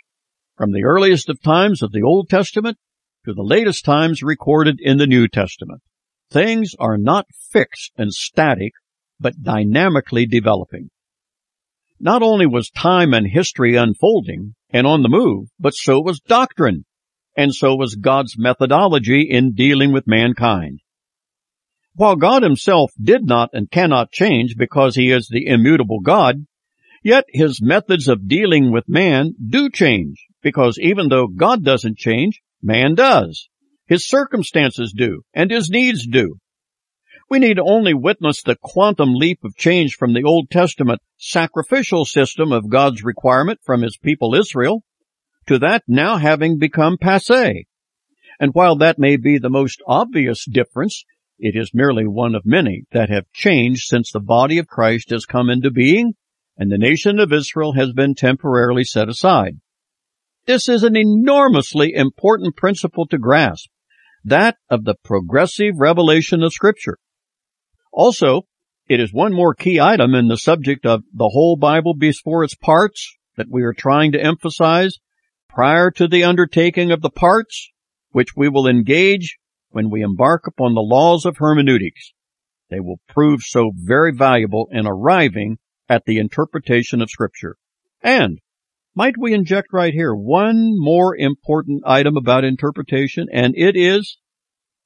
from 0.57 0.71
the 0.71 0.83
earliest 0.83 1.29
of 1.29 1.41
times 1.41 1.81
of 1.81 1.91
the 1.91 2.01
Old 2.01 2.29
Testament 2.29 2.77
to 3.25 3.33
the 3.33 3.43
latest 3.43 3.85
times 3.85 4.23
recorded 4.23 4.79
in 4.81 4.97
the 4.97 5.07
New 5.07 5.27
Testament. 5.27 5.81
Things 6.29 6.71
are 6.79 6.97
not 6.97 7.27
fixed 7.51 7.91
and 7.97 8.11
static, 8.11 8.73
but 9.19 9.43
dynamically 9.43 10.25
developing. 10.25 10.89
Not 11.99 12.23
only 12.23 12.47
was 12.47 12.71
time 12.71 13.13
and 13.13 13.27
history 13.27 13.75
unfolding 13.75 14.55
and 14.71 14.87
on 14.87 15.03
the 15.03 15.09
move, 15.09 15.49
but 15.59 15.75
so 15.75 16.01
was 16.01 16.19
doctrine 16.19 16.85
and 17.35 17.53
so 17.53 17.75
was 17.75 17.95
God's 17.95 18.35
methodology 18.37 19.27
in 19.29 19.53
dealing 19.53 19.91
with 19.91 20.07
mankind. 20.07 20.79
While 21.93 22.15
God 22.15 22.43
himself 22.43 22.91
did 23.01 23.25
not 23.25 23.49
and 23.53 23.69
cannot 23.69 24.11
change 24.11 24.55
because 24.57 24.95
he 24.95 25.11
is 25.11 25.27
the 25.27 25.47
immutable 25.47 25.99
God, 25.99 26.45
yet 27.03 27.25
his 27.29 27.61
methods 27.61 28.07
of 28.07 28.27
dealing 28.27 28.71
with 28.71 28.85
man 28.87 29.33
do 29.45 29.69
change 29.69 30.25
because 30.41 30.77
even 30.79 31.09
though 31.09 31.27
God 31.27 31.63
doesn't 31.63 31.97
change, 31.97 32.41
man 32.61 32.95
does. 32.95 33.49
His 33.87 34.07
circumstances 34.07 34.93
do 34.95 35.23
and 35.33 35.51
his 35.51 35.69
needs 35.69 36.07
do. 36.07 36.37
We 37.29 37.39
need 37.39 37.59
only 37.59 37.93
witness 37.93 38.41
the 38.41 38.57
quantum 38.61 39.13
leap 39.13 39.39
of 39.43 39.55
change 39.55 39.95
from 39.95 40.13
the 40.13 40.23
Old 40.23 40.49
Testament 40.49 40.99
sacrificial 41.17 42.05
system 42.05 42.51
of 42.51 42.69
God's 42.69 43.03
requirement 43.03 43.59
from 43.63 43.81
his 43.81 43.97
people 43.97 44.35
Israel 44.35 44.83
to 45.47 45.59
that 45.59 45.83
now 45.87 46.17
having 46.17 46.57
become 46.57 46.97
passe. 46.97 47.65
And 48.39 48.53
while 48.53 48.75
that 48.77 48.99
may 48.99 49.17
be 49.17 49.37
the 49.37 49.49
most 49.49 49.81
obvious 49.87 50.45
difference, 50.45 51.03
it 51.37 51.55
is 51.55 51.73
merely 51.73 52.07
one 52.07 52.35
of 52.35 52.45
many 52.45 52.83
that 52.91 53.09
have 53.09 53.31
changed 53.33 53.83
since 53.85 54.11
the 54.11 54.19
body 54.19 54.57
of 54.57 54.67
Christ 54.67 55.09
has 55.09 55.25
come 55.25 55.49
into 55.49 55.71
being 55.71 56.13
and 56.57 56.71
the 56.71 56.77
nation 56.77 57.19
of 57.19 57.33
Israel 57.33 57.73
has 57.73 57.91
been 57.93 58.13
temporarily 58.13 58.83
set 58.83 59.09
aside. 59.09 59.59
This 60.45 60.69
is 60.69 60.83
an 60.83 60.95
enormously 60.95 61.93
important 61.93 62.55
principle 62.55 63.07
to 63.07 63.17
grasp, 63.17 63.69
that 64.23 64.57
of 64.69 64.83
the 64.83 64.95
progressive 65.03 65.75
revelation 65.77 66.43
of 66.43 66.53
scripture. 66.53 66.97
Also, 67.91 68.43
it 68.87 68.99
is 68.99 69.13
one 69.13 69.33
more 69.33 69.53
key 69.53 69.79
item 69.79 70.13
in 70.13 70.27
the 70.27 70.37
subject 70.37 70.85
of 70.85 71.03
the 71.13 71.29
whole 71.29 71.55
Bible 71.55 71.93
before 71.93 72.43
its 72.43 72.55
parts 72.55 73.15
that 73.37 73.49
we 73.49 73.63
are 73.63 73.73
trying 73.73 74.11
to 74.11 74.21
emphasize 74.23 74.97
prior 75.53 75.91
to 75.91 76.07
the 76.07 76.23
undertaking 76.23 76.91
of 76.91 77.01
the 77.01 77.09
parts, 77.09 77.71
which 78.11 78.35
we 78.35 78.49
will 78.49 78.67
engage 78.67 79.37
when 79.69 79.89
we 79.89 80.01
embark 80.01 80.47
upon 80.47 80.73
the 80.73 80.81
laws 80.81 81.25
of 81.25 81.37
hermeneutics. 81.37 82.13
They 82.69 82.79
will 82.79 82.99
prove 83.07 83.41
so 83.41 83.71
very 83.75 84.13
valuable 84.13 84.67
in 84.71 84.87
arriving 84.87 85.57
at 85.89 86.03
the 86.05 86.17
interpretation 86.17 87.01
of 87.01 87.09
scripture. 87.09 87.57
And 88.01 88.39
might 88.95 89.15
we 89.17 89.33
inject 89.33 89.67
right 89.71 89.93
here 89.93 90.13
one 90.13 90.71
more 90.75 91.15
important 91.15 91.83
item 91.85 92.17
about 92.17 92.43
interpretation, 92.43 93.27
and 93.31 93.53
it 93.57 93.75
is 93.75 94.17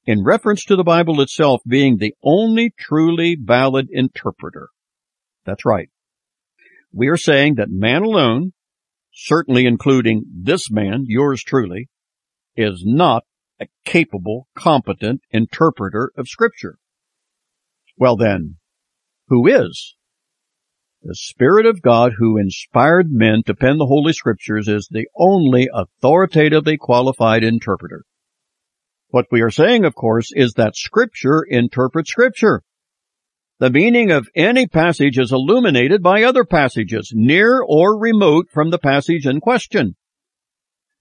in 0.04 0.22
reference 0.22 0.64
to 0.64 0.76
the 0.76 0.84
Bible 0.84 1.20
itself 1.20 1.60
being 1.66 1.96
the 1.96 2.14
only 2.22 2.72
truly 2.78 3.36
valid 3.40 3.88
interpreter. 3.90 4.68
That's 5.44 5.64
right. 5.64 5.88
We 6.92 7.08
are 7.08 7.16
saying 7.16 7.56
that 7.56 7.70
man 7.70 8.02
alone, 8.02 8.52
certainly 9.16 9.64
including 9.66 10.24
this 10.30 10.70
man, 10.70 11.04
yours 11.06 11.42
truly, 11.42 11.88
is 12.54 12.84
not 12.84 13.24
a 13.58 13.66
capable, 13.84 14.46
competent 14.54 15.22
interpreter 15.30 16.12
of 16.16 16.28
Scripture. 16.28 16.78
Well 17.96 18.16
then, 18.16 18.56
who 19.28 19.48
is? 19.48 19.96
The 21.02 21.14
Spirit 21.14 21.64
of 21.64 21.80
God 21.80 22.12
who 22.18 22.36
inspired 22.36 23.06
men 23.10 23.42
to 23.46 23.54
pen 23.54 23.78
the 23.78 23.86
Holy 23.86 24.12
Scriptures 24.12 24.68
is 24.68 24.88
the 24.90 25.08
only 25.16 25.68
authoritatively 25.72 26.76
qualified 26.76 27.42
interpreter. 27.42 28.04
What 29.08 29.26
we 29.30 29.40
are 29.40 29.50
saying, 29.50 29.86
of 29.86 29.94
course, 29.94 30.30
is 30.34 30.54
that 30.54 30.76
Scripture 30.76 31.42
interprets 31.48 32.10
Scripture. 32.10 32.62
The 33.58 33.70
meaning 33.70 34.10
of 34.10 34.28
any 34.34 34.66
passage 34.66 35.18
is 35.18 35.32
illuminated 35.32 36.02
by 36.02 36.22
other 36.22 36.44
passages, 36.44 37.12
near 37.14 37.62
or 37.66 37.98
remote 37.98 38.48
from 38.52 38.70
the 38.70 38.78
passage 38.78 39.26
in 39.26 39.40
question. 39.40 39.96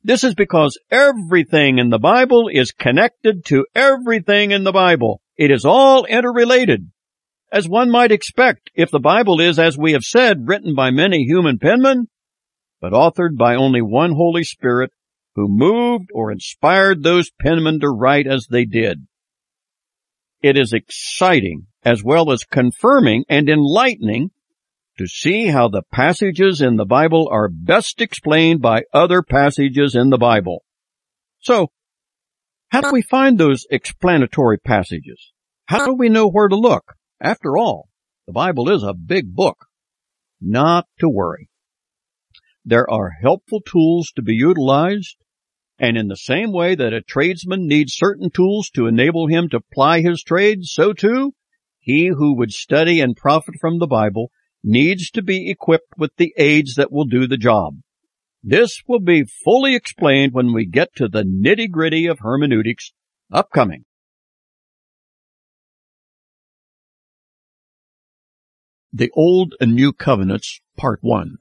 This 0.06 0.24
is 0.24 0.36
because 0.36 0.80
everything 0.90 1.80
in 1.80 1.90
the 1.90 2.00
Bible 2.00 2.48
is 2.50 2.72
connected 2.72 3.44
to 3.48 3.66
everything 3.76 4.52
in 4.52 4.64
the 4.64 4.72
Bible. 4.72 5.20
It 5.36 5.52
is 5.52 5.66
all 5.66 6.06
interrelated. 6.06 6.92
As 7.52 7.68
one 7.68 7.92
might 7.92 8.14
expect 8.14 8.70
if 8.74 8.90
the 8.90 9.00
Bible 9.00 9.42
is, 9.42 9.60
as 9.60 9.78
we 9.78 9.92
have 9.92 10.04
said, 10.04 10.48
written 10.48 10.76
by 10.76 10.92
many 10.92 11.24
human 11.24 11.60
penmen, 11.60 12.06
but 12.80 12.94
authored 12.94 13.36
by 13.36 13.56
only 13.56 13.82
one 13.82 14.12
Holy 14.12 14.46
Spirit 14.46 14.92
who 15.36 15.50
moved 15.50 16.10
or 16.14 16.32
inspired 16.32 17.04
those 17.04 17.32
penmen 17.44 17.82
to 17.82 17.90
write 17.90 18.28
as 18.28 18.48
they 18.50 18.64
did. 18.64 19.08
It 20.42 20.58
is 20.58 20.72
exciting 20.72 21.68
as 21.86 22.04
well 22.04 22.32
as 22.32 22.44
confirming 22.44 23.24
and 23.30 23.48
enlightening 23.48 24.32
to 24.98 25.08
see 25.08 25.48
how 25.48 25.70
the 25.70 25.84
passages 25.92 26.60
in 26.62 26.78
the 26.78 26.86
Bible 26.86 27.30
are 27.32 27.48
best 27.48 28.02
explained 28.02 28.62
by 28.62 28.84
other 28.94 29.22
passages 29.22 29.94
in 29.94 30.10
the 30.10 30.18
Bible. 30.18 30.64
So, 31.40 31.68
how 32.70 32.82
do 32.82 32.92
we 32.92 33.04
find 33.04 33.38
those 33.38 33.68
explanatory 33.70 34.58
passages? 34.58 35.32
How 35.68 35.86
do 35.86 35.94
we 35.94 36.10
know 36.10 36.28
where 36.28 36.48
to 36.48 36.56
look? 36.56 36.96
After 37.22 37.58
all, 37.58 37.90
the 38.26 38.34
Bible 38.34 38.70
is 38.70 38.84
a 38.84 38.94
big 38.94 39.34
book. 39.34 39.68
Not 40.42 40.88
to 41.00 41.08
worry. 41.08 41.50
There 42.64 42.90
are 42.90 43.12
helpful 43.22 43.62
tools 43.62 44.12
to 44.16 44.24
be 44.24 44.34
utilized, 44.34 45.18
and 45.78 45.98
in 45.98 46.08
the 46.08 46.18
same 46.18 46.52
way 46.52 46.74
that 46.74 46.94
a 46.94 47.02
tradesman 47.02 47.68
needs 47.68 47.94
certain 47.96 48.32
tools 48.32 48.70
to 48.72 48.88
enable 48.88 49.28
him 49.28 49.50
to 49.50 49.60
ply 49.74 50.02
his 50.02 50.24
trade, 50.24 50.64
so 50.64 50.92
too, 50.92 51.34
he 51.86 52.08
who 52.08 52.36
would 52.36 52.52
study 52.52 53.00
and 53.00 53.16
profit 53.16 53.56
from 53.62 53.78
the 53.78 53.86
Bible 53.86 54.32
needs 54.64 55.12
to 55.12 55.22
be 55.22 55.52
equipped 55.52 55.94
with 56.00 56.10
the 56.18 56.34
aids 56.36 56.74
that 56.76 56.92
will 56.92 57.06
do 57.06 57.28
the 57.28 57.38
job. 57.38 57.76
This 58.44 58.82
will 58.88 59.00
be 59.00 59.24
fully 59.44 59.76
explained 59.76 60.34
when 60.34 60.52
we 60.52 60.66
get 60.66 60.96
to 60.96 61.08
the 61.08 61.24
nitty 61.24 61.70
gritty 61.70 62.08
of 62.08 62.18
hermeneutics 62.20 62.92
upcoming. 63.32 63.86
The 68.92 69.12
Old 69.14 69.54
and 69.60 69.76
New 69.76 69.94
Covenants, 69.94 70.62
Part 70.76 71.00
1. 71.02 71.38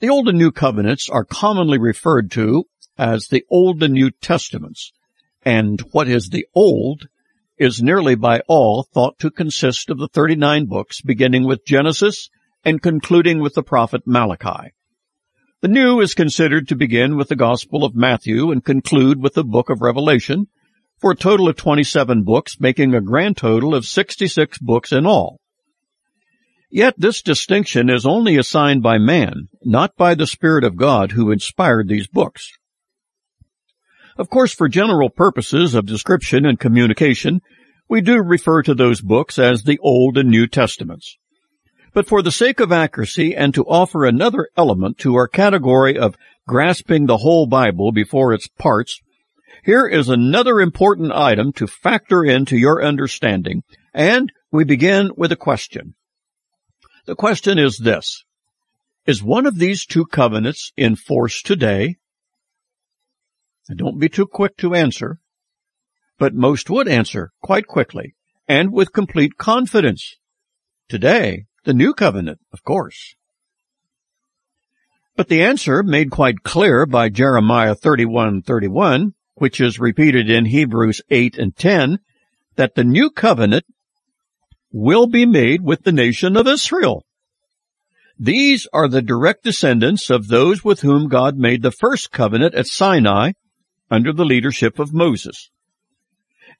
The 0.00 0.10
Old 0.10 0.28
and 0.28 0.36
New 0.36 0.52
Covenants 0.52 1.08
are 1.08 1.24
commonly 1.24 1.78
referred 1.78 2.30
to 2.32 2.64
as 2.98 3.28
the 3.28 3.44
Old 3.50 3.82
and 3.82 3.94
New 3.94 4.10
Testaments, 4.10 4.92
and 5.42 5.80
what 5.92 6.06
is 6.06 6.28
the 6.28 6.46
Old 6.54 7.06
is 7.62 7.80
nearly 7.80 8.16
by 8.16 8.40
all 8.48 8.82
thought 8.82 9.18
to 9.20 9.30
consist 9.30 9.88
of 9.88 9.98
the 9.98 10.08
39 10.08 10.66
books 10.66 11.00
beginning 11.00 11.46
with 11.46 11.64
Genesis 11.64 12.28
and 12.64 12.82
concluding 12.82 13.40
with 13.40 13.54
the 13.54 13.62
prophet 13.62 14.02
Malachi. 14.04 14.72
The 15.60 15.68
New 15.68 16.00
is 16.00 16.14
considered 16.14 16.66
to 16.68 16.76
begin 16.76 17.16
with 17.16 17.28
the 17.28 17.36
Gospel 17.36 17.84
of 17.84 17.94
Matthew 17.94 18.50
and 18.50 18.64
conclude 18.64 19.22
with 19.22 19.34
the 19.34 19.44
book 19.44 19.70
of 19.70 19.80
Revelation, 19.80 20.48
for 21.00 21.12
a 21.12 21.16
total 21.16 21.48
of 21.48 21.56
27 21.56 22.24
books, 22.24 22.58
making 22.58 22.94
a 22.94 23.00
grand 23.00 23.36
total 23.36 23.74
of 23.74 23.84
66 23.84 24.58
books 24.58 24.90
in 24.90 25.06
all. 25.06 25.38
Yet 26.68 26.94
this 26.98 27.22
distinction 27.22 27.90
is 27.90 28.06
only 28.06 28.36
assigned 28.36 28.82
by 28.82 28.98
man, 28.98 29.48
not 29.62 29.94
by 29.94 30.14
the 30.14 30.26
Spirit 30.26 30.64
of 30.64 30.76
God 30.76 31.12
who 31.12 31.30
inspired 31.30 31.86
these 31.86 32.08
books. 32.08 32.50
Of 34.18 34.28
course, 34.28 34.52
for 34.52 34.68
general 34.68 35.10
purposes 35.10 35.74
of 35.74 35.86
description 35.86 36.44
and 36.44 36.60
communication, 36.60 37.40
we 37.88 38.00
do 38.00 38.22
refer 38.22 38.62
to 38.62 38.74
those 38.74 39.00
books 39.00 39.38
as 39.38 39.62
the 39.62 39.78
Old 39.78 40.16
and 40.18 40.30
New 40.30 40.46
Testaments. 40.46 41.16
But 41.94 42.06
for 42.06 42.22
the 42.22 42.30
sake 42.30 42.60
of 42.60 42.72
accuracy 42.72 43.34
and 43.34 43.54
to 43.54 43.64
offer 43.64 44.04
another 44.04 44.48
element 44.56 44.98
to 44.98 45.14
our 45.14 45.28
category 45.28 45.98
of 45.98 46.16
grasping 46.46 47.06
the 47.06 47.18
whole 47.18 47.46
Bible 47.46 47.92
before 47.92 48.32
its 48.32 48.48
parts, 48.48 49.00
here 49.64 49.86
is 49.86 50.08
another 50.08 50.60
important 50.60 51.12
item 51.12 51.52
to 51.54 51.66
factor 51.66 52.24
into 52.24 52.56
your 52.56 52.82
understanding, 52.82 53.62
and 53.94 54.32
we 54.50 54.64
begin 54.64 55.10
with 55.16 55.30
a 55.32 55.36
question. 55.36 55.94
The 57.06 57.14
question 57.14 57.58
is 57.58 57.78
this. 57.78 58.24
Is 59.06 59.22
one 59.22 59.46
of 59.46 59.58
these 59.58 59.84
two 59.84 60.06
covenants 60.06 60.72
in 60.76 60.96
force 60.96 61.42
today? 61.42 61.96
And 63.68 63.78
don't 63.78 63.98
be 63.98 64.08
too 64.08 64.26
quick 64.26 64.56
to 64.58 64.74
answer, 64.74 65.18
but 66.18 66.34
most 66.34 66.68
would 66.68 66.88
answer 66.88 67.30
quite 67.42 67.66
quickly 67.66 68.14
and 68.48 68.72
with 68.72 68.92
complete 68.92 69.38
confidence. 69.38 70.16
Today, 70.88 71.46
the 71.64 71.74
new 71.74 71.94
covenant, 71.94 72.40
of 72.52 72.64
course. 72.64 73.14
But 75.16 75.28
the 75.28 75.42
answer 75.42 75.82
made 75.82 76.10
quite 76.10 76.42
clear 76.42 76.86
by 76.86 77.08
Jeremiah 77.08 77.74
31:31, 77.74 79.14
which 79.34 79.60
is 79.60 79.78
repeated 79.78 80.28
in 80.28 80.46
Hebrews 80.46 81.02
8 81.10 81.38
and 81.38 81.56
10, 81.56 81.98
that 82.56 82.74
the 82.74 82.84
new 82.84 83.10
covenant 83.10 83.64
will 84.72 85.06
be 85.06 85.26
made 85.26 85.62
with 85.62 85.84
the 85.84 85.92
nation 85.92 86.36
of 86.36 86.46
Israel. 86.46 87.04
These 88.18 88.66
are 88.72 88.88
the 88.88 89.02
direct 89.02 89.44
descendants 89.44 90.10
of 90.10 90.28
those 90.28 90.64
with 90.64 90.80
whom 90.80 91.08
God 91.08 91.36
made 91.36 91.62
the 91.62 91.70
first 91.70 92.10
covenant 92.10 92.54
at 92.54 92.66
Sinai 92.66 93.32
under 93.92 94.10
the 94.10 94.24
leadership 94.24 94.78
of 94.78 94.94
Moses. 94.94 95.50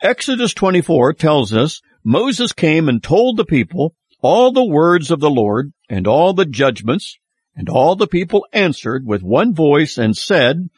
Exodus 0.03 0.53
24 0.53 1.15
tells 1.15 1.55
us 1.55 1.81
Moses 2.05 2.53
came 2.53 2.91
and 2.91 3.03
told 3.03 3.39
the 3.39 3.47
people 3.47 3.95
all 4.21 4.53
the 4.53 4.65
words 4.65 5.11
of 5.11 5.19
the 5.19 5.31
Lord 5.31 5.73
and 5.89 6.07
all 6.07 6.35
the 6.35 6.45
judgments, 6.45 7.19
and 7.57 7.71
all 7.71 7.97
the 7.97 8.07
people 8.07 8.47
answered 8.53 9.07
with 9.07 9.23
one 9.23 9.55
voice 9.55 9.97
and 9.97 10.15
said, 10.15 10.69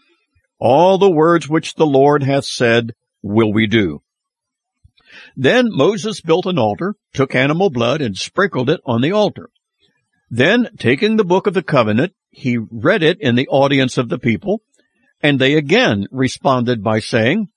All 0.61 0.97
the 0.97 1.11
words 1.11 1.49
which 1.49 1.75
the 1.75 1.87
Lord 1.87 2.23
hath 2.23 2.45
said 2.45 2.95
will 3.21 3.53
we 3.53 3.67
do. 3.67 4.03
Then 5.37 5.67
Moses 5.71 6.21
built 6.21 6.47
an 6.47 6.59
altar, 6.59 6.95
took 7.13 7.35
animal 7.35 7.71
blood, 7.71 8.01
and 8.01 8.17
sprinkled 8.17 8.71
it 8.71 8.81
on 8.87 9.01
the 9.01 9.13
altar. 9.13 9.51
Then, 10.31 10.69
taking 10.79 11.17
the 11.17 11.25
book 11.25 11.49
of 11.49 11.55
the 11.55 11.63
covenant, 11.63 12.13
he 12.31 12.59
read 12.59 13.03
it 13.03 13.21
in 13.21 13.35
the 13.35 13.49
audience 13.49 13.99
of 13.99 14.09
the 14.09 14.19
people, 14.19 14.63
and 15.25 15.39
they 15.39 15.55
again 15.55 16.07
responded 16.11 16.85
by 16.85 17.01
saying, 17.01 17.49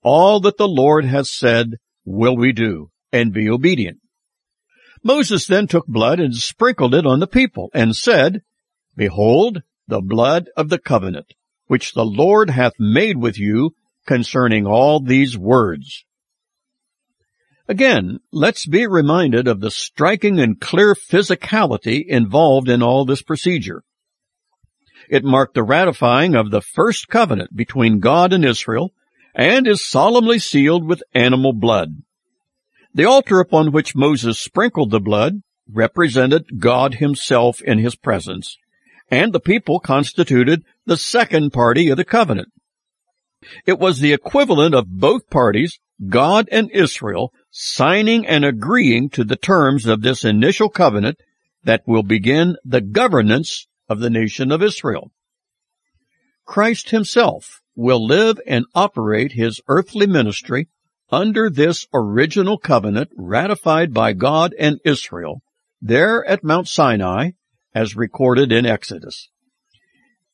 All 0.00 0.38
that 0.40 0.58
the 0.58 0.68
Lord 0.68 1.04
has 1.04 1.28
said 1.28 1.72
will 2.04 2.36
we 2.36 2.52
do, 2.52 2.92
and 3.12 3.32
be 3.32 3.50
obedient. 3.50 3.98
Moses 5.02 5.44
then 5.44 5.66
took 5.66 5.88
blood 5.88 6.20
and 6.20 6.36
sprinkled 6.36 6.94
it 6.94 7.04
on 7.04 7.18
the 7.18 7.26
people, 7.26 7.68
and 7.74 7.96
said, 7.96 8.42
Behold, 8.96 9.62
the 9.88 10.00
blood 10.00 10.48
of 10.56 10.68
the 10.68 10.78
covenant, 10.78 11.34
which 11.66 11.94
the 11.94 12.04
Lord 12.04 12.48
hath 12.48 12.74
made 12.78 13.16
with 13.16 13.36
you 13.36 13.72
concerning 14.06 14.64
all 14.64 15.00
these 15.00 15.36
words. 15.36 16.04
Again, 17.66 18.20
let's 18.30 18.66
be 18.66 18.86
reminded 18.86 19.48
of 19.48 19.58
the 19.58 19.72
striking 19.72 20.38
and 20.38 20.60
clear 20.60 20.94
physicality 20.94 22.06
involved 22.06 22.68
in 22.68 22.84
all 22.84 23.04
this 23.04 23.22
procedure. 23.22 23.82
It 25.08 25.24
marked 25.24 25.54
the 25.54 25.62
ratifying 25.62 26.34
of 26.34 26.50
the 26.50 26.60
first 26.60 27.08
covenant 27.08 27.56
between 27.56 28.00
God 28.00 28.32
and 28.32 28.44
Israel 28.44 28.92
and 29.34 29.66
is 29.66 29.84
solemnly 29.84 30.38
sealed 30.38 30.84
with 30.84 31.02
animal 31.14 31.52
blood. 31.52 32.02
The 32.94 33.04
altar 33.04 33.40
upon 33.40 33.72
which 33.72 33.94
Moses 33.94 34.38
sprinkled 34.38 34.90
the 34.90 35.00
blood 35.00 35.42
represented 35.70 36.58
God 36.58 36.94
himself 36.94 37.60
in 37.60 37.78
his 37.78 37.96
presence, 37.96 38.56
and 39.10 39.32
the 39.32 39.40
people 39.40 39.80
constituted 39.80 40.64
the 40.86 40.96
second 40.96 41.52
party 41.52 41.90
of 41.90 41.96
the 41.96 42.04
covenant. 42.04 42.48
It 43.66 43.78
was 43.78 44.00
the 44.00 44.12
equivalent 44.12 44.74
of 44.74 44.86
both 44.88 45.28
parties, 45.28 45.78
God 46.08 46.48
and 46.50 46.70
Israel, 46.70 47.32
signing 47.50 48.26
and 48.26 48.44
agreeing 48.44 49.10
to 49.10 49.24
the 49.24 49.36
terms 49.36 49.86
of 49.86 50.02
this 50.02 50.24
initial 50.24 50.68
covenant 50.68 51.18
that 51.64 51.82
will 51.86 52.02
begin 52.02 52.56
the 52.64 52.80
governance 52.80 53.66
of 53.88 54.00
the 54.00 54.10
nation 54.10 54.52
of 54.52 54.62
Israel. 54.62 55.10
Christ 56.44 56.90
himself 56.90 57.60
will 57.74 58.04
live 58.06 58.40
and 58.46 58.64
operate 58.74 59.32
his 59.32 59.60
earthly 59.68 60.06
ministry 60.06 60.68
under 61.10 61.50
this 61.50 61.86
original 61.92 62.58
covenant 62.58 63.10
ratified 63.16 63.92
by 63.92 64.12
God 64.12 64.54
and 64.58 64.80
Israel 64.84 65.42
there 65.80 66.24
at 66.24 66.42
Mount 66.42 66.68
Sinai 66.68 67.30
as 67.74 67.96
recorded 67.96 68.50
in 68.50 68.64
Exodus. 68.66 69.28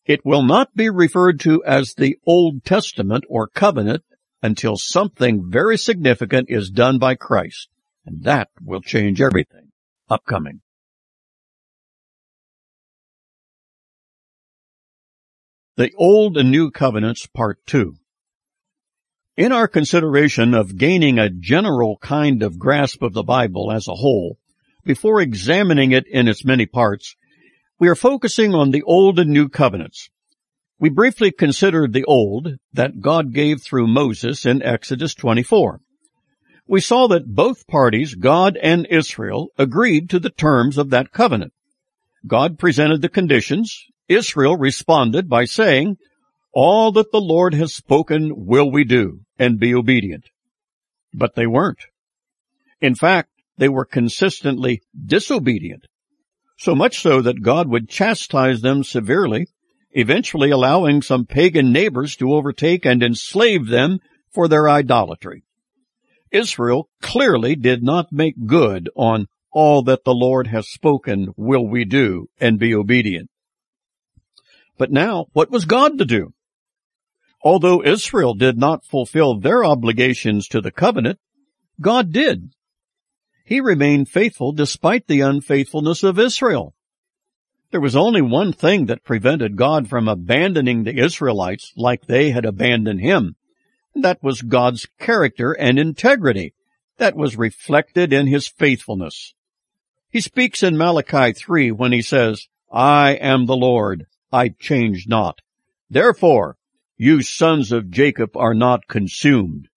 It 0.04 0.24
will 0.24 0.42
not 0.42 0.74
be 0.74 0.90
referred 0.90 1.40
to 1.40 1.62
as 1.64 1.94
the 1.94 2.16
Old 2.26 2.64
Testament 2.64 3.24
or 3.28 3.48
covenant 3.48 4.02
until 4.42 4.76
something 4.76 5.50
very 5.50 5.78
significant 5.78 6.50
is 6.50 6.70
done 6.70 6.98
by 6.98 7.14
Christ, 7.14 7.68
and 8.04 8.24
that 8.24 8.48
will 8.60 8.80
change 8.80 9.20
everything. 9.20 9.70
Upcoming. 10.08 10.60
The 15.74 15.90
Old 15.96 16.36
and 16.36 16.50
New 16.50 16.70
Covenants, 16.70 17.26
Part 17.26 17.58
2. 17.64 17.94
In 19.38 19.52
our 19.52 19.66
consideration 19.66 20.52
of 20.52 20.76
gaining 20.76 21.18
a 21.18 21.30
general 21.30 21.96
kind 22.02 22.42
of 22.42 22.58
grasp 22.58 23.00
of 23.00 23.14
the 23.14 23.22
Bible 23.22 23.72
as 23.72 23.88
a 23.88 23.94
whole, 23.94 24.36
before 24.84 25.22
examining 25.22 25.92
it 25.92 26.04
in 26.06 26.28
its 26.28 26.44
many 26.44 26.66
parts, 26.66 27.16
we 27.80 27.88
are 27.88 27.94
focusing 27.94 28.54
on 28.54 28.70
the 28.70 28.82
Old 28.82 29.18
and 29.18 29.30
New 29.30 29.48
Covenants. 29.48 30.10
We 30.78 30.90
briefly 30.90 31.32
considered 31.32 31.94
the 31.94 32.04
Old 32.04 32.56
that 32.74 33.00
God 33.00 33.32
gave 33.32 33.62
through 33.62 33.86
Moses 33.86 34.44
in 34.44 34.62
Exodus 34.62 35.14
24. 35.14 35.80
We 36.68 36.82
saw 36.82 37.08
that 37.08 37.34
both 37.34 37.66
parties, 37.66 38.14
God 38.14 38.58
and 38.62 38.86
Israel, 38.90 39.48
agreed 39.56 40.10
to 40.10 40.18
the 40.18 40.28
terms 40.28 40.76
of 40.76 40.90
that 40.90 41.12
covenant. 41.12 41.54
God 42.26 42.58
presented 42.58 43.00
the 43.00 43.08
conditions, 43.08 43.86
Israel 44.08 44.56
responded 44.56 45.28
by 45.28 45.44
saying, 45.44 45.96
All 46.52 46.92
that 46.92 47.12
the 47.12 47.20
Lord 47.20 47.54
has 47.54 47.74
spoken 47.74 48.32
will 48.34 48.70
we 48.70 48.84
do, 48.84 49.20
and 49.38 49.58
be 49.58 49.74
obedient. 49.74 50.24
But 51.14 51.34
they 51.34 51.46
weren't. 51.46 51.84
In 52.80 52.94
fact, 52.94 53.30
they 53.58 53.68
were 53.68 53.84
consistently 53.84 54.82
disobedient, 55.06 55.86
so 56.56 56.74
much 56.74 57.00
so 57.00 57.22
that 57.22 57.42
God 57.42 57.68
would 57.68 57.88
chastise 57.88 58.60
them 58.60 58.82
severely, 58.82 59.46
eventually 59.92 60.50
allowing 60.50 61.02
some 61.02 61.26
pagan 61.26 61.72
neighbors 61.72 62.16
to 62.16 62.32
overtake 62.32 62.84
and 62.84 63.02
enslave 63.02 63.66
them 63.68 63.98
for 64.32 64.48
their 64.48 64.68
idolatry. 64.68 65.44
Israel 66.30 66.88
clearly 67.02 67.54
did 67.54 67.82
not 67.82 68.10
make 68.10 68.46
good 68.46 68.88
on 68.96 69.26
all 69.52 69.82
that 69.82 70.04
the 70.04 70.14
Lord 70.14 70.46
has 70.46 70.66
spoken 70.68 71.28
will 71.36 71.68
we 71.68 71.84
do 71.84 72.28
and 72.40 72.58
be 72.58 72.74
obedient. 72.74 73.28
But 74.78 74.90
now, 74.90 75.26
what 75.32 75.50
was 75.50 75.64
God 75.64 75.98
to 75.98 76.04
do? 76.04 76.32
Although 77.42 77.84
Israel 77.84 78.34
did 78.34 78.56
not 78.56 78.84
fulfill 78.84 79.38
their 79.38 79.64
obligations 79.64 80.46
to 80.48 80.60
the 80.60 80.70
covenant, 80.70 81.18
God 81.80 82.12
did. 82.12 82.52
He 83.44 83.60
remained 83.60 84.08
faithful 84.08 84.52
despite 84.52 85.06
the 85.06 85.20
unfaithfulness 85.20 86.02
of 86.02 86.18
Israel. 86.18 86.74
There 87.72 87.80
was 87.80 87.96
only 87.96 88.22
one 88.22 88.52
thing 88.52 88.86
that 88.86 89.02
prevented 89.02 89.56
God 89.56 89.88
from 89.88 90.06
abandoning 90.06 90.84
the 90.84 90.98
Israelites 90.98 91.72
like 91.76 92.06
they 92.06 92.30
had 92.30 92.44
abandoned 92.44 93.00
him. 93.00 93.36
That 93.94 94.22
was 94.22 94.42
God's 94.42 94.86
character 94.98 95.52
and 95.52 95.78
integrity 95.78 96.54
that 96.98 97.16
was 97.16 97.36
reflected 97.36 98.12
in 98.12 98.26
his 98.26 98.46
faithfulness. 98.46 99.34
He 100.10 100.20
speaks 100.20 100.62
in 100.62 100.76
Malachi 100.76 101.32
3 101.32 101.72
when 101.72 101.92
he 101.92 102.02
says, 102.02 102.46
I 102.70 103.12
am 103.14 103.46
the 103.46 103.56
Lord, 103.56 104.06
I 104.32 104.48
change 104.48 105.06
not. 105.06 105.40
Therefore, 105.90 106.56
you 106.96 107.22
sons 107.22 107.72
of 107.72 107.90
Jacob 107.90 108.36
are 108.36 108.54
not 108.54 108.88
consumed. 108.88 109.68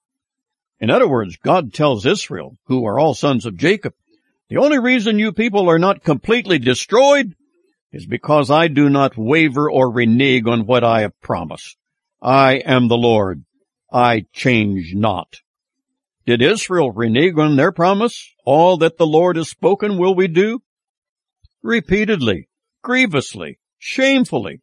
In 0.79 0.89
other 0.89 1.07
words, 1.07 1.37
God 1.37 1.73
tells 1.73 2.05
Israel, 2.05 2.57
who 2.65 2.85
are 2.85 2.99
all 2.99 3.13
sons 3.13 3.45
of 3.45 3.57
Jacob, 3.57 3.93
the 4.49 4.57
only 4.57 4.79
reason 4.79 5.19
you 5.19 5.31
people 5.31 5.69
are 5.69 5.79
not 5.79 6.03
completely 6.03 6.59
destroyed 6.59 7.35
is 7.91 8.05
because 8.05 8.51
I 8.51 8.67
do 8.67 8.89
not 8.89 9.17
waver 9.17 9.71
or 9.71 9.91
renege 9.91 10.45
on 10.47 10.65
what 10.65 10.83
I 10.83 11.01
have 11.01 11.19
promised. 11.21 11.77
I 12.21 12.55
am 12.55 12.87
the 12.87 12.97
Lord. 12.97 13.43
I 13.91 14.25
change 14.33 14.93
not. 14.93 15.37
Did 16.25 16.41
Israel 16.41 16.91
renege 16.91 17.37
on 17.37 17.55
their 17.55 17.71
promise? 17.71 18.33
All 18.45 18.77
that 18.77 18.97
the 18.97 19.07
Lord 19.07 19.35
has 19.35 19.49
spoken 19.49 19.97
will 19.97 20.15
we 20.15 20.27
do? 20.27 20.61
Repeatedly, 21.61 22.49
grievously, 22.83 23.59
shamefully. 23.85 24.61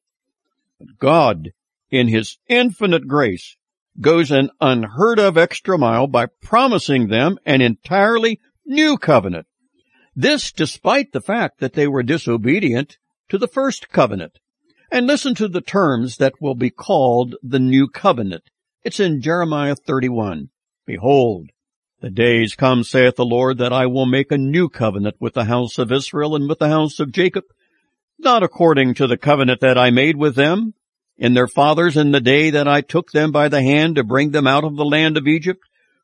God, 0.98 1.50
in 1.90 2.08
His 2.08 2.38
infinite 2.48 3.06
grace, 3.06 3.56
goes 4.00 4.32
an 4.32 4.50
unheard 4.60 5.20
of 5.20 5.38
extra 5.38 5.78
mile 5.78 6.08
by 6.08 6.26
promising 6.42 7.06
them 7.06 7.38
an 7.46 7.60
entirely 7.60 8.40
new 8.66 8.96
covenant. 8.96 9.46
This 10.16 10.50
despite 10.50 11.12
the 11.12 11.20
fact 11.20 11.60
that 11.60 11.74
they 11.74 11.86
were 11.86 12.02
disobedient 12.02 12.98
to 13.28 13.38
the 13.38 13.46
first 13.46 13.90
covenant. 13.90 14.38
And 14.90 15.06
listen 15.06 15.34
to 15.36 15.48
the 15.48 15.60
terms 15.60 16.16
that 16.16 16.40
will 16.40 16.56
be 16.56 16.70
called 16.70 17.36
the 17.42 17.60
new 17.60 17.88
covenant. 17.88 18.42
It's 18.82 19.00
in 19.00 19.22
Jeremiah 19.22 19.76
31. 19.76 20.50
Behold, 20.84 21.50
the 22.00 22.10
days 22.10 22.56
come, 22.56 22.82
saith 22.82 23.14
the 23.14 23.24
Lord, 23.24 23.58
that 23.58 23.72
I 23.72 23.86
will 23.86 24.06
make 24.06 24.32
a 24.32 24.36
new 24.36 24.68
covenant 24.68 25.16
with 25.20 25.34
the 25.34 25.44
house 25.44 25.78
of 25.78 25.92
Israel 25.92 26.34
and 26.34 26.48
with 26.48 26.58
the 26.58 26.68
house 26.68 26.98
of 26.98 27.12
Jacob, 27.12 27.44
not 28.22 28.42
according 28.42 28.94
to 28.94 29.06
the 29.06 29.16
covenant 29.16 29.60
that 29.60 29.78
I 29.78 29.90
made 29.90 30.16
with 30.16 30.34
them 30.34 30.74
in 31.18 31.34
their 31.34 31.48
fathers 31.48 31.96
in 31.96 32.10
the 32.10 32.20
day 32.20 32.50
that 32.50 32.66
I 32.66 32.80
took 32.80 33.12
them 33.12 33.32
by 33.32 33.48
the 33.48 33.62
hand 33.62 33.96
to 33.96 34.04
bring 34.04 34.30
them 34.30 34.46
out 34.46 34.64
of 34.64 34.76
the 34.76 34.84
land 34.84 35.16
of 35.16 35.26
Egypt, 35.26 35.60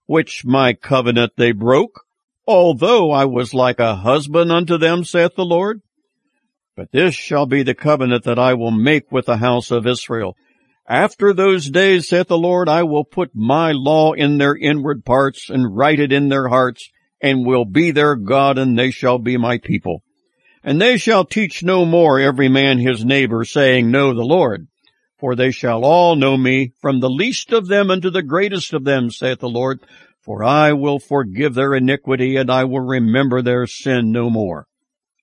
which 0.07 0.45
my 0.45 0.75
covenant 0.75 1.33
they 1.37 1.53
broke, 1.53 2.05
although 2.47 3.11
I 3.11 3.25
was 3.25 3.55
like 3.55 3.81
a 3.81 3.97
husband 3.97 4.53
unto 4.53 4.79
them, 4.79 5.05
saith 5.05 5.35
the 5.35 5.45
Lord. 5.45 5.83
But 6.77 6.93
this 6.93 7.15
shall 7.15 7.47
be 7.47 7.63
the 7.63 7.75
covenant 7.75 8.25
that 8.25 8.39
I 8.39 8.55
will 8.55 8.71
make 8.71 9.11
with 9.11 9.27
the 9.27 9.39
house 9.39 9.71
of 9.71 9.87
Israel. 9.87 10.37
After 10.89 11.35
those 11.35 11.69
days, 11.69 12.09
saith 12.09 12.29
the 12.29 12.39
Lord, 12.39 12.69
I 12.69 12.85
will 12.85 13.05
put 13.05 13.35
my 13.35 13.73
law 13.73 14.13
in 14.13 14.39
their 14.39 14.57
inward 14.57 15.05
parts 15.05 15.51
and 15.51 15.77
write 15.77 16.01
it 16.01 16.13
in 16.13 16.29
their 16.29 16.49
hearts, 16.49 16.89
and 17.21 17.45
will 17.45 17.65
be 17.65 17.91
their 17.91 18.15
God, 18.15 18.57
and 18.57 18.79
they 18.79 18.91
shall 18.91 19.19
be 19.19 19.37
my 19.37 19.59
people. 19.59 20.03
And 20.69 20.79
they 20.79 20.99
shall 20.99 21.25
teach 21.25 21.63
no 21.63 21.87
more 21.87 22.21
every 22.21 22.51
man 22.51 22.77
his 22.77 23.03
neighbor, 23.03 23.43
saying, 23.47 23.91
Know 23.91 24.13
the 24.13 24.21
Lord. 24.21 24.69
For 25.17 25.35
they 25.35 25.51
shall 25.51 25.83
all 25.83 26.15
know 26.15 26.37
me, 26.37 26.75
from 26.83 27.01
the 27.01 27.09
least 27.09 27.55
of 27.55 27.69
them 27.69 27.91
unto 27.91 28.11
the 28.11 28.23
greatest 28.23 28.75
of 28.75 28.85
them, 28.85 29.11
saith 29.11 29.39
the 29.39 29.49
Lord. 29.49 29.81
For 30.21 30.45
I 30.45 30.75
will 30.75 30.99
forgive 30.99 31.55
their 31.55 31.75
iniquity, 31.75 32.37
and 32.37 32.51
I 32.51 32.65
will 32.65 32.83
remember 32.83 33.41
their 33.41 33.67
sin 33.67 34.13
no 34.13 34.29
more. 34.29 34.67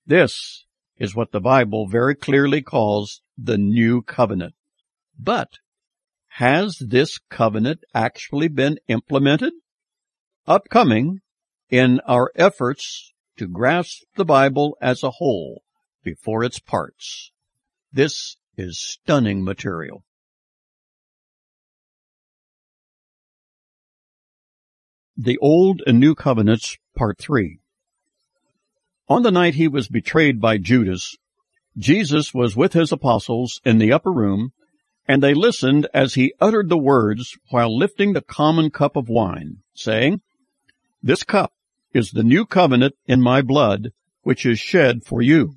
This 0.04 0.64
is 0.98 1.14
what 1.14 1.30
the 1.30 1.40
Bible 1.40 1.86
very 1.86 2.16
clearly 2.16 2.60
calls 2.60 3.20
the 3.38 3.56
new 3.56 4.02
covenant. 4.02 4.56
But 5.16 5.50
has 6.26 6.76
this 6.80 7.20
covenant 7.30 7.84
actually 7.94 8.48
been 8.48 8.80
implemented? 8.88 9.52
Upcoming 10.48 11.20
in 11.70 12.00
our 12.00 12.32
efforts 12.34 13.12
to 13.36 13.46
grasp 13.46 14.02
the 14.16 14.24
Bible 14.24 14.76
as 14.80 15.02
a 15.02 15.10
whole 15.10 15.62
before 16.02 16.44
its 16.44 16.58
parts. 16.58 17.30
This 17.92 18.36
is 18.56 18.78
stunning 18.78 19.44
material. 19.44 20.04
The 25.16 25.38
Old 25.38 25.82
and 25.86 25.98
New 25.98 26.14
Covenants, 26.14 26.76
Part 26.94 27.18
3. 27.18 27.58
On 29.08 29.22
the 29.22 29.30
night 29.30 29.54
he 29.54 29.68
was 29.68 29.88
betrayed 29.88 30.40
by 30.40 30.58
Judas, 30.58 31.16
Jesus 31.78 32.34
was 32.34 32.56
with 32.56 32.72
his 32.72 32.92
apostles 32.92 33.60
in 33.64 33.78
the 33.78 33.92
upper 33.92 34.12
room, 34.12 34.52
and 35.06 35.22
they 35.22 35.34
listened 35.34 35.86
as 35.94 36.14
he 36.14 36.34
uttered 36.40 36.68
the 36.68 36.78
words 36.78 37.36
while 37.50 37.76
lifting 37.76 38.12
the 38.12 38.22
common 38.22 38.70
cup 38.70 38.96
of 38.96 39.08
wine, 39.08 39.58
saying, 39.74 40.20
This 41.02 41.22
cup 41.22 41.52
is 41.96 42.10
the 42.10 42.22
new 42.22 42.44
covenant 42.44 42.94
in 43.06 43.22
my 43.22 43.40
blood, 43.40 43.90
which 44.22 44.44
is 44.44 44.58
shed 44.58 45.02
for 45.04 45.22
you. 45.22 45.56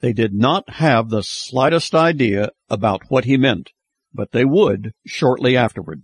They 0.00 0.12
did 0.12 0.34
not 0.34 0.68
have 0.68 1.08
the 1.08 1.22
slightest 1.22 1.94
idea 1.94 2.50
about 2.68 3.02
what 3.08 3.26
he 3.26 3.36
meant, 3.36 3.70
but 4.12 4.32
they 4.32 4.44
would 4.44 4.92
shortly 5.06 5.56
afterward. 5.56 6.02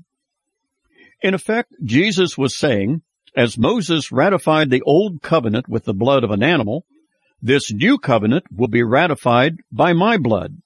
In 1.22 1.34
effect, 1.34 1.72
Jesus 1.82 2.38
was 2.38 2.54
saying, 2.54 3.02
as 3.34 3.58
Moses 3.58 4.12
ratified 4.12 4.70
the 4.70 4.82
old 4.82 5.22
covenant 5.22 5.68
with 5.68 5.84
the 5.84 5.94
blood 5.94 6.22
of 6.22 6.30
an 6.30 6.42
animal, 6.42 6.86
this 7.42 7.72
new 7.72 7.98
covenant 7.98 8.44
will 8.54 8.68
be 8.68 8.82
ratified 8.82 9.56
by 9.72 9.92
my 9.92 10.16
blood. 10.18 10.62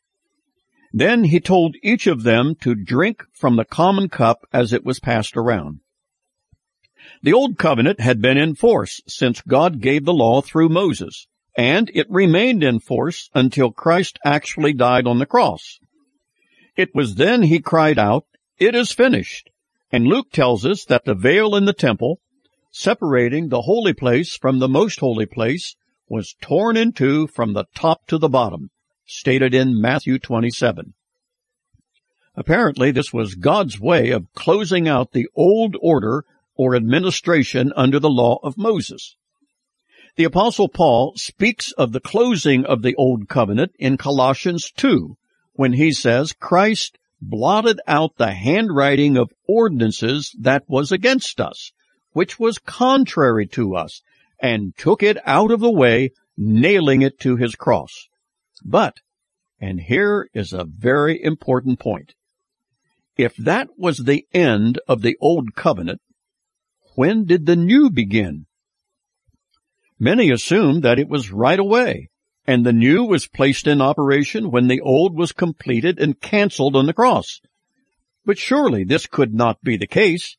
Then 0.92 1.24
he 1.24 1.40
told 1.40 1.76
each 1.82 2.06
of 2.06 2.24
them 2.24 2.56
to 2.62 2.74
drink 2.74 3.24
from 3.32 3.56
the 3.56 3.64
common 3.64 4.08
cup 4.08 4.44
as 4.52 4.72
it 4.72 4.84
was 4.84 5.00
passed 5.00 5.36
around. 5.36 5.80
The 7.22 7.32
Old 7.32 7.58
Covenant 7.58 8.00
had 8.00 8.20
been 8.20 8.36
in 8.36 8.54
force 8.54 9.00
since 9.06 9.40
God 9.40 9.80
gave 9.80 10.04
the 10.04 10.12
law 10.12 10.40
through 10.40 10.68
Moses, 10.68 11.26
and 11.56 11.90
it 11.94 12.06
remained 12.10 12.62
in 12.62 12.80
force 12.80 13.28
until 13.34 13.72
Christ 13.72 14.18
actually 14.24 14.72
died 14.72 15.06
on 15.06 15.18
the 15.18 15.26
cross. 15.26 15.78
It 16.76 16.94
was 16.94 17.16
then 17.16 17.42
he 17.42 17.60
cried 17.60 17.98
out, 17.98 18.24
It 18.58 18.74
is 18.74 18.92
finished, 18.92 19.50
And 19.92 20.06
Luke 20.06 20.30
tells 20.32 20.64
us 20.64 20.84
that 20.86 21.04
the 21.04 21.14
veil 21.14 21.56
in 21.56 21.64
the 21.64 21.72
temple, 21.72 22.20
separating 22.70 23.48
the 23.48 23.62
holy 23.62 23.92
place 23.92 24.36
from 24.36 24.58
the 24.58 24.68
most 24.68 25.00
holy 25.00 25.26
place, 25.26 25.76
was 26.08 26.34
torn 26.40 26.76
in 26.76 26.92
two 26.92 27.26
from 27.26 27.52
the 27.52 27.64
top 27.74 28.06
to 28.06 28.18
the 28.18 28.28
bottom, 28.28 28.70
stated 29.04 29.54
in 29.54 29.80
Matthew 29.80 30.18
27. 30.18 30.94
Apparently, 32.34 32.90
this 32.90 33.12
was 33.12 33.34
God's 33.34 33.78
way 33.78 34.10
of 34.10 34.32
closing 34.34 34.88
out 34.88 35.12
the 35.12 35.28
old 35.34 35.76
order 35.80 36.24
or 36.60 36.76
administration 36.76 37.72
under 37.74 37.98
the 37.98 38.10
law 38.10 38.38
of 38.42 38.58
Moses. 38.58 39.16
The 40.16 40.24
apostle 40.24 40.68
Paul 40.68 41.14
speaks 41.16 41.72
of 41.72 41.92
the 41.92 42.00
closing 42.00 42.66
of 42.66 42.82
the 42.82 42.94
old 42.96 43.30
covenant 43.30 43.72
in 43.78 43.96
Colossians 43.96 44.70
2 44.76 45.16
when 45.54 45.72
he 45.72 45.90
says 45.90 46.34
Christ 46.34 46.98
blotted 47.18 47.80
out 47.86 48.18
the 48.18 48.32
handwriting 48.32 49.16
of 49.16 49.32
ordinances 49.48 50.36
that 50.38 50.64
was 50.68 50.92
against 50.92 51.40
us, 51.40 51.72
which 52.12 52.38
was 52.38 52.58
contrary 52.58 53.46
to 53.46 53.74
us, 53.74 54.02
and 54.38 54.76
took 54.76 55.02
it 55.02 55.16
out 55.24 55.50
of 55.50 55.60
the 55.60 55.72
way, 55.72 56.10
nailing 56.36 57.00
it 57.00 57.18
to 57.20 57.36
his 57.36 57.54
cross. 57.54 58.06
But, 58.62 58.98
and 59.58 59.80
here 59.80 60.28
is 60.34 60.52
a 60.52 60.66
very 60.66 61.22
important 61.22 61.80
point, 61.80 62.12
if 63.16 63.34
that 63.36 63.68
was 63.78 63.96
the 63.96 64.26
end 64.34 64.78
of 64.86 65.00
the 65.00 65.16
old 65.22 65.54
covenant, 65.54 66.02
when 66.94 67.24
did 67.24 67.46
the 67.46 67.56
new 67.56 67.90
begin? 67.90 68.46
Many 69.98 70.30
assumed 70.30 70.82
that 70.82 70.98
it 70.98 71.08
was 71.08 71.30
right 71.30 71.58
away, 71.58 72.08
and 72.46 72.64
the 72.64 72.72
new 72.72 73.04
was 73.04 73.28
placed 73.28 73.66
in 73.66 73.80
operation 73.80 74.50
when 74.50 74.68
the 74.68 74.80
old 74.80 75.16
was 75.16 75.32
completed 75.32 76.00
and 76.00 76.20
canceled 76.20 76.74
on 76.74 76.86
the 76.86 76.94
cross. 76.94 77.40
But 78.24 78.38
surely 78.38 78.84
this 78.84 79.06
could 79.06 79.34
not 79.34 79.62
be 79.62 79.76
the 79.76 79.86
case, 79.86 80.36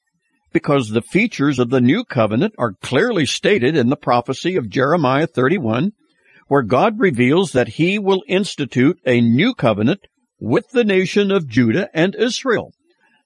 because 0.51 0.89
the 0.89 1.01
features 1.01 1.59
of 1.59 1.69
the 1.69 1.81
new 1.81 2.03
covenant 2.03 2.53
are 2.57 2.73
clearly 2.81 3.25
stated 3.25 3.75
in 3.77 3.89
the 3.89 3.95
prophecy 3.95 4.55
of 4.55 4.69
Jeremiah 4.69 5.27
31, 5.27 5.93
where 6.47 6.63
God 6.63 6.99
reveals 6.99 7.53
that 7.53 7.69
he 7.69 7.97
will 7.97 8.23
institute 8.27 8.99
a 9.05 9.21
new 9.21 9.53
covenant 9.53 10.01
with 10.39 10.69
the 10.71 10.83
nation 10.83 11.31
of 11.31 11.47
Judah 11.47 11.89
and 11.93 12.15
Israel, 12.15 12.73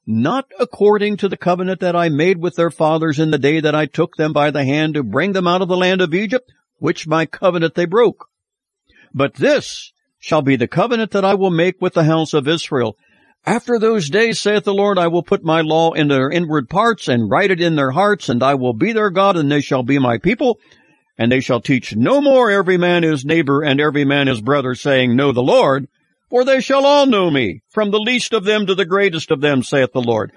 not 0.08 0.46
according 0.60 1.18
to 1.18 1.28
the 1.28 1.38
covenant 1.38 1.80
that 1.80 1.96
I 1.96 2.10
made 2.10 2.38
with 2.38 2.56
their 2.56 2.70
fathers 2.70 3.20
in 3.20 3.32
the 3.32 3.40
day 3.40 3.60
that 3.60 3.76
I 3.76 3.86
took 3.86 4.16
them 4.16 4.34
by 4.34 4.52
the 4.52 4.64
hand 4.64 4.94
to 4.94 5.04
bring 5.04 5.32
them 5.32 5.48
out 5.48 5.62
of 5.62 5.68
the 5.68 5.78
land 5.78 6.02
of 6.02 6.14
Egypt, 6.14 6.52
which 6.78 7.08
my 7.08 7.26
covenant 7.26 7.76
they 7.76 7.86
broke. 7.86 8.28
But 9.14 9.36
this 9.36 9.94
shall 10.20 10.42
be 10.42 10.56
the 10.56 10.68
covenant 10.68 11.12
that 11.12 11.26
I 11.26 11.34
will 11.34 11.50
make 11.50 11.82
with 11.82 11.94
the 11.94 12.04
house 12.04 12.34
of 12.34 12.48
Israel. 12.48 12.98
After 13.46 13.78
those 13.78 14.10
days, 14.10 14.40
saith 14.40 14.64
the 14.64 14.74
Lord, 14.74 14.98
I 14.98 15.08
will 15.08 15.24
put 15.24 15.44
my 15.44 15.62
law 15.62 15.94
in 15.94 16.08
their 16.08 16.32
inward 16.32 16.68
parts 16.68 17.08
and 17.08 17.30
write 17.30 17.52
it 17.52 17.62
in 17.62 17.76
their 17.76 17.92
hearts, 17.92 18.28
and 18.28 18.42
I 18.42 18.56
will 18.56 18.74
be 18.74 18.92
their 18.92 19.12
God, 19.12 19.38
and 19.38 19.52
they 19.52 19.62
shall 19.62 19.84
be 19.84 20.00
my 20.00 20.18
people. 20.18 20.60
And 21.18 21.32
they 21.32 21.40
shall 21.40 21.62
teach 21.62 21.96
no 21.96 22.22
more 22.22 22.52
every 22.52 22.78
man 22.78 23.04
his 23.04 23.24
neighbor 23.24 23.62
and 23.62 23.80
every 23.80 24.04
man 24.04 24.28
his 24.28 24.42
brother, 24.42 24.76
saying, 24.76 25.16
Know 25.16 25.32
the 25.32 25.44
Lord, 25.44 25.88
for 26.30 26.44
they 26.44 26.62
shall 26.62 26.86
all 26.86 27.06
know 27.06 27.30
me, 27.30 27.62
from 27.70 27.92
the 27.92 28.00
least 28.00 28.34
of 28.34 28.44
them 28.44 28.66
to 28.66 28.76
the 28.76 28.86
greatest 28.86 29.32
of 29.32 29.42
them, 29.42 29.64
saith 29.64 29.92
the 29.94 30.02
Lord. 30.02 30.32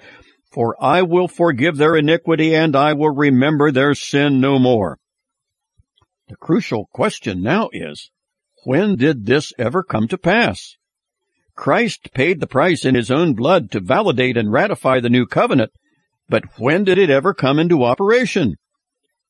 For 0.52 0.76
I 0.82 1.02
will 1.02 1.28
forgive 1.28 1.76
their 1.76 1.96
iniquity, 1.96 2.54
and 2.54 2.74
I 2.74 2.92
will 2.92 3.14
remember 3.14 3.70
their 3.70 3.94
sin 3.94 4.40
no 4.40 4.58
more. 4.58 4.98
The 6.28 6.36
crucial 6.36 6.88
question 6.92 7.42
now 7.42 7.70
is, 7.72 8.10
when 8.64 8.96
did 8.96 9.26
this 9.26 9.52
ever 9.58 9.82
come 9.82 10.08
to 10.08 10.18
pass? 10.18 10.76
Christ 11.54 12.10
paid 12.12 12.40
the 12.40 12.46
price 12.46 12.84
in 12.84 12.94
his 12.94 13.10
own 13.10 13.34
blood 13.34 13.70
to 13.72 13.80
validate 13.80 14.36
and 14.36 14.52
ratify 14.52 15.00
the 15.00 15.10
new 15.10 15.26
covenant, 15.26 15.72
but 16.28 16.44
when 16.58 16.84
did 16.84 16.98
it 16.98 17.10
ever 17.10 17.34
come 17.34 17.58
into 17.58 17.84
operation? 17.84 18.56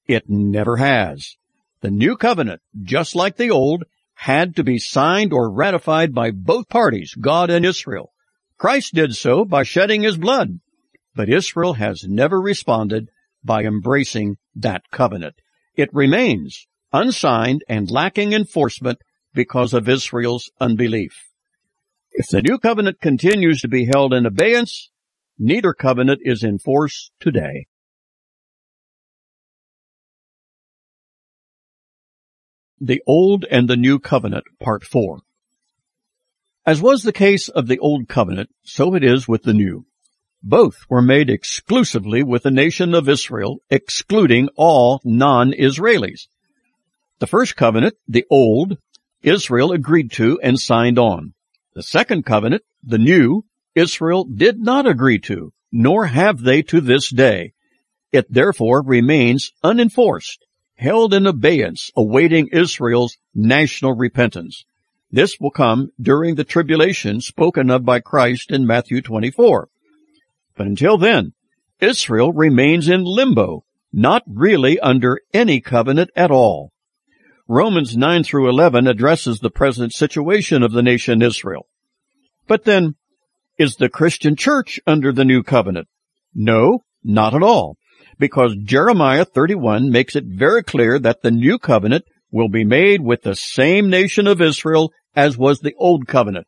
It 0.06 0.24
never 0.28 0.76
has. 0.76 1.36
The 1.80 1.90
new 1.90 2.16
covenant, 2.16 2.60
just 2.82 3.14
like 3.14 3.36
the 3.36 3.50
old, 3.50 3.84
had 4.18 4.56
to 4.56 4.64
be 4.64 4.80
signed 4.80 5.32
or 5.32 5.48
ratified 5.48 6.12
by 6.12 6.32
both 6.32 6.68
parties, 6.68 7.14
God 7.14 7.50
and 7.50 7.64
Israel. 7.64 8.12
Christ 8.58 8.92
did 8.92 9.14
so 9.14 9.44
by 9.44 9.62
shedding 9.62 10.02
his 10.02 10.18
blood, 10.18 10.58
but 11.14 11.28
Israel 11.28 11.74
has 11.74 12.02
never 12.02 12.40
responded 12.40 13.10
by 13.44 13.62
embracing 13.62 14.36
that 14.56 14.82
covenant. 14.90 15.36
It 15.76 15.88
remains 15.92 16.66
unsigned 16.92 17.62
and 17.68 17.92
lacking 17.92 18.32
enforcement 18.32 18.98
because 19.34 19.72
of 19.72 19.88
Israel's 19.88 20.50
unbelief. 20.60 21.12
If 22.10 22.26
the 22.26 22.42
new 22.42 22.58
covenant 22.58 23.00
continues 23.00 23.60
to 23.60 23.68
be 23.68 23.84
held 23.84 24.12
in 24.12 24.26
abeyance, 24.26 24.90
neither 25.38 25.72
covenant 25.72 26.22
is 26.24 26.42
in 26.42 26.58
force 26.58 27.12
today. 27.20 27.66
The 32.80 33.02
Old 33.08 33.44
and 33.50 33.68
the 33.68 33.76
New 33.76 33.98
Covenant, 33.98 34.44
Part 34.60 34.84
4. 34.84 35.18
As 36.64 36.80
was 36.80 37.02
the 37.02 37.12
case 37.12 37.48
of 37.48 37.66
the 37.66 37.80
Old 37.80 38.08
Covenant, 38.08 38.50
so 38.62 38.94
it 38.94 39.02
is 39.02 39.26
with 39.26 39.42
the 39.42 39.52
New. 39.52 39.86
Both 40.44 40.76
were 40.88 41.02
made 41.02 41.28
exclusively 41.28 42.22
with 42.22 42.44
the 42.44 42.52
nation 42.52 42.94
of 42.94 43.08
Israel, 43.08 43.58
excluding 43.68 44.48
all 44.54 45.00
non-Israelis. 45.04 46.28
The 47.18 47.26
first 47.26 47.56
covenant, 47.56 47.94
the 48.06 48.24
Old, 48.30 48.78
Israel 49.22 49.72
agreed 49.72 50.12
to 50.12 50.38
and 50.40 50.56
signed 50.56 51.00
on. 51.00 51.34
The 51.74 51.82
second 51.82 52.26
covenant, 52.26 52.62
the 52.84 52.98
New, 52.98 53.44
Israel 53.74 54.22
did 54.22 54.60
not 54.60 54.86
agree 54.86 55.18
to, 55.22 55.52
nor 55.72 56.06
have 56.06 56.42
they 56.42 56.62
to 56.62 56.80
this 56.80 57.10
day. 57.10 57.54
It 58.12 58.32
therefore 58.32 58.84
remains 58.84 59.50
unenforced 59.64 60.46
held 60.78 61.12
in 61.12 61.26
abeyance 61.26 61.90
awaiting 61.96 62.48
Israel's 62.52 63.18
national 63.34 63.94
repentance. 63.94 64.64
This 65.10 65.38
will 65.40 65.50
come 65.50 65.90
during 66.00 66.36
the 66.36 66.44
tribulation 66.44 67.20
spoken 67.20 67.70
of 67.70 67.84
by 67.84 68.00
Christ 68.00 68.50
in 68.50 68.66
Matthew 68.66 69.02
24. 69.02 69.68
But 70.56 70.66
until 70.66 70.96
then, 70.96 71.32
Israel 71.80 72.32
remains 72.32 72.88
in 72.88 73.02
limbo, 73.04 73.64
not 73.92 74.22
really 74.26 74.78
under 74.78 75.20
any 75.32 75.60
covenant 75.60 76.10
at 76.14 76.30
all. 76.30 76.72
Romans 77.48 77.96
9 77.96 78.22
through 78.22 78.48
11 78.48 78.86
addresses 78.86 79.40
the 79.40 79.50
present 79.50 79.92
situation 79.92 80.62
of 80.62 80.72
the 80.72 80.82
nation 80.82 81.22
Israel. 81.22 81.66
But 82.46 82.64
then, 82.64 82.94
is 83.58 83.76
the 83.76 83.88
Christian 83.88 84.36
church 84.36 84.78
under 84.86 85.10
the 85.10 85.24
new 85.24 85.42
covenant? 85.42 85.88
No, 86.34 86.84
not 87.02 87.34
at 87.34 87.42
all 87.42 87.78
because 88.18 88.56
Jeremiah 88.62 89.24
31 89.24 89.90
makes 89.90 90.16
it 90.16 90.24
very 90.26 90.62
clear 90.62 90.98
that 90.98 91.22
the 91.22 91.30
new 91.30 91.58
covenant 91.58 92.04
will 92.30 92.48
be 92.48 92.64
made 92.64 93.00
with 93.00 93.22
the 93.22 93.34
same 93.34 93.88
nation 93.88 94.26
of 94.26 94.40
Israel 94.40 94.92
as 95.14 95.38
was 95.38 95.60
the 95.60 95.74
old 95.78 96.06
covenant. 96.06 96.46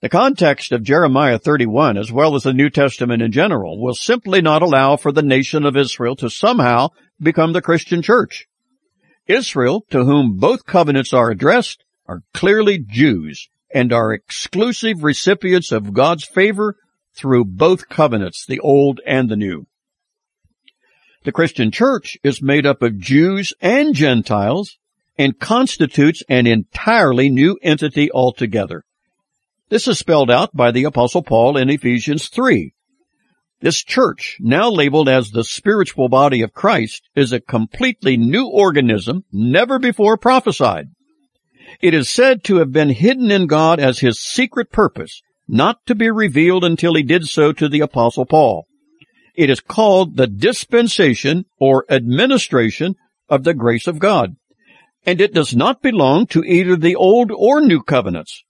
The 0.00 0.08
context 0.08 0.72
of 0.72 0.82
Jeremiah 0.82 1.38
31, 1.38 1.98
as 1.98 2.10
well 2.10 2.34
as 2.34 2.44
the 2.44 2.54
New 2.54 2.70
Testament 2.70 3.22
in 3.22 3.32
general, 3.32 3.80
will 3.80 3.94
simply 3.94 4.40
not 4.40 4.62
allow 4.62 4.96
for 4.96 5.12
the 5.12 5.22
nation 5.22 5.66
of 5.66 5.76
Israel 5.76 6.16
to 6.16 6.30
somehow 6.30 6.88
become 7.20 7.52
the 7.52 7.60
Christian 7.60 8.00
church. 8.00 8.46
Israel, 9.26 9.84
to 9.90 10.04
whom 10.04 10.38
both 10.38 10.64
covenants 10.64 11.12
are 11.12 11.30
addressed, 11.30 11.84
are 12.06 12.22
clearly 12.32 12.78
Jews 12.78 13.48
and 13.72 13.92
are 13.92 14.12
exclusive 14.12 15.04
recipients 15.04 15.70
of 15.70 15.92
God's 15.92 16.24
favor 16.24 16.76
through 17.14 17.44
both 17.44 17.88
covenants, 17.88 18.46
the 18.46 18.60
old 18.60 19.00
and 19.06 19.28
the 19.28 19.36
new. 19.36 19.66
The 21.22 21.32
Christian 21.32 21.70
church 21.70 22.16
is 22.22 22.40
made 22.40 22.64
up 22.64 22.82
of 22.82 22.98
Jews 22.98 23.52
and 23.60 23.94
Gentiles 23.94 24.78
and 25.18 25.38
constitutes 25.38 26.22
an 26.30 26.46
entirely 26.46 27.28
new 27.28 27.58
entity 27.62 28.10
altogether. 28.10 28.84
This 29.68 29.86
is 29.86 29.98
spelled 29.98 30.30
out 30.30 30.56
by 30.56 30.70
the 30.70 30.84
apostle 30.84 31.22
Paul 31.22 31.58
in 31.58 31.68
Ephesians 31.68 32.28
3. 32.28 32.72
This 33.60 33.84
church, 33.84 34.38
now 34.40 34.70
labeled 34.70 35.10
as 35.10 35.28
the 35.28 35.44
spiritual 35.44 36.08
body 36.08 36.40
of 36.40 36.54
Christ, 36.54 37.02
is 37.14 37.34
a 37.34 37.40
completely 37.40 38.16
new 38.16 38.46
organism 38.46 39.24
never 39.30 39.78
before 39.78 40.16
prophesied. 40.16 40.88
It 41.82 41.92
is 41.92 42.08
said 42.08 42.42
to 42.44 42.56
have 42.56 42.72
been 42.72 42.88
hidden 42.88 43.30
in 43.30 43.46
God 43.46 43.78
as 43.78 43.98
his 43.98 44.18
secret 44.18 44.72
purpose, 44.72 45.20
not 45.46 45.84
to 45.84 45.94
be 45.94 46.10
revealed 46.10 46.64
until 46.64 46.94
he 46.94 47.02
did 47.02 47.26
so 47.26 47.52
to 47.52 47.68
the 47.68 47.80
apostle 47.80 48.24
Paul. 48.24 48.66
It 49.40 49.48
is 49.48 49.60
called 49.60 50.18
the 50.18 50.26
dispensation 50.26 51.46
or 51.58 51.86
administration 51.88 52.96
of 53.26 53.42
the 53.42 53.54
grace 53.54 53.86
of 53.86 53.98
God. 53.98 54.36
And 55.06 55.18
it 55.18 55.32
does 55.32 55.56
not 55.56 55.80
belong 55.80 56.26
to 56.26 56.44
either 56.44 56.76
the 56.76 56.94
old 56.94 57.32
or 57.32 57.62
new 57.62 57.82
covenants. 57.82 58.44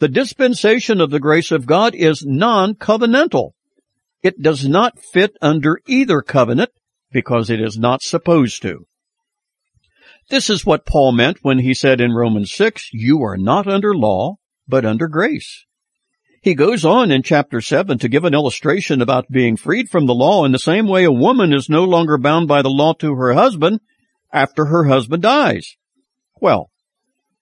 The 0.00 0.08
dispensation 0.08 1.00
of 1.00 1.10
the 1.10 1.18
grace 1.18 1.50
of 1.50 1.64
God 1.64 1.94
is 1.94 2.26
non-covenantal. 2.26 3.52
It 4.22 4.42
does 4.42 4.68
not 4.68 4.98
fit 4.98 5.34
under 5.40 5.80
either 5.86 6.20
covenant 6.20 6.72
because 7.10 7.48
it 7.48 7.62
is 7.62 7.78
not 7.78 8.02
supposed 8.02 8.60
to. 8.60 8.86
This 10.28 10.50
is 10.50 10.66
what 10.66 10.84
Paul 10.84 11.12
meant 11.12 11.38
when 11.40 11.60
he 11.60 11.72
said 11.72 12.02
in 12.02 12.12
Romans 12.12 12.52
6, 12.52 12.90
you 12.92 13.22
are 13.22 13.38
not 13.38 13.66
under 13.66 13.94
law, 13.94 14.36
but 14.68 14.84
under 14.84 15.08
grace. 15.08 15.64
He 16.44 16.54
goes 16.54 16.84
on 16.84 17.10
in 17.10 17.22
chapter 17.22 17.62
7 17.62 18.00
to 18.00 18.08
give 18.10 18.24
an 18.24 18.34
illustration 18.34 19.00
about 19.00 19.30
being 19.30 19.56
freed 19.56 19.88
from 19.88 20.04
the 20.04 20.14
law 20.14 20.44
in 20.44 20.52
the 20.52 20.58
same 20.58 20.86
way 20.86 21.04
a 21.04 21.10
woman 21.10 21.54
is 21.54 21.70
no 21.70 21.84
longer 21.84 22.18
bound 22.18 22.48
by 22.48 22.60
the 22.60 22.68
law 22.68 22.92
to 22.98 23.14
her 23.14 23.32
husband 23.32 23.80
after 24.30 24.66
her 24.66 24.84
husband 24.84 25.22
dies. 25.22 25.78
Well, 26.42 26.70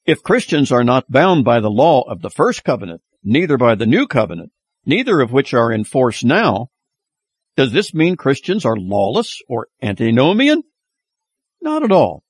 if 0.07 0.23
Christians 0.23 0.71
are 0.71 0.85
not 0.85 1.11
bound 1.11 1.45
by 1.45 1.59
the 1.59 1.69
law 1.69 2.03
of 2.03 2.23
the 2.23 2.31
first 2.31 2.63
covenant, 2.63 3.01
neither 3.25 3.57
by 3.57 3.75
the 3.75 3.87
new 3.87 4.07
covenant, 4.07 4.53
neither 4.87 5.21
of 5.21 5.33
which 5.33 5.53
are 5.53 5.73
in 5.73 5.83
force 5.83 6.23
now, 6.23 6.69
does 7.57 7.73
this 7.73 7.93
mean 7.93 8.15
Christians 8.15 8.65
are 8.65 8.77
lawless 8.77 9.41
or 9.49 9.67
antinomian? 9.83 10.63
Not 11.61 11.83
at 11.83 11.91
all. 11.91 12.23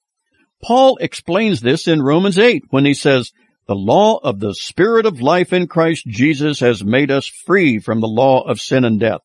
Paul 0.62 0.96
explains 1.02 1.60
this 1.60 1.86
in 1.86 2.00
Romans 2.00 2.38
8 2.38 2.64
when 2.70 2.86
he 2.86 2.94
says, 2.94 3.30
the 3.66 3.74
law 3.74 4.18
of 4.22 4.40
the 4.40 4.54
Spirit 4.54 5.06
of 5.06 5.20
life 5.20 5.52
in 5.52 5.68
Christ 5.68 6.06
Jesus 6.06 6.60
has 6.60 6.84
made 6.84 7.10
us 7.10 7.26
free 7.26 7.78
from 7.78 8.00
the 8.00 8.08
law 8.08 8.42
of 8.42 8.60
sin 8.60 8.84
and 8.84 8.98
death. 8.98 9.20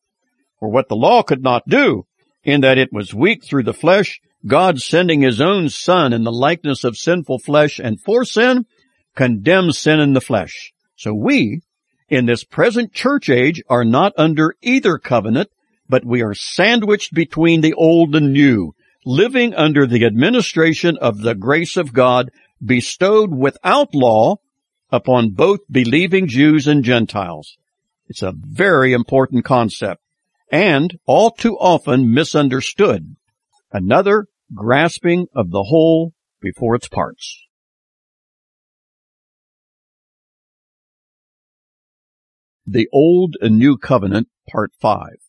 For 0.60 0.68
what 0.68 0.88
the 0.88 0.96
law 0.96 1.22
could 1.22 1.42
not 1.42 1.68
do, 1.68 2.06
in 2.44 2.60
that 2.60 2.78
it 2.78 2.92
was 2.92 3.12
weak 3.12 3.44
through 3.44 3.64
the 3.64 3.72
flesh, 3.72 4.20
God 4.46 4.78
sending 4.80 5.22
his 5.22 5.40
own 5.40 5.68
Son 5.68 6.12
in 6.12 6.22
the 6.22 6.32
likeness 6.32 6.84
of 6.84 6.96
sinful 6.96 7.40
flesh 7.40 7.80
and 7.80 8.00
for 8.00 8.24
sin, 8.24 8.66
condemns 9.16 9.78
sin 9.78 9.98
in 9.98 10.12
the 10.12 10.20
flesh. 10.20 10.72
So 10.94 11.12
we, 11.12 11.62
in 12.08 12.26
this 12.26 12.44
present 12.44 12.92
church 12.92 13.28
age, 13.28 13.62
are 13.68 13.84
not 13.84 14.12
under 14.16 14.54
either 14.62 14.98
covenant, 14.98 15.50
but 15.88 16.04
we 16.04 16.22
are 16.22 16.34
sandwiched 16.34 17.12
between 17.12 17.60
the 17.60 17.74
old 17.74 18.14
and 18.14 18.32
new, 18.32 18.74
living 19.04 19.54
under 19.54 19.86
the 19.86 20.04
administration 20.04 20.96
of 20.98 21.22
the 21.22 21.34
grace 21.34 21.76
of 21.76 21.92
God 21.92 22.30
bestowed 22.64 23.34
without 23.34 23.94
law 23.94 24.36
upon 24.90 25.30
both 25.30 25.60
believing 25.70 26.26
Jews 26.26 26.66
and 26.66 26.84
Gentiles. 26.84 27.56
It's 28.06 28.22
a 28.22 28.34
very 28.34 28.92
important 28.92 29.44
concept 29.44 30.02
and 30.50 30.98
all 31.06 31.30
too 31.30 31.56
often 31.58 32.12
misunderstood. 32.12 33.16
Another 33.72 34.26
grasping 34.54 35.26
of 35.34 35.50
the 35.50 35.64
whole 35.64 36.14
before 36.40 36.74
its 36.74 36.88
parts. 36.88 37.44
The 42.66 42.88
Old 42.92 43.36
and 43.40 43.58
New 43.58 43.76
Covenant, 43.76 44.28
Part 44.50 44.72
5. 44.80 45.27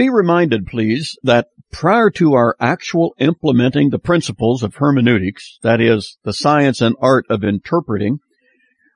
Be 0.00 0.08
reminded, 0.08 0.66
please, 0.66 1.18
that 1.24 1.48
prior 1.70 2.08
to 2.12 2.32
our 2.32 2.56
actual 2.58 3.14
implementing 3.18 3.90
the 3.90 3.98
principles 3.98 4.62
of 4.62 4.76
hermeneutics, 4.76 5.58
that 5.62 5.78
is, 5.78 6.16
the 6.24 6.32
science 6.32 6.80
and 6.80 6.96
art 7.02 7.26
of 7.28 7.44
interpreting, 7.44 8.20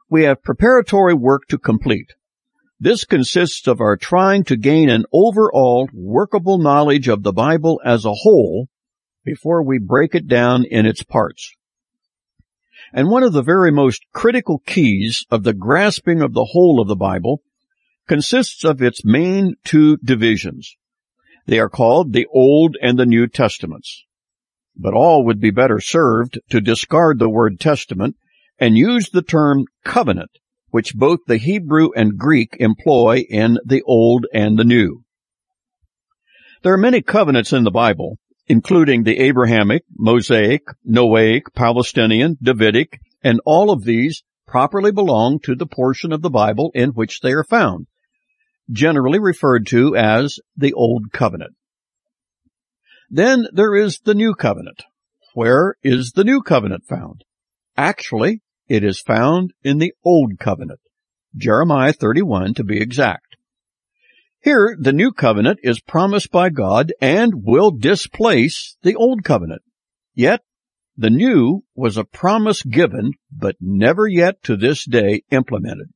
we 0.08 0.22
have 0.22 0.42
preparatory 0.42 1.12
work 1.12 1.42
to 1.48 1.58
complete. 1.58 2.14
This 2.80 3.04
consists 3.04 3.68
of 3.68 3.82
our 3.82 3.98
trying 3.98 4.44
to 4.44 4.56
gain 4.56 4.88
an 4.88 5.04
overall 5.12 5.90
workable 5.92 6.56
knowledge 6.56 7.06
of 7.06 7.22
the 7.22 7.34
Bible 7.34 7.82
as 7.84 8.06
a 8.06 8.14
whole 8.14 8.68
before 9.26 9.62
we 9.62 9.78
break 9.78 10.14
it 10.14 10.26
down 10.26 10.64
in 10.64 10.86
its 10.86 11.02
parts. 11.02 11.52
And 12.94 13.10
one 13.10 13.24
of 13.24 13.34
the 13.34 13.42
very 13.42 13.70
most 13.70 14.06
critical 14.14 14.62
keys 14.64 15.26
of 15.30 15.42
the 15.42 15.52
grasping 15.52 16.22
of 16.22 16.32
the 16.32 16.48
whole 16.52 16.80
of 16.80 16.88
the 16.88 16.96
Bible 16.96 17.42
consists 18.08 18.64
of 18.64 18.80
its 18.80 19.04
main 19.04 19.56
two 19.64 19.98
divisions. 19.98 20.78
They 21.46 21.58
are 21.58 21.68
called 21.68 22.12
the 22.12 22.26
Old 22.32 22.76
and 22.80 22.98
the 22.98 23.06
New 23.06 23.26
Testaments. 23.26 24.04
But 24.76 24.94
all 24.94 25.24
would 25.24 25.40
be 25.40 25.50
better 25.50 25.78
served 25.78 26.38
to 26.50 26.60
discard 26.60 27.18
the 27.18 27.28
word 27.28 27.60
testament 27.60 28.16
and 28.58 28.78
use 28.78 29.10
the 29.10 29.22
term 29.22 29.66
covenant, 29.84 30.30
which 30.70 30.94
both 30.94 31.20
the 31.26 31.36
Hebrew 31.36 31.90
and 31.94 32.16
Greek 32.16 32.56
employ 32.58 33.24
in 33.28 33.58
the 33.64 33.82
Old 33.82 34.26
and 34.32 34.58
the 34.58 34.64
New. 34.64 35.04
There 36.62 36.72
are 36.72 36.78
many 36.78 37.02
covenants 37.02 37.52
in 37.52 37.64
the 37.64 37.70
Bible, 37.70 38.18
including 38.46 39.02
the 39.02 39.18
Abrahamic, 39.18 39.84
Mosaic, 39.96 40.62
Noahic, 40.88 41.52
Palestinian, 41.54 42.38
Davidic, 42.42 42.98
and 43.22 43.40
all 43.44 43.70
of 43.70 43.84
these 43.84 44.22
properly 44.46 44.92
belong 44.92 45.40
to 45.40 45.54
the 45.54 45.66
portion 45.66 46.10
of 46.10 46.22
the 46.22 46.30
Bible 46.30 46.70
in 46.74 46.90
which 46.90 47.20
they 47.20 47.32
are 47.32 47.44
found 47.44 47.86
generally 48.70 49.18
referred 49.18 49.66
to 49.68 49.96
as 49.96 50.38
the 50.56 50.72
Old 50.72 51.12
Covenant. 51.12 51.54
Then 53.10 53.46
there 53.52 53.74
is 53.74 54.00
the 54.04 54.14
New 54.14 54.34
Covenant. 54.34 54.84
Where 55.34 55.76
is 55.82 56.12
the 56.12 56.24
New 56.24 56.42
Covenant 56.42 56.84
found? 56.86 57.24
Actually, 57.76 58.40
it 58.68 58.84
is 58.84 59.00
found 59.00 59.52
in 59.62 59.78
the 59.78 59.92
Old 60.04 60.38
Covenant, 60.38 60.80
Jeremiah 61.36 61.92
31 61.92 62.54
to 62.54 62.64
be 62.64 62.80
exact. 62.80 63.36
Here, 64.42 64.76
the 64.78 64.92
New 64.92 65.12
Covenant 65.12 65.60
is 65.62 65.80
promised 65.80 66.30
by 66.30 66.50
God 66.50 66.92
and 67.00 67.44
will 67.44 67.70
displace 67.70 68.76
the 68.82 68.94
Old 68.94 69.24
Covenant. 69.24 69.62
Yet, 70.14 70.42
the 70.96 71.08
New 71.08 71.64
was 71.74 71.96
a 71.96 72.04
promise 72.04 72.62
given, 72.62 73.12
but 73.32 73.56
never 73.58 74.06
yet 74.06 74.42
to 74.42 74.56
this 74.56 74.84
day 74.84 75.22
implemented. 75.30 75.93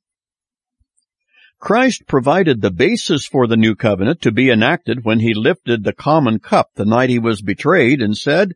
Christ 1.61 2.07
provided 2.07 2.61
the 2.61 2.71
basis 2.71 3.27
for 3.27 3.49
the 3.49 3.57
new 3.57 3.75
covenant 3.75 4.23
to 4.23 4.31
be 4.31 4.49
enacted 4.49 5.05
when 5.05 5.19
he 5.19 5.35
lifted 5.35 5.83
the 5.83 5.93
common 5.93 6.39
cup 6.39 6.71
the 6.75 6.85
night 6.85 7.11
he 7.11 7.19
was 7.19 7.43
betrayed 7.43 8.01
and 8.01 8.17
said, 8.17 8.53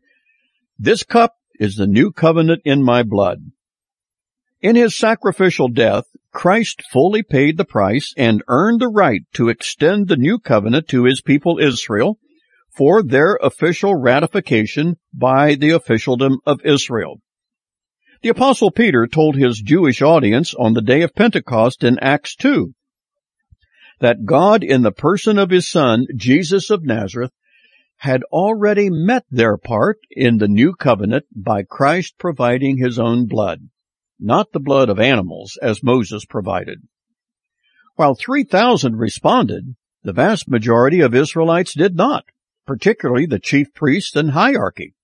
This 0.79 1.03
cup 1.03 1.35
is 1.59 1.75
the 1.75 1.85
new 1.85 2.11
covenant 2.11 2.61
in 2.63 2.81
my 2.81 3.03
blood. 3.03 3.51
In 4.61 4.77
his 4.77 4.97
sacrificial 4.97 5.67
death, 5.67 6.05
Christ 6.31 6.81
fully 6.91 7.23
paid 7.23 7.57
the 7.57 7.65
price 7.65 8.13
and 8.15 8.41
earned 8.47 8.79
the 8.79 8.87
right 8.87 9.21
to 9.33 9.49
extend 9.49 10.07
the 10.07 10.15
new 10.15 10.39
covenant 10.39 10.87
to 10.87 11.03
his 11.03 11.21
people 11.21 11.59
Israel 11.59 12.17
for 12.75 13.03
their 13.03 13.35
official 13.35 13.95
ratification 13.95 14.95
by 15.13 15.55
the 15.55 15.71
officialdom 15.71 16.39
of 16.45 16.65
Israel. 16.65 17.19
The 18.21 18.29
apostle 18.29 18.71
Peter 18.71 19.05
told 19.05 19.35
his 19.35 19.59
Jewish 19.59 20.01
audience 20.01 20.53
on 20.53 20.73
the 20.73 20.81
day 20.81 21.01
of 21.01 21.13
Pentecost 21.13 21.83
in 21.83 21.99
Acts 21.99 22.35
2, 22.37 22.73
that 23.99 24.25
God 24.25 24.63
in 24.63 24.81
the 24.81 24.91
person 24.91 25.37
of 25.37 25.49
his 25.49 25.67
son, 25.67 26.05
Jesus 26.15 26.69
of 26.69 26.83
Nazareth, 26.83 27.31
had 27.97 28.23
already 28.31 28.89
met 28.89 29.23
their 29.29 29.57
part 29.57 29.97
in 30.11 30.37
the 30.37 30.47
new 30.47 30.73
covenant 30.73 31.25
by 31.33 31.63
Christ 31.63 32.15
providing 32.17 32.77
his 32.77 32.99
own 32.99 33.27
blood, 33.27 33.69
not 34.19 34.51
the 34.51 34.59
blood 34.59 34.89
of 34.89 34.99
animals 34.99 35.57
as 35.61 35.83
Moses 35.83 36.25
provided. 36.25 36.79
While 37.95 38.15
3,000 38.15 38.95
responded, 38.95 39.75
the 40.03 40.13
vast 40.13 40.49
majority 40.49 40.99
of 40.99 41.15
Israelites 41.15 41.73
did 41.73 41.95
not, 41.95 42.25
particularly 42.67 43.25
the 43.25 43.39
chief 43.39 43.73
priests 43.73 44.15
and 44.15 44.31
hierarchy. 44.31 44.95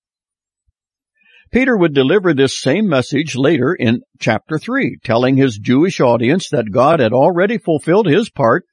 Peter 1.52 1.78
would 1.78 1.94
deliver 1.94 2.34
this 2.34 2.60
same 2.60 2.88
message 2.88 3.36
later 3.36 3.74
in 3.74 4.02
chapter 4.20 4.60
3, 4.60 4.98
telling 5.04 5.38
his 5.38 5.58
Jewish 5.58 6.00
audience 6.00 6.50
that 6.50 6.72
God 6.72 7.00
had 7.00 7.14
already 7.14 7.58
fulfilled 7.58 8.08
his 8.08 8.30
part 8.30 8.66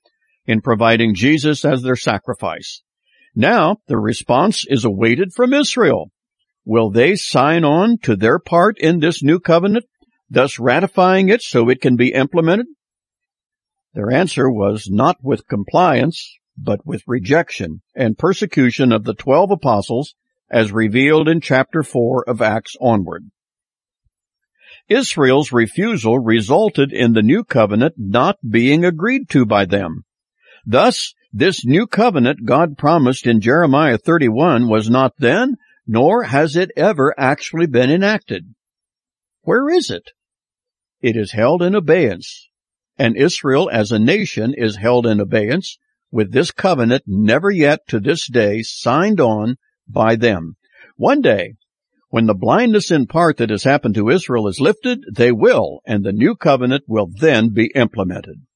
in 0.47 0.61
providing 0.61 1.15
Jesus 1.15 1.65
as 1.65 1.83
their 1.83 1.97
sacrifice. 1.97 2.83
Now 3.35 3.79
the 3.87 3.99
response 3.99 4.65
is 4.69 4.85
awaited 4.85 5.33
from 5.35 5.53
Israel. 5.53 6.11
Will 6.65 6.91
they 6.91 7.15
sign 7.15 7.65
on 7.65 7.99
to 7.99 8.17
their 8.17 8.39
part 8.39 8.79
in 8.79 8.99
this 8.99 9.23
new 9.23 9.39
covenant, 9.39 9.85
thus 10.31 10.59
ratifying 10.59 11.29
it 11.29 11.43
so 11.43 11.69
it 11.69 11.81
can 11.81 11.97
be 11.97 12.13
implemented? 12.13 12.67
Their 13.95 14.11
answer 14.11 14.51
was 14.51 14.89
not 14.91 15.19
with 15.23 15.47
compliance, 15.47 16.39
but 16.59 16.87
with 16.87 17.03
rejection 17.07 17.83
and 17.95 18.19
persecution 18.19 18.91
of 18.91 19.05
the 19.05 19.15
twelve 19.15 19.51
apostles 19.51 20.15
as 20.51 20.73
revealed 20.73 21.29
in 21.29 21.41
chapter 21.41 21.83
4 21.83 22.25
of 22.29 22.41
Acts 22.41 22.77
onward. 22.81 23.31
Israel's 24.89 25.53
refusal 25.53 26.19
resulted 26.19 26.93
in 26.93 27.13
the 27.13 27.23
new 27.23 27.45
covenant 27.45 27.95
not 27.99 28.39
being 28.49 28.85
agreed 28.85 29.29
to 29.31 29.45
by 29.45 29.65
them. 29.65 30.05
Thus, 30.67 31.15
this 31.33 31.65
new 31.65 31.87
covenant 31.87 32.45
God 32.45 32.77
promised 32.77 33.25
in 33.25 33.41
Jeremiah 33.41 33.99
31 33.99 34.69
was 34.69 34.91
not 34.91 35.15
then, 35.19 35.57
nor 35.87 36.25
has 36.25 36.57
it 36.57 36.73
ever 36.77 37.15
actually 37.17 37.69
been 37.69 37.89
enacted. 37.89 38.53
Where 39.43 39.71
is 39.71 39.91
it? 39.91 40.11
It 41.01 41.17
is 41.17 41.31
held 41.31 41.63
in 41.63 41.77
abeyance, 41.77 42.49
and 42.99 43.17
Israel 43.17 43.71
as 43.73 43.93
a 43.93 43.99
nation 44.01 44.55
is 44.57 44.77
held 44.77 45.07
in 45.07 45.21
abeyance 45.21 45.79
with 46.11 46.33
this 46.33 46.51
covenant 46.51 47.05
never 47.07 47.51
yet 47.51 47.87
to 47.89 48.01
this 48.01 48.27
day 48.27 48.63
signed 48.63 49.21
on 49.21 49.57
by 49.87 50.17
them. 50.17 50.57
One 50.97 51.21
day, 51.21 51.55
when 52.09 52.27
the 52.27 52.35
blindness 52.35 52.91
in 52.91 53.07
part 53.07 53.37
that 53.37 53.51
has 53.51 53.63
happened 53.63 53.95
to 53.97 54.09
Israel 54.09 54.49
is 54.49 54.59
lifted, 54.59 55.05
they 55.13 55.31
will, 55.31 55.81
and 55.87 56.05
the 56.05 56.13
new 56.13 56.35
covenant 56.35 56.85
will 56.89 57.09
then 57.21 57.51
be 57.51 57.71
implemented. 57.75 58.47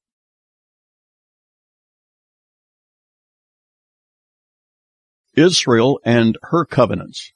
Israel 5.35 5.99
and 6.03 6.37
her 6.43 6.65
covenants. 6.65 7.31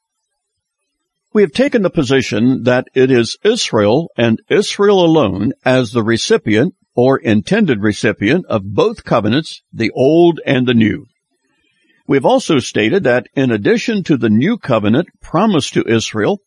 We 1.34 1.41
have 1.41 1.52
taken 1.52 1.82
the 1.82 1.89
position 1.89 2.64
that 2.64 2.88
it 2.93 3.12
is 3.12 3.38
Israel 3.43 4.10
and 4.16 4.41
Israel 4.50 5.04
alone 5.04 5.54
as 5.66 5.91
the 5.91 6.04
recipient 6.04 6.76
or 6.96 7.18
intended 7.18 7.82
recipient 7.82 8.46
of 8.48 8.74
both 8.74 9.04
covenants, 9.04 9.62
the 9.74 9.91
Old 9.91 10.39
and 10.46 10.66
the 10.66 10.74
New. 10.74 11.08
We've 12.08 12.26
also 12.26 12.60
stated 12.60 13.04
that 13.04 13.28
in 13.36 13.52
addition 13.52 14.04
to 14.04 14.16
the 14.16 14.30
new 14.30 14.58
covenant 14.58 15.10
promised 15.22 15.74
to 15.74 15.84
Israel, 15.88 16.39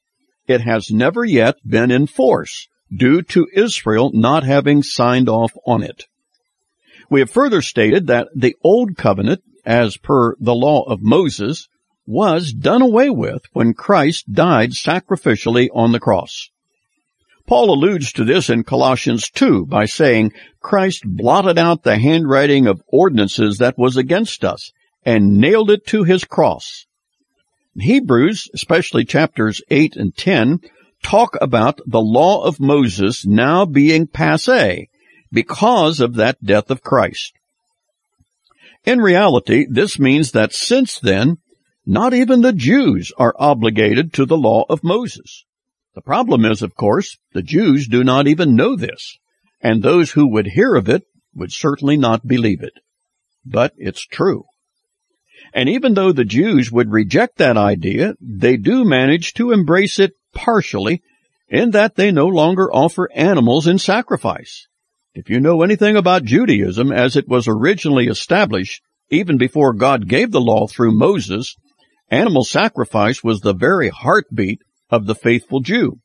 it 0.46 0.62
has 0.62 0.90
never 0.90 1.24
yet 1.24 1.56
been 1.66 1.90
in 1.90 2.06
force 2.06 2.68
due 2.94 3.22
to 3.22 3.48
Israel 3.52 4.10
not 4.14 4.44
having 4.44 4.82
signed 4.82 5.28
off 5.28 5.52
on 5.66 5.82
it. 5.82 6.06
We 7.10 7.20
have 7.20 7.30
further 7.30 7.60
stated 7.60 8.06
that 8.06 8.28
the 8.34 8.56
old 8.62 8.96
covenant, 8.96 9.42
as 9.68 9.98
per 9.98 10.34
the 10.40 10.54
law 10.54 10.82
of 10.84 11.02
Moses, 11.02 11.68
was 12.06 12.54
done 12.54 12.80
away 12.80 13.10
with 13.10 13.42
when 13.52 13.74
Christ 13.74 14.32
died 14.32 14.70
sacrificially 14.70 15.68
on 15.74 15.92
the 15.92 16.00
cross. 16.00 16.48
Paul 17.46 17.70
alludes 17.70 18.12
to 18.14 18.24
this 18.24 18.48
in 18.48 18.64
Colossians 18.64 19.28
2 19.30 19.66
by 19.66 19.84
saying, 19.84 20.32
Christ 20.60 21.02
blotted 21.04 21.58
out 21.58 21.82
the 21.82 21.98
handwriting 21.98 22.66
of 22.66 22.82
ordinances 22.88 23.58
that 23.58 23.76
was 23.76 23.98
against 23.98 24.42
us 24.42 24.72
and 25.04 25.38
nailed 25.38 25.70
it 25.70 25.86
to 25.88 26.02
his 26.02 26.24
cross. 26.24 26.86
Hebrews, 27.78 28.48
especially 28.54 29.04
chapters 29.04 29.60
8 29.70 29.96
and 29.96 30.16
10, 30.16 30.60
talk 31.02 31.36
about 31.40 31.80
the 31.86 32.00
law 32.00 32.42
of 32.42 32.58
Moses 32.58 33.26
now 33.26 33.66
being 33.66 34.06
passe 34.06 34.88
because 35.30 36.00
of 36.00 36.14
that 36.14 36.42
death 36.42 36.70
of 36.70 36.82
Christ. 36.82 37.34
In 38.88 39.02
reality, 39.02 39.66
this 39.68 39.98
means 39.98 40.32
that 40.32 40.54
since 40.54 40.98
then, 40.98 41.36
not 41.84 42.14
even 42.14 42.40
the 42.40 42.54
Jews 42.54 43.12
are 43.18 43.34
obligated 43.38 44.14
to 44.14 44.24
the 44.24 44.38
law 44.38 44.64
of 44.70 44.82
Moses. 44.82 45.44
The 45.94 46.00
problem 46.00 46.46
is, 46.46 46.62
of 46.62 46.74
course, 46.74 47.18
the 47.34 47.42
Jews 47.42 47.86
do 47.86 48.02
not 48.02 48.26
even 48.26 48.56
know 48.56 48.76
this, 48.76 49.18
and 49.60 49.82
those 49.82 50.12
who 50.12 50.26
would 50.28 50.46
hear 50.46 50.74
of 50.74 50.88
it 50.88 51.02
would 51.34 51.52
certainly 51.52 51.98
not 51.98 52.26
believe 52.26 52.62
it. 52.62 52.72
But 53.44 53.74
it's 53.76 54.06
true. 54.06 54.46
And 55.52 55.68
even 55.68 55.92
though 55.92 56.12
the 56.12 56.24
Jews 56.24 56.72
would 56.72 56.90
reject 56.90 57.36
that 57.36 57.58
idea, 57.58 58.14
they 58.22 58.56
do 58.56 58.86
manage 58.86 59.34
to 59.34 59.52
embrace 59.52 59.98
it 59.98 60.12
partially 60.32 61.02
in 61.46 61.72
that 61.72 61.96
they 61.96 62.10
no 62.10 62.26
longer 62.26 62.72
offer 62.72 63.10
animals 63.14 63.66
in 63.66 63.78
sacrifice. 63.78 64.66
If 65.18 65.28
you 65.28 65.40
know 65.40 65.62
anything 65.62 65.96
about 65.96 66.22
Judaism 66.22 66.92
as 66.92 67.16
it 67.16 67.26
was 67.26 67.48
originally 67.48 68.06
established, 68.06 68.82
even 69.10 69.36
before 69.36 69.72
God 69.72 70.06
gave 70.06 70.30
the 70.30 70.40
law 70.40 70.68
through 70.68 70.96
Moses, 70.96 71.56
animal 72.08 72.44
sacrifice 72.44 73.24
was 73.24 73.40
the 73.40 73.52
very 73.52 73.88
heartbeat 73.88 74.60
of 74.90 75.06
the 75.06 75.16
faithful 75.16 75.58
Jew. 75.58 75.98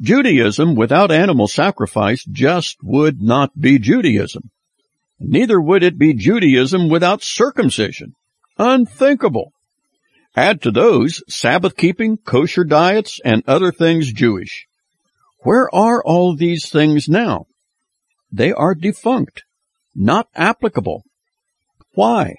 Judaism 0.00 0.76
without 0.76 1.10
animal 1.10 1.48
sacrifice 1.48 2.24
just 2.30 2.76
would 2.80 3.20
not 3.20 3.50
be 3.58 3.80
Judaism. 3.80 4.52
Neither 5.18 5.60
would 5.60 5.82
it 5.82 5.98
be 5.98 6.14
Judaism 6.14 6.88
without 6.88 7.24
circumcision. 7.24 8.12
Unthinkable. 8.56 9.52
Add 10.36 10.62
to 10.62 10.70
those 10.70 11.24
Sabbath 11.28 11.76
keeping, 11.76 12.18
kosher 12.18 12.62
diets, 12.62 13.18
and 13.24 13.42
other 13.48 13.72
things 13.72 14.12
Jewish. 14.12 14.68
Where 15.48 15.74
are 15.74 16.04
all 16.04 16.36
these 16.36 16.68
things 16.68 17.08
now? 17.08 17.46
They 18.30 18.52
are 18.52 18.74
defunct, 18.74 19.44
not 19.94 20.28
applicable. 20.34 21.04
Why? 21.94 22.34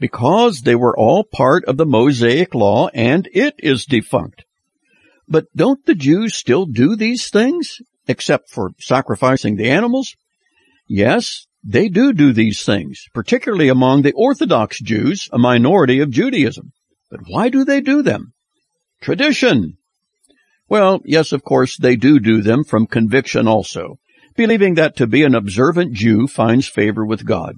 Because 0.00 0.62
they 0.62 0.74
were 0.74 0.98
all 0.98 1.22
part 1.22 1.64
of 1.66 1.76
the 1.76 1.86
Mosaic 1.86 2.52
law 2.52 2.88
and 2.88 3.28
it 3.32 3.54
is 3.58 3.84
defunct. 3.84 4.44
But 5.28 5.44
don't 5.54 5.86
the 5.86 5.94
Jews 5.94 6.34
still 6.34 6.66
do 6.66 6.96
these 6.96 7.30
things, 7.30 7.76
except 8.08 8.50
for 8.50 8.72
sacrificing 8.80 9.54
the 9.54 9.70
animals? 9.70 10.16
Yes, 10.88 11.46
they 11.62 11.88
do 11.88 12.12
do 12.12 12.32
these 12.32 12.64
things, 12.64 13.04
particularly 13.14 13.68
among 13.68 14.02
the 14.02 14.12
Orthodox 14.12 14.80
Jews, 14.80 15.28
a 15.32 15.38
minority 15.38 16.00
of 16.00 16.10
Judaism. 16.10 16.72
But 17.12 17.20
why 17.28 17.48
do 17.48 17.64
they 17.64 17.80
do 17.80 18.02
them? 18.02 18.32
Tradition. 19.00 19.78
Well, 20.68 21.00
yes, 21.04 21.32
of 21.32 21.44
course, 21.44 21.76
they 21.76 21.96
do 21.96 22.18
do 22.18 22.40
them 22.40 22.64
from 22.64 22.86
conviction 22.86 23.46
also, 23.46 23.98
believing 24.36 24.74
that 24.74 24.96
to 24.96 25.06
be 25.06 25.22
an 25.22 25.34
observant 25.34 25.92
Jew 25.92 26.26
finds 26.26 26.66
favor 26.66 27.04
with 27.04 27.26
God. 27.26 27.56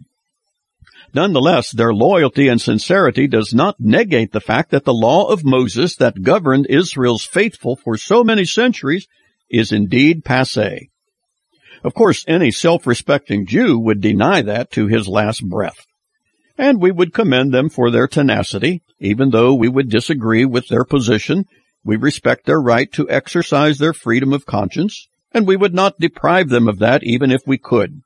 Nonetheless, 1.14 1.70
their 1.70 1.94
loyalty 1.94 2.48
and 2.48 2.60
sincerity 2.60 3.26
does 3.26 3.54
not 3.54 3.76
negate 3.78 4.32
the 4.32 4.40
fact 4.40 4.70
that 4.72 4.84
the 4.84 4.92
law 4.92 5.30
of 5.30 5.44
Moses 5.44 5.96
that 5.96 6.22
governed 6.22 6.66
Israel's 6.68 7.24
faithful 7.24 7.76
for 7.76 7.96
so 7.96 8.24
many 8.24 8.44
centuries 8.44 9.06
is 9.48 9.72
indeed 9.72 10.24
passe. 10.24 10.90
Of 11.84 11.94
course, 11.94 12.24
any 12.26 12.50
self-respecting 12.50 13.46
Jew 13.46 13.78
would 13.78 14.00
deny 14.00 14.42
that 14.42 14.72
to 14.72 14.88
his 14.88 15.06
last 15.06 15.48
breath. 15.48 15.86
And 16.58 16.80
we 16.80 16.90
would 16.90 17.14
commend 17.14 17.52
them 17.52 17.68
for 17.68 17.90
their 17.90 18.08
tenacity, 18.08 18.82
even 18.98 19.30
though 19.30 19.54
we 19.54 19.68
would 19.68 19.88
disagree 19.88 20.44
with 20.44 20.68
their 20.68 20.84
position. 20.84 21.44
We 21.86 21.94
respect 21.94 22.46
their 22.46 22.60
right 22.60 22.90
to 22.94 23.08
exercise 23.08 23.78
their 23.78 23.92
freedom 23.92 24.32
of 24.32 24.44
conscience, 24.44 25.06
and 25.32 25.46
we 25.46 25.54
would 25.54 25.72
not 25.72 26.00
deprive 26.00 26.48
them 26.48 26.66
of 26.66 26.80
that 26.80 27.04
even 27.04 27.30
if 27.30 27.42
we 27.46 27.58
could. 27.58 28.02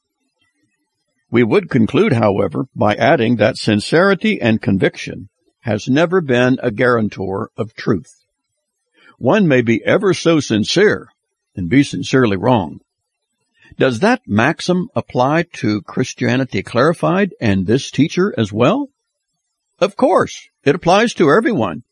We 1.31 1.43
would 1.45 1.71
conclude, 1.71 2.13
however, 2.13 2.67
by 2.77 2.95
adding 2.95 3.37
that 3.37 3.57
sincerity 3.57 4.39
and 4.39 4.61
conviction 4.61 5.31
has 5.61 5.89
never 5.89 6.21
been 6.21 6.59
a 6.63 6.71
guarantor 6.71 7.53
of 7.57 7.73
truth. 7.75 8.23
One 9.17 9.49
may 9.49 9.63
be 9.63 9.83
ever 9.83 10.13
so 10.13 10.41
sincere 10.41 11.09
and 11.57 11.71
be 11.71 11.83
sincerely 11.83 12.37
wrong. 12.37 12.81
Does 13.79 14.01
that 14.01 14.21
maxim 14.27 14.91
apply 14.95 15.45
to 15.55 15.81
Christianity 15.81 16.63
Clarified 16.63 17.33
and 17.41 17.67
this 17.67 17.91
teacher 17.91 18.35
as 18.37 18.53
well? 18.53 18.91
Of 19.79 19.97
course, 19.97 20.51
it 20.65 20.75
applies 20.75 21.15
to 21.15 21.31
everyone. 21.31 21.85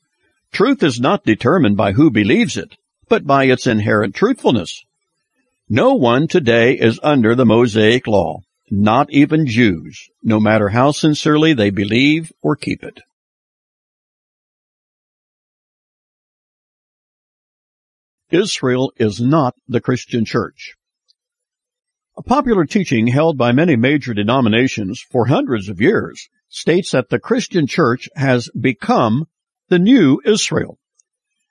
Truth 0.52 0.82
is 0.82 1.00
not 1.00 1.24
determined 1.24 1.76
by 1.76 1.92
who 1.92 2.10
believes 2.10 2.56
it, 2.56 2.76
but 3.08 3.26
by 3.26 3.44
its 3.44 3.66
inherent 3.66 4.14
truthfulness. 4.14 4.84
No 5.68 5.94
one 5.94 6.28
today 6.28 6.74
is 6.74 6.98
under 7.02 7.34
the 7.34 7.46
Mosaic 7.46 8.06
law, 8.06 8.40
not 8.70 9.10
even 9.10 9.46
Jews, 9.46 10.08
no 10.22 10.40
matter 10.40 10.70
how 10.70 10.92
sincerely 10.92 11.52
they 11.52 11.70
believe 11.70 12.32
or 12.42 12.56
keep 12.56 12.82
it. 12.82 13.00
Israel 18.30 18.92
is 18.96 19.20
not 19.20 19.54
the 19.68 19.80
Christian 19.80 20.24
church. 20.24 20.74
A 22.16 22.22
popular 22.22 22.66
teaching 22.66 23.06
held 23.06 23.38
by 23.38 23.52
many 23.52 23.76
major 23.76 24.12
denominations 24.12 25.00
for 25.00 25.26
hundreds 25.26 25.68
of 25.68 25.80
years 25.80 26.28
states 26.48 26.90
that 26.90 27.10
the 27.10 27.20
Christian 27.20 27.66
church 27.66 28.08
has 28.16 28.50
become 28.58 29.26
the 29.68 29.78
new 29.78 30.20
Israel. 30.24 30.78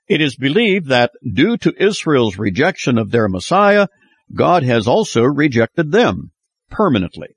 It 0.07 0.21
is 0.21 0.35
believed 0.35 0.87
that 0.87 1.11
due 1.33 1.57
to 1.57 1.83
Israel's 1.83 2.37
rejection 2.37 2.97
of 2.97 3.11
their 3.11 3.27
Messiah, 3.27 3.87
God 4.33 4.63
has 4.63 4.87
also 4.87 5.23
rejected 5.23 5.91
them 5.91 6.31
permanently. 6.69 7.29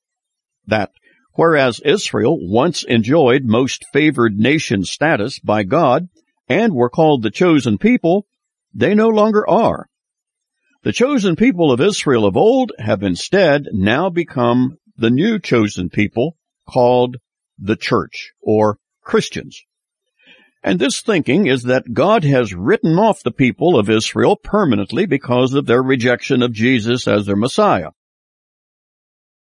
That 0.66 0.90
whereas 1.34 1.80
Israel 1.84 2.38
once 2.40 2.84
enjoyed 2.84 3.44
most 3.44 3.84
favored 3.92 4.38
nation 4.38 4.84
status 4.84 5.38
by 5.40 5.64
God 5.64 6.08
and 6.48 6.74
were 6.74 6.90
called 6.90 7.22
the 7.22 7.30
chosen 7.30 7.78
people, 7.78 8.26
they 8.72 8.94
no 8.94 9.08
longer 9.08 9.48
are. 9.48 9.86
The 10.82 10.92
chosen 10.92 11.36
people 11.36 11.72
of 11.72 11.80
Israel 11.80 12.24
of 12.24 12.36
old 12.36 12.72
have 12.78 13.02
instead 13.02 13.66
now 13.72 14.08
become 14.10 14.78
the 14.96 15.10
new 15.10 15.38
chosen 15.38 15.90
people 15.90 16.36
called 16.68 17.16
the 17.58 17.76
church 17.76 18.32
or 18.40 18.78
Christians. 19.02 19.62
And 20.62 20.78
this 20.78 21.00
thinking 21.00 21.46
is 21.46 21.62
that 21.62 21.94
God 21.94 22.22
has 22.24 22.54
written 22.54 22.98
off 22.98 23.22
the 23.22 23.30
people 23.30 23.78
of 23.78 23.88
Israel 23.88 24.36
permanently 24.36 25.06
because 25.06 25.54
of 25.54 25.66
their 25.66 25.82
rejection 25.82 26.42
of 26.42 26.52
Jesus 26.52 27.08
as 27.08 27.24
their 27.24 27.36
Messiah. 27.36 27.90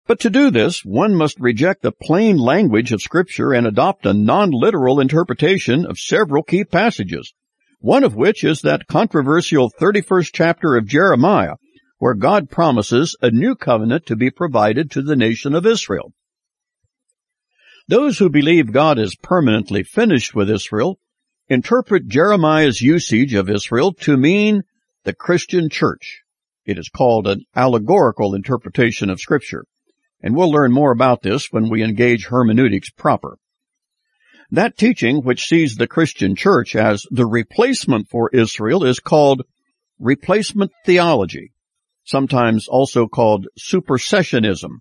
But 0.08 0.20
to 0.22 0.30
do 0.30 0.52
this, 0.52 0.86
one 0.86 1.16
must 1.16 1.40
reject 1.40 1.82
the 1.82 1.92
plain 1.92 2.38
language 2.38 2.92
of 2.92 3.02
Scripture 3.02 3.54
and 3.54 3.66
adopt 3.66 4.06
a 4.06 4.14
non-literal 4.14 5.00
interpretation 5.00 5.86
of 5.86 5.98
several 5.98 6.44
key 6.44 6.64
passages, 6.64 7.34
one 7.80 8.04
of 8.04 8.16
which 8.16 8.44
is 8.44 8.62
that 8.62 8.88
controversial 8.88 9.72
31st 9.72 10.30
chapter 10.32 10.76
of 10.76 10.88
Jeremiah, 10.88 11.56
where 11.98 12.14
God 12.14 12.50
promises 12.50 13.16
a 13.22 13.32
new 13.32 13.56
covenant 13.56 14.06
to 14.08 14.16
be 14.16 14.30
provided 14.30 14.92
to 14.92 15.02
the 15.02 15.16
nation 15.16 15.56
of 15.56 15.66
Israel. 15.66 16.14
Those 17.88 18.18
who 18.18 18.30
believe 18.30 18.72
God 18.72 18.98
is 18.98 19.16
permanently 19.16 19.84
finished 19.84 20.34
with 20.34 20.50
Israel 20.50 21.00
interpret 21.48 22.08
Jeremiah's 22.08 22.82
usage 22.82 23.36
of 23.36 23.50
Israel 23.50 23.94
to 24.02 24.18
mean 24.18 24.64
the 25.04 25.14
Christian 25.14 25.70
church. 25.70 26.24
It 26.66 26.80
is 26.80 26.90
called 26.90 27.28
an 27.28 27.46
allegorical 27.56 28.34
interpretation 28.34 29.12
of 29.12 29.20
scripture. 29.20 29.66
And 30.22 30.36
we'll 30.36 30.52
learn 30.52 30.72
more 30.72 30.92
about 30.92 31.22
this 31.22 31.50
when 31.52 31.70
we 31.70 31.84
engage 31.84 32.26
hermeneutics 32.26 32.90
proper. 32.90 33.38
That 34.50 34.78
teaching, 34.78 35.24
which 35.24 35.46
sees 35.46 35.76
the 35.76 35.88
Christian 35.88 36.36
church 36.36 36.76
as 36.76 37.04
the 37.12 37.28
replacement 37.28 38.10
for 38.10 38.32
Israel, 38.32 38.84
is 38.84 39.00
called 39.00 39.44
replacement 40.00 40.72
theology. 40.86 41.52
sometimes 42.06 42.68
also 42.68 43.08
called 43.08 43.48
supersessionism. 43.60 44.80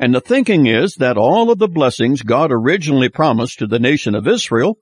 And 0.00 0.14
the 0.14 0.20
thinking 0.22 0.66
is 0.66 0.94
that 0.94 1.18
all 1.18 1.50
of 1.50 1.58
the 1.58 1.68
blessings 1.68 2.22
God 2.22 2.50
originally 2.50 3.10
promised 3.10 3.58
to 3.58 3.66
the 3.66 3.78
nation 3.78 4.14
of 4.14 4.26
Israel 4.26 4.78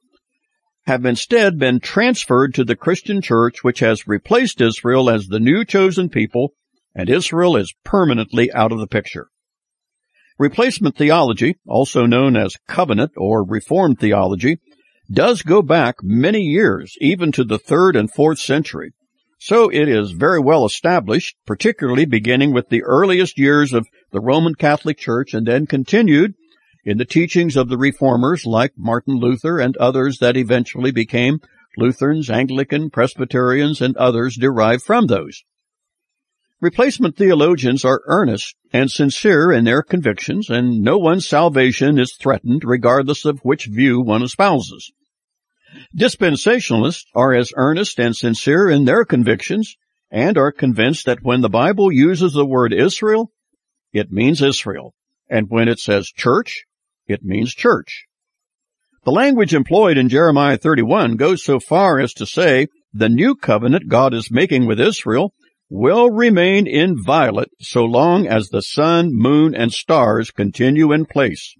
have 0.86 1.04
instead 1.04 1.58
been 1.58 1.80
transferred 1.80 2.54
to 2.54 2.62
the 2.62 2.76
Christian 2.76 3.20
church, 3.20 3.64
which 3.64 3.80
has 3.80 4.06
replaced 4.06 4.60
Israel 4.60 5.10
as 5.10 5.26
the 5.26 5.40
new 5.40 5.64
chosen 5.64 6.08
people, 6.08 6.52
and 6.94 7.10
Israel 7.10 7.56
is 7.56 7.74
permanently 7.84 8.52
out 8.52 8.70
of 8.70 8.78
the 8.78 8.86
picture. 8.86 9.26
Replacement 10.38 10.96
theology, 10.96 11.56
also 11.66 12.06
known 12.06 12.36
as 12.36 12.54
covenant 12.68 13.10
or 13.16 13.42
reformed 13.42 13.98
theology, 13.98 14.58
does 15.10 15.42
go 15.42 15.62
back 15.62 15.96
many 16.00 16.42
years, 16.42 16.94
even 17.00 17.32
to 17.32 17.42
the 17.42 17.58
third 17.58 17.96
and 17.96 18.08
fourth 18.08 18.38
century. 18.38 18.92
So 19.38 19.68
it 19.68 19.88
is 19.88 20.10
very 20.10 20.40
well 20.40 20.64
established, 20.66 21.36
particularly 21.46 22.06
beginning 22.06 22.52
with 22.52 22.68
the 22.68 22.82
earliest 22.82 23.38
years 23.38 23.72
of 23.72 23.86
the 24.10 24.20
Roman 24.20 24.54
Catholic 24.54 24.98
Church 24.98 25.32
and 25.32 25.46
then 25.46 25.66
continued 25.66 26.34
in 26.84 26.98
the 26.98 27.04
teachings 27.04 27.56
of 27.56 27.68
the 27.68 27.78
reformers 27.78 28.44
like 28.46 28.72
Martin 28.76 29.14
Luther 29.14 29.60
and 29.60 29.76
others 29.76 30.18
that 30.18 30.36
eventually 30.36 30.90
became 30.90 31.40
Lutherans, 31.76 32.28
Anglican, 32.28 32.90
Presbyterians, 32.90 33.80
and 33.80 33.96
others 33.96 34.36
derived 34.36 34.82
from 34.82 35.06
those. 35.06 35.44
Replacement 36.60 37.16
theologians 37.16 37.84
are 37.84 38.02
earnest 38.06 38.56
and 38.72 38.90
sincere 38.90 39.52
in 39.52 39.64
their 39.64 39.82
convictions, 39.82 40.50
and 40.50 40.82
no 40.82 40.98
one's 40.98 41.28
salvation 41.28 42.00
is 42.00 42.16
threatened 42.20 42.62
regardless 42.64 43.24
of 43.24 43.38
which 43.44 43.66
view 43.66 44.00
one 44.00 44.22
espouses. 44.22 44.90
Dispensationalists 45.96 47.06
are 47.14 47.34
as 47.34 47.52
earnest 47.56 47.98
and 47.98 48.16
sincere 48.16 48.68
in 48.68 48.84
their 48.84 49.04
convictions 49.04 49.76
and 50.10 50.38
are 50.38 50.52
convinced 50.52 51.06
that 51.06 51.22
when 51.22 51.40
the 51.40 51.48
Bible 51.48 51.92
uses 51.92 52.32
the 52.32 52.46
word 52.46 52.72
Israel, 52.72 53.30
it 53.92 54.10
means 54.10 54.42
Israel, 54.42 54.94
and 55.28 55.48
when 55.48 55.68
it 55.68 55.78
says 55.78 56.08
church, 56.08 56.64
it 57.06 57.22
means 57.22 57.54
church. 57.54 58.06
The 59.04 59.12
language 59.12 59.54
employed 59.54 59.96
in 59.96 60.08
Jeremiah 60.08 60.58
31 60.58 61.16
goes 61.16 61.44
so 61.44 61.60
far 61.60 61.98
as 61.98 62.12
to 62.14 62.26
say 62.26 62.68
the 62.92 63.08
new 63.08 63.34
covenant 63.34 63.88
God 63.88 64.12
is 64.12 64.30
making 64.30 64.66
with 64.66 64.80
Israel 64.80 65.32
will 65.70 66.10
remain 66.10 66.66
inviolate 66.66 67.48
so 67.60 67.84
long 67.84 68.26
as 68.26 68.48
the 68.48 68.62
sun, 68.62 69.10
moon, 69.12 69.54
and 69.54 69.72
stars 69.72 70.30
continue 70.30 70.92
in 70.92 71.04
place. 71.04 71.54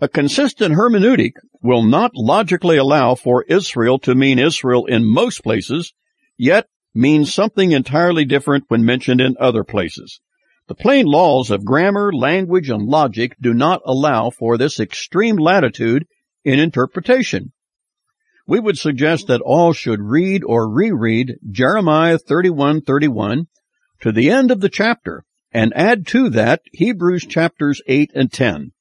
A 0.00 0.08
consistent 0.08 0.74
hermeneutic 0.74 1.32
will 1.62 1.82
not 1.82 2.12
logically 2.14 2.76
allow 2.76 3.14
for 3.14 3.44
Israel 3.44 3.98
to 4.00 4.14
mean 4.14 4.38
Israel 4.38 4.86
in 4.86 5.04
most 5.04 5.42
places, 5.42 5.92
yet 6.36 6.66
means 6.94 7.32
something 7.32 7.72
entirely 7.72 8.24
different 8.24 8.64
when 8.68 8.84
mentioned 8.84 9.20
in 9.20 9.36
other 9.40 9.64
places. 9.64 10.20
The 10.68 10.74
plain 10.74 11.06
laws 11.06 11.50
of 11.50 11.64
grammar, 11.64 12.12
language, 12.12 12.68
and 12.68 12.82
logic 12.82 13.36
do 13.40 13.54
not 13.54 13.80
allow 13.86 14.30
for 14.30 14.58
this 14.58 14.80
extreme 14.80 15.36
latitude 15.36 16.06
in 16.44 16.58
interpretation 16.58 17.52
we 18.46 18.60
would 18.60 18.78
suggest 18.78 19.26
that 19.26 19.40
all 19.40 19.72
should 19.72 20.00
read 20.00 20.44
or 20.44 20.70
reread 20.70 21.36
Jeremiah 21.50 22.18
31:31 22.18 23.46
to 24.00 24.12
the 24.12 24.30
end 24.30 24.50
of 24.50 24.60
the 24.60 24.68
chapter 24.68 25.24
and 25.50 25.72
add 25.74 26.06
to 26.08 26.30
that 26.30 26.62
Hebrews 26.72 27.26
chapters 27.26 27.82
8 27.86 28.12
and 28.14 28.32
10. 28.32 28.72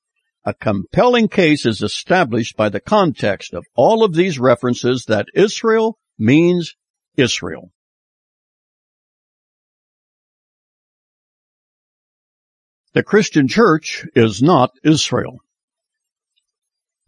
A 0.47 0.53
compelling 0.53 1.27
case 1.27 1.65
is 1.65 1.81
established 1.81 2.55
by 2.55 2.69
the 2.69 2.79
context 2.79 3.55
of 3.55 3.65
all 3.73 4.03
of 4.03 4.13
these 4.13 4.37
references 4.37 5.05
that 5.07 5.25
Israel 5.33 5.97
means 6.19 6.75
Israel. 7.17 7.71
The 12.93 13.01
Christian 13.01 13.47
church 13.47 14.05
is 14.15 14.43
not 14.43 14.71
Israel. 14.83 15.39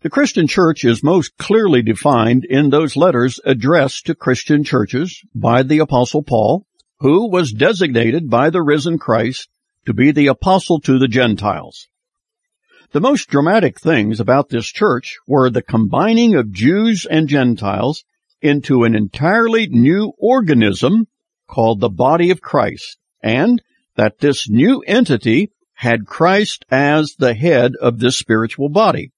The 0.01 0.09
Christian 0.09 0.47
church 0.47 0.83
is 0.83 1.03
most 1.03 1.38
clearly 1.38 1.83
defined 1.83 2.43
in 2.43 2.71
those 2.71 2.95
letters 2.95 3.39
addressed 3.45 4.07
to 4.07 4.15
Christian 4.15 4.63
churches 4.63 5.21
by 5.35 5.61
the 5.61 5.77
apostle 5.79 6.23
Paul, 6.23 6.65
who 7.01 7.29
was 7.29 7.51
designated 7.51 8.31
by 8.31 8.49
the 8.49 8.63
risen 8.63 8.97
Christ 8.97 9.47
to 9.85 9.93
be 9.93 10.11
the 10.11 10.27
apostle 10.27 10.79
to 10.81 10.97
the 10.97 11.07
Gentiles. 11.07 11.88
The 12.93 13.01
most 13.01 13.27
dramatic 13.27 13.79
things 13.79 14.21
about 14.21 14.47
this 14.47 14.67
church 14.67 15.17
were 15.27 15.49
the 15.49 15.61
combining 15.61 16.35
of 16.35 16.53
Jews 16.53 17.05
and 17.05 17.27
Gentiles 17.27 18.05
into 18.41 18.85
an 18.85 18.95
entirely 18.95 19.67
new 19.67 20.13
organism 20.17 21.07
called 21.47 21.81
the 21.81 21.89
body 21.89 22.31
of 22.31 22.39
Christ, 22.39 22.97
and 23.21 23.61
that 23.97 24.19
this 24.19 24.49
new 24.49 24.79
entity 24.88 25.51
had 25.73 26.05
Christ 26.05 26.63
as 26.71 27.15
the 27.19 27.33
head 27.33 27.73
of 27.81 27.99
this 27.99 28.17
spiritual 28.17 28.69
body. 28.69 29.11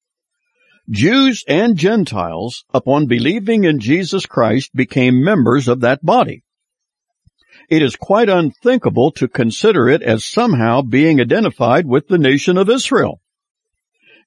Jews 0.90 1.44
and 1.48 1.78
Gentiles, 1.78 2.66
upon 2.74 3.06
believing 3.06 3.66
in 3.66 3.80
Jesus 3.80 4.26
Christ, 4.26 4.72
became 4.74 5.24
members 5.24 5.68
of 5.68 5.82
that 5.82 6.04
body. 6.04 6.44
It 7.70 7.84
is 7.84 7.96
quite 7.96 8.30
unthinkable 8.30 9.12
to 9.12 9.28
consider 9.28 9.88
it 9.88 10.02
as 10.02 10.26
somehow 10.26 10.82
being 10.82 11.22
identified 11.22 11.86
with 11.86 12.08
the 12.08 12.18
nation 12.18 12.58
of 12.58 12.68
Israel. 12.68 13.22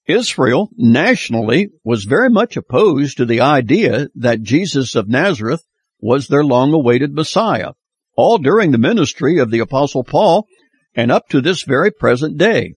Israel, 0.06 0.68
nationally, 0.76 1.68
was 1.84 2.04
very 2.04 2.28
much 2.28 2.56
opposed 2.56 3.16
to 3.16 3.24
the 3.24 3.40
idea 3.40 4.08
that 4.16 4.42
Jesus 4.42 4.94
of 4.94 5.08
Nazareth 5.08 5.64
was 6.00 6.26
their 6.26 6.44
long-awaited 6.44 7.14
Messiah, 7.14 7.72
all 8.16 8.38
during 8.38 8.72
the 8.72 8.78
ministry 8.78 9.38
of 9.38 9.50
the 9.50 9.60
Apostle 9.60 10.02
Paul 10.02 10.46
and 10.94 11.10
up 11.12 11.28
to 11.28 11.40
this 11.40 11.62
very 11.62 11.90
present 11.90 12.36
day. 12.36 12.74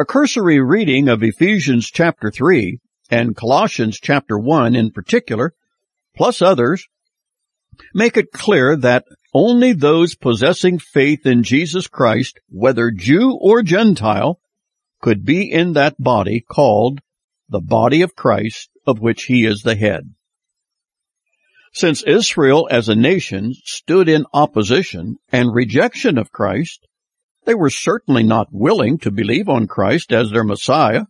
A 0.00 0.04
cursory 0.04 0.60
reading 0.60 1.08
of 1.08 1.22
Ephesians 1.22 1.90
chapter 1.90 2.30
3 2.30 2.78
and 3.10 3.36
Colossians 3.36 3.98
chapter 4.00 4.38
1 4.38 4.74
in 4.74 4.90
particular, 4.90 5.52
plus 6.16 6.40
others, 6.40 6.86
make 7.94 8.16
it 8.16 8.32
clear 8.32 8.76
that 8.76 9.04
only 9.34 9.72
those 9.72 10.14
possessing 10.14 10.78
faith 10.78 11.26
in 11.26 11.42
Jesus 11.42 11.86
Christ, 11.86 12.40
whether 12.48 12.90
Jew 12.90 13.36
or 13.40 13.62
Gentile, 13.62 14.40
could 15.00 15.24
be 15.24 15.50
in 15.50 15.72
that 15.74 15.94
body 15.98 16.40
called 16.40 17.00
the 17.48 17.60
body 17.60 18.02
of 18.02 18.16
Christ 18.16 18.70
of 18.86 19.00
which 19.00 19.24
he 19.24 19.44
is 19.44 19.62
the 19.62 19.76
head. 19.76 20.14
Since 21.72 22.02
Israel 22.02 22.68
as 22.70 22.88
a 22.88 22.94
nation 22.94 23.54
stood 23.64 24.08
in 24.08 24.24
opposition 24.32 25.16
and 25.30 25.54
rejection 25.54 26.18
of 26.18 26.32
Christ, 26.32 26.86
they 27.44 27.54
were 27.54 27.70
certainly 27.70 28.22
not 28.22 28.48
willing 28.50 28.98
to 28.98 29.10
believe 29.10 29.48
on 29.48 29.66
Christ 29.66 30.12
as 30.12 30.30
their 30.30 30.44
Messiah 30.44 31.04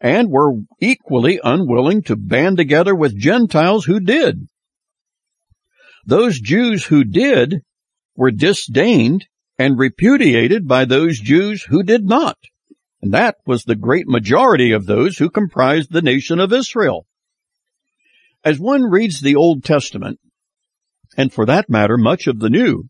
and 0.00 0.30
were 0.30 0.54
equally 0.80 1.40
unwilling 1.42 2.02
to 2.02 2.16
band 2.16 2.56
together 2.56 2.94
with 2.94 3.18
Gentiles 3.18 3.84
who 3.84 4.00
did. 4.00 4.48
Those 6.06 6.40
Jews 6.40 6.84
who 6.84 7.04
did 7.04 7.62
were 8.16 8.30
disdained 8.30 9.26
and 9.58 9.78
repudiated 9.78 10.66
by 10.66 10.84
those 10.84 11.18
Jews 11.18 11.62
who 11.62 11.82
did 11.82 12.04
not. 12.04 12.38
And 13.04 13.12
that 13.12 13.36
was 13.44 13.64
the 13.64 13.76
great 13.76 14.08
majority 14.08 14.72
of 14.72 14.86
those 14.86 15.18
who 15.18 15.28
comprised 15.28 15.92
the 15.92 16.00
nation 16.00 16.40
of 16.40 16.54
Israel. 16.54 17.06
As 18.42 18.58
one 18.58 18.84
reads 18.84 19.20
the 19.20 19.36
Old 19.36 19.62
Testament, 19.62 20.18
and 21.14 21.30
for 21.30 21.44
that 21.44 21.68
matter 21.68 21.98
much 21.98 22.26
of 22.26 22.38
the 22.38 22.48
New, 22.48 22.84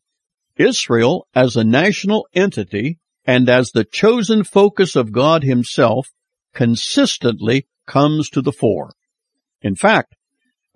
Israel 0.57 1.27
as 1.35 1.57
a 1.57 1.65
national 1.65 2.29
entity 2.33 3.01
and 3.25 3.49
as 3.49 3.73
the 3.73 3.83
chosen 3.83 4.45
focus 4.45 4.95
of 4.95 5.11
God 5.11 5.43
himself 5.43 6.07
consistently 6.53 7.67
comes 7.85 8.31
to 8.31 8.41
the 8.41 8.53
fore. 8.53 8.95
In 9.63 9.75
fact, 9.75 10.15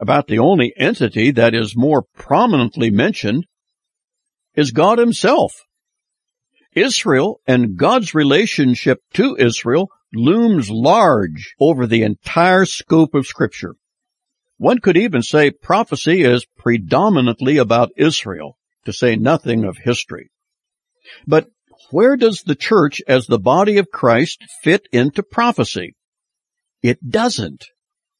about 0.00 0.26
the 0.26 0.40
only 0.40 0.72
entity 0.76 1.30
that 1.30 1.54
is 1.54 1.76
more 1.76 2.02
prominently 2.02 2.90
mentioned 2.90 3.46
is 4.56 4.72
God 4.72 4.98
himself. 4.98 5.52
Israel 6.80 7.40
and 7.46 7.76
God's 7.76 8.14
relationship 8.14 9.00
to 9.14 9.36
Israel 9.38 9.90
looms 10.12 10.70
large 10.70 11.54
over 11.60 11.86
the 11.86 12.02
entire 12.02 12.64
scope 12.64 13.14
of 13.14 13.26
scripture. 13.26 13.74
One 14.56 14.78
could 14.78 14.96
even 14.96 15.22
say 15.22 15.50
prophecy 15.50 16.22
is 16.22 16.46
predominantly 16.56 17.58
about 17.58 17.90
Israel 17.96 18.58
to 18.84 18.92
say 18.92 19.16
nothing 19.16 19.64
of 19.64 19.76
history. 19.76 20.30
But 21.26 21.48
where 21.90 22.16
does 22.16 22.42
the 22.42 22.54
church 22.54 23.00
as 23.06 23.26
the 23.26 23.38
body 23.38 23.78
of 23.78 23.90
Christ 23.90 24.44
fit 24.62 24.88
into 24.92 25.22
prophecy? 25.22 25.94
It 26.82 26.98
doesn't. 27.08 27.66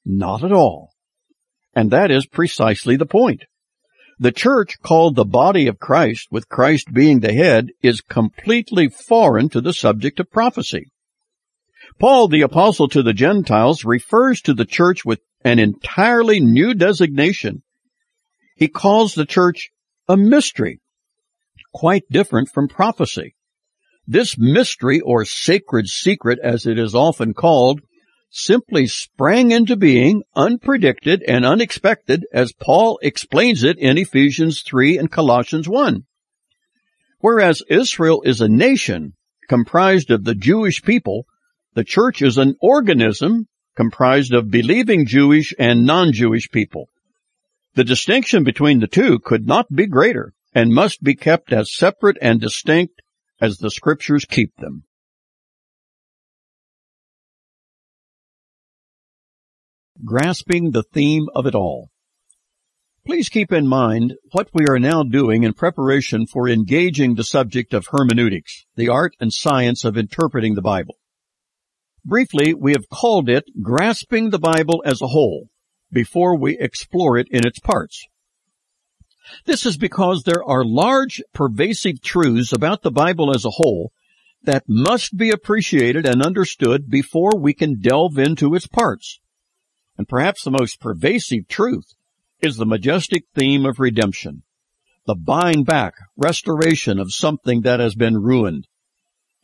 Not 0.04 0.44
at 0.44 0.52
all. 0.52 0.90
And 1.74 1.90
that 1.90 2.10
is 2.10 2.26
precisely 2.26 2.96
the 2.96 3.06
point. 3.06 3.44
The 4.20 4.32
church 4.32 4.80
called 4.82 5.14
the 5.14 5.24
body 5.24 5.68
of 5.68 5.78
Christ, 5.78 6.28
with 6.30 6.48
Christ 6.48 6.92
being 6.92 7.20
the 7.20 7.32
head, 7.32 7.68
is 7.82 8.00
completely 8.00 8.88
foreign 8.88 9.48
to 9.50 9.60
the 9.60 9.72
subject 9.72 10.18
of 10.18 10.30
prophecy. 10.30 10.90
Paul, 12.00 12.28
the 12.28 12.42
apostle 12.42 12.88
to 12.88 13.02
the 13.02 13.12
Gentiles, 13.12 13.84
refers 13.84 14.40
to 14.42 14.54
the 14.54 14.64
church 14.64 15.04
with 15.04 15.20
an 15.44 15.58
entirely 15.58 16.40
new 16.40 16.74
designation. 16.74 17.62
He 18.56 18.68
calls 18.68 19.14
the 19.14 19.24
church 19.24 19.70
a 20.08 20.16
mystery. 20.16 20.80
quite 21.72 22.04
different 22.10 22.48
from 22.52 22.66
prophecy. 22.66 23.36
This 24.06 24.36
mystery 24.38 25.00
or 25.00 25.24
sacred 25.24 25.86
secret 25.86 26.38
as 26.42 26.66
it 26.66 26.78
is 26.78 26.94
often 26.94 27.34
called 27.34 27.82
simply 28.30 28.86
sprang 28.86 29.50
into 29.50 29.76
being 29.76 30.22
unpredicted 30.36 31.22
and 31.26 31.44
unexpected 31.44 32.26
as 32.32 32.52
Paul 32.52 32.98
explains 33.02 33.64
it 33.64 33.78
in 33.78 33.98
Ephesians 33.98 34.62
3 34.62 34.98
and 34.98 35.10
Colossians 35.10 35.68
1. 35.68 36.04
Whereas 37.20 37.62
Israel 37.68 38.22
is 38.22 38.40
a 38.40 38.48
nation 38.48 39.14
comprised 39.48 40.10
of 40.10 40.24
the 40.24 40.34
Jewish 40.34 40.82
people, 40.82 41.26
the 41.74 41.84
church 41.84 42.22
is 42.22 42.38
an 42.38 42.54
organism 42.60 43.48
comprised 43.76 44.34
of 44.34 44.50
believing 44.50 45.06
Jewish 45.06 45.54
and 45.58 45.86
non-Jewish 45.86 46.50
people. 46.50 46.88
The 47.74 47.84
distinction 47.84 48.44
between 48.44 48.80
the 48.80 48.88
two 48.88 49.20
could 49.20 49.46
not 49.46 49.72
be 49.72 49.86
greater 49.86 50.34
and 50.52 50.74
must 50.74 51.02
be 51.02 51.14
kept 51.14 51.52
as 51.52 51.74
separate 51.74 52.18
and 52.20 52.40
distinct 52.40 53.00
as 53.40 53.58
the 53.58 53.70
scriptures 53.70 54.24
keep 54.24 54.56
them. 54.56 54.84
Grasping 60.04 60.70
the 60.70 60.84
theme 60.84 61.26
of 61.34 61.46
it 61.46 61.56
all. 61.56 61.90
Please 63.04 63.28
keep 63.28 63.52
in 63.52 63.66
mind 63.66 64.14
what 64.30 64.48
we 64.54 64.64
are 64.68 64.78
now 64.78 65.02
doing 65.02 65.42
in 65.42 65.54
preparation 65.54 66.24
for 66.24 66.48
engaging 66.48 67.14
the 67.14 67.24
subject 67.24 67.74
of 67.74 67.88
hermeneutics, 67.90 68.64
the 68.76 68.88
art 68.88 69.16
and 69.18 69.32
science 69.32 69.84
of 69.84 69.96
interpreting 69.96 70.54
the 70.54 70.62
Bible. 70.62 70.98
Briefly, 72.04 72.54
we 72.54 72.72
have 72.72 72.88
called 72.88 73.28
it 73.28 73.44
grasping 73.60 74.30
the 74.30 74.38
Bible 74.38 74.82
as 74.86 75.02
a 75.02 75.08
whole 75.08 75.48
before 75.90 76.38
we 76.38 76.56
explore 76.58 77.18
it 77.18 77.26
in 77.30 77.44
its 77.44 77.58
parts. 77.58 78.06
This 79.46 79.66
is 79.66 79.76
because 79.76 80.22
there 80.22 80.44
are 80.44 80.64
large 80.64 81.20
pervasive 81.32 82.00
truths 82.02 82.52
about 82.52 82.82
the 82.82 82.92
Bible 82.92 83.34
as 83.34 83.44
a 83.44 83.50
whole 83.50 83.92
that 84.44 84.64
must 84.68 85.16
be 85.16 85.30
appreciated 85.30 86.06
and 86.06 86.22
understood 86.22 86.88
before 86.88 87.32
we 87.36 87.52
can 87.52 87.80
delve 87.80 88.16
into 88.16 88.54
its 88.54 88.68
parts. 88.68 89.18
And 89.98 90.08
perhaps 90.08 90.44
the 90.44 90.52
most 90.52 90.80
pervasive 90.80 91.48
truth 91.48 91.94
is 92.40 92.56
the 92.56 92.64
majestic 92.64 93.24
theme 93.34 93.66
of 93.66 93.80
redemption, 93.80 94.44
the 95.06 95.16
buying 95.16 95.64
back, 95.64 95.94
restoration 96.16 97.00
of 97.00 97.12
something 97.12 97.62
that 97.62 97.80
has 97.80 97.96
been 97.96 98.16
ruined, 98.16 98.68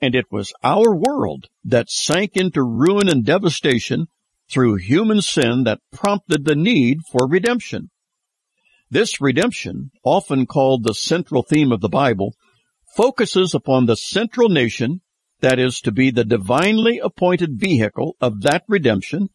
and 0.01 0.15
it 0.15 0.27
was 0.31 0.53
our 0.63 0.95
world 0.95 1.47
that 1.65 1.91
sank 1.91 2.37
into 2.37 2.63
ruin 2.63 3.09
and 3.09 3.25
devastation 3.25 4.07
through 4.49 4.77
human 4.77 5.21
sin 5.21 5.65
that 5.65 5.81
prompted 5.93 6.45
the 6.45 6.55
need 6.55 6.99
for 7.11 7.27
redemption. 7.27 7.91
This 8.91 9.21
redemption, 9.21 9.91
often 10.05 10.47
called 10.47 10.85
the 10.85 10.95
central 10.95 11.43
theme 11.43 11.73
of 11.73 11.81
the 11.81 11.89
Bible, 11.89 12.35
focuses 12.97 13.55
upon 13.55 13.87
the 13.87 13.97
central 13.97 14.49
nation 14.49 15.01
that 15.41 15.59
is 15.59 15.81
to 15.81 15.91
be 15.91 16.11
the 16.11 16.25
divinely 16.25 17.01
appointed 17.01 17.59
vehicle 17.59 18.15
of 18.21 18.43
that 18.43 18.63
redemption 18.69 19.31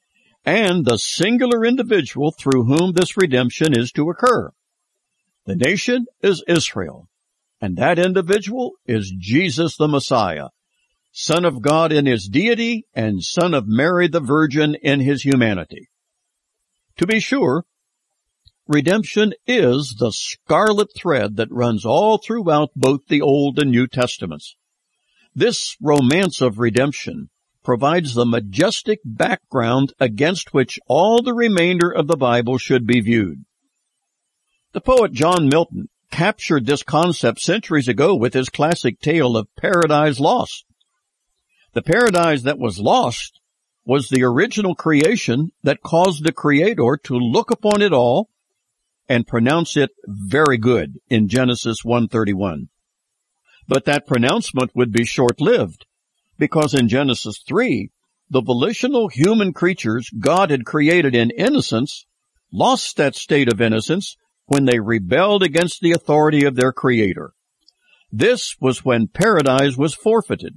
and 0.50 0.84
the 0.84 0.98
singular 0.98 1.64
individual 1.64 2.32
through 2.32 2.64
whom 2.64 2.94
this 2.94 3.16
redemption 3.16 3.78
is 3.78 3.92
to 3.92 4.10
occur. 4.10 4.50
The 5.46 5.56
nation 5.56 6.08
is 6.24 6.44
Israel, 6.48 7.08
and 7.62 7.78
that 7.78 8.00
individual 8.00 8.72
is 8.88 9.14
Jesus 9.16 9.78
the 9.78 9.88
Messiah, 9.88 10.48
Son 11.12 11.46
of 11.46 11.62
God 11.62 11.92
in 11.92 12.08
his 12.08 12.28
deity 12.28 12.88
and 12.96 13.24
Son 13.24 13.54
of 13.54 13.66
Mary 13.68 14.08
the 14.08 14.22
Virgin 14.22 14.76
in 14.82 15.00
his 15.00 15.22
humanity. 15.22 15.88
To 16.98 17.06
be 17.06 17.20
sure, 17.20 17.66
redemption 18.68 19.34
is 19.46 19.98
the 20.00 20.12
scarlet 20.12 20.90
thread 20.96 21.36
that 21.36 21.52
runs 21.52 21.86
all 21.86 22.18
throughout 22.18 22.70
both 22.76 23.02
the 23.08 23.22
Old 23.22 23.60
and 23.60 23.70
New 23.70 23.86
Testaments. 23.86 24.56
This 25.36 25.76
romance 25.80 26.42
of 26.42 26.58
redemption 26.58 27.30
provides 27.70 28.16
the 28.16 28.26
majestic 28.26 29.00
background 29.06 29.94
against 30.00 30.56
which 30.56 30.80
all 30.88 31.22
the 31.22 31.36
remainder 31.36 31.92
of 31.92 32.08
the 32.08 32.18
Bible 32.18 32.58
should 32.58 32.88
be 32.88 33.00
viewed. 33.00 33.46
The 34.72 34.82
poet 34.82 35.12
John 35.12 35.48
Milton 35.50 35.88
captured 36.10 36.66
this 36.66 36.82
concept 36.82 37.40
centuries 37.40 37.88
ago 37.88 38.16
with 38.16 38.34
his 38.34 38.50
classic 38.50 39.00
tale 39.00 39.38
of 39.38 39.56
Paradise 39.56 40.20
Lost. 40.20 40.66
The 41.74 41.84
paradise 41.84 42.42
that 42.42 42.58
was 42.58 42.80
lost 42.80 43.40
was 43.86 44.10
the 44.10 44.24
original 44.24 44.74
creation 44.74 45.52
that 45.62 45.84
caused 45.84 46.24
the 46.24 46.32
Creator 46.32 46.98
to 47.04 47.14
look 47.14 47.52
upon 47.52 47.84
it 47.84 47.94
all 47.94 48.32
and 49.08 49.28
pronounce 49.28 49.78
it 49.78 49.92
very 50.08 50.58
good 50.58 50.96
in 51.08 51.28
Genesis 51.28 51.86
131. 51.86 52.70
But 53.68 53.86
that 53.86 54.08
pronouncement 54.08 54.72
would 54.74 54.92
be 54.92 55.06
short-lived 55.06 55.86
because 56.40 56.74
in 56.74 56.88
Genesis 56.88 57.44
3, 57.48 57.92
the 58.32 58.42
volitional 58.42 59.10
human 59.10 59.54
creatures 59.54 60.10
God 60.18 60.50
had 60.50 60.66
created 60.66 61.14
in 61.14 61.30
innocence 61.30 62.08
lost 62.52 62.98
that 62.98 63.16
state 63.16 63.52
of 63.52 63.62
innocence 63.62 64.16
when 64.46 64.66
they 64.66 64.80
rebelled 64.80 65.44
against 65.44 65.82
the 65.82 65.92
authority 65.92 66.46
of 66.46 66.56
their 66.56 66.72
creator. 66.72 67.34
This 68.12 68.56
was 68.60 68.84
when 68.84 69.08
paradise 69.08 69.78
was 69.78 69.94
forfeited 69.94 70.56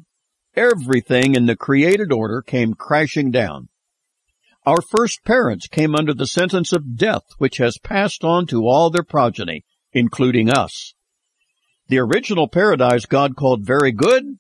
everything 0.55 1.35
in 1.35 1.47
the 1.47 1.57
created 1.57 2.13
order 2.13 2.43
came 2.43 2.75
crashing 2.75 3.31
down. 3.31 3.69
Our 4.65 4.81
first 4.81 5.25
parents 5.25 5.67
came 5.67 5.95
under 5.95 6.15
the 6.15 6.27
sentence 6.27 6.73
of 6.73 6.97
death, 6.97 7.25
which 7.39 7.57
has 7.57 7.79
passed 7.79 8.23
on 8.23 8.47
to 8.49 8.67
all 8.67 8.91
their 8.91 9.03
progeny, 9.03 9.65
including 9.93 10.51
us. 10.51 10.95
The 11.89 11.99
original 11.99 12.49
paradise 12.49 13.07
God 13.07 13.35
called 13.35 13.67
very 13.67 13.93
good 13.93 14.39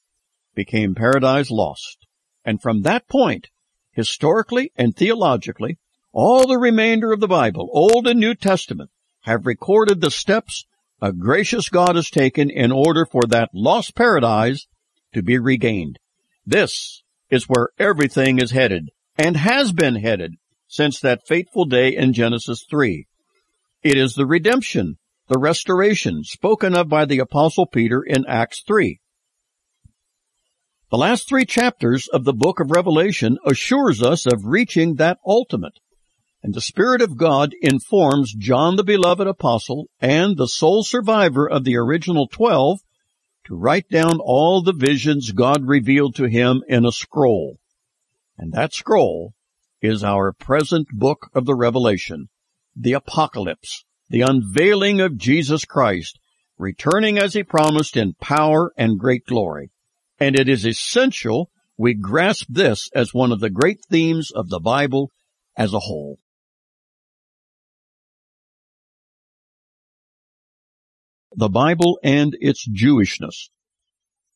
became 0.55 0.95
paradise 0.95 1.51
lost. 1.51 2.07
And 2.45 2.61
from 2.61 2.83
that 2.83 3.09
point, 3.09 3.49
historically 3.93 4.73
and 4.77 4.97
theologically, 4.97 5.79
all 6.13 6.47
the 6.47 6.59
remainder 6.59 7.13
of 7.13 7.21
the 7.21 7.29
Bible, 7.29 7.69
Old 7.73 8.07
and 8.07 8.21
New 8.21 8.35
Testament, 8.35 8.91
have 9.23 9.47
recorded 9.47 10.01
the 10.01 10.11
steps 10.11 10.67
a 11.01 11.13
gracious 11.13 11.69
God 11.69 11.97
has 11.97 12.09
taken 12.11 12.49
in 12.49 12.71
order 12.71 13.05
for 13.05 13.23
that 13.29 13.51
lost 13.53 13.97
paradise 13.97 14.69
to 15.13 15.23
be 15.23 15.37
regained. 15.37 15.99
This 16.47 17.03
is 17.29 17.49
where 17.49 17.71
everything 17.77 18.39
is 18.39 18.53
headed 18.53 18.91
and 19.17 19.37
has 19.37 19.73
been 19.73 19.97
headed 19.97 20.35
since 20.69 21.01
that 21.01 21.27
fateful 21.27 21.65
day 21.65 21.97
in 21.97 22.13
Genesis 22.13 22.65
3. 22.71 23.07
It 23.83 23.99
is 23.99 24.15
the 24.15 24.27
redemption, 24.27 24.97
the 25.29 25.41
restoration 25.41 26.23
spoken 26.23 26.77
of 26.77 26.89
by 26.89 27.05
the 27.05 27.19
apostle 27.19 27.67
Peter 27.67 28.01
in 28.03 28.25
Acts 28.27 28.63
3. 28.65 29.01
The 30.93 30.99
last 30.99 31.27
three 31.27 31.47
chapters 31.47 32.07
of 32.09 32.25
the 32.25 32.35
book 32.35 32.61
of 32.61 32.71
Revelation 32.71 33.39
assures 33.47 34.03
us 34.03 34.27
of 34.27 34.45
reaching 34.45 34.97
that 34.97 35.17
ultimate. 35.27 35.79
And 36.43 36.53
the 36.53 36.61
Spirit 36.61 37.01
of 37.01 37.17
God 37.17 37.55
informs 37.63 38.35
John 38.35 38.77
the 38.77 38.85
beloved 38.85 39.27
apostle 39.27 39.89
and 40.03 40.37
the 40.37 40.47
sole 40.47 40.85
survivor 40.85 41.49
of 41.49 41.65
the 41.65 41.79
original 41.79 42.29
twelve 42.29 42.81
to 43.47 43.57
write 43.57 43.89
down 43.89 44.19
all 44.21 44.63
the 44.63 44.75
visions 44.75 45.33
God 45.33 45.67
revealed 45.67 46.15
to 46.17 46.29
him 46.29 46.63
in 46.69 46.85
a 46.85 46.93
scroll. 46.93 47.57
And 48.37 48.53
that 48.53 48.75
scroll 48.75 49.33
is 49.81 50.05
our 50.05 50.35
present 50.35 50.89
book 50.93 51.31
of 51.35 51.47
the 51.47 51.55
Revelation, 51.55 52.29
the 52.77 52.93
Apocalypse, 52.93 53.87
the 54.11 54.21
unveiling 54.21 55.01
of 55.01 55.17
Jesus 55.17 55.65
Christ, 55.65 56.21
returning 56.59 57.17
as 57.17 57.33
he 57.33 57.45
promised 57.45 57.97
in 57.97 58.13
power 58.21 58.75
and 58.77 58.99
great 58.99 59.25
glory. 59.25 59.72
And 60.23 60.39
it 60.39 60.49
is 60.49 60.65
essential 60.65 61.51
we 61.77 61.95
grasp 61.95 62.47
this 62.49 62.89
as 62.95 63.13
one 63.13 63.33
of 63.33 63.41
the 63.41 63.51
great 63.51 63.81
themes 63.91 64.31
of 64.31 64.51
the 64.51 64.61
Bible 64.61 65.11
as 65.57 65.75
a 65.75 65.81
whole. 65.81 66.21
the 71.35 71.49
Bible 71.49 71.99
and 72.05 72.37
its 72.41 72.69
Jewishness. 72.69 73.49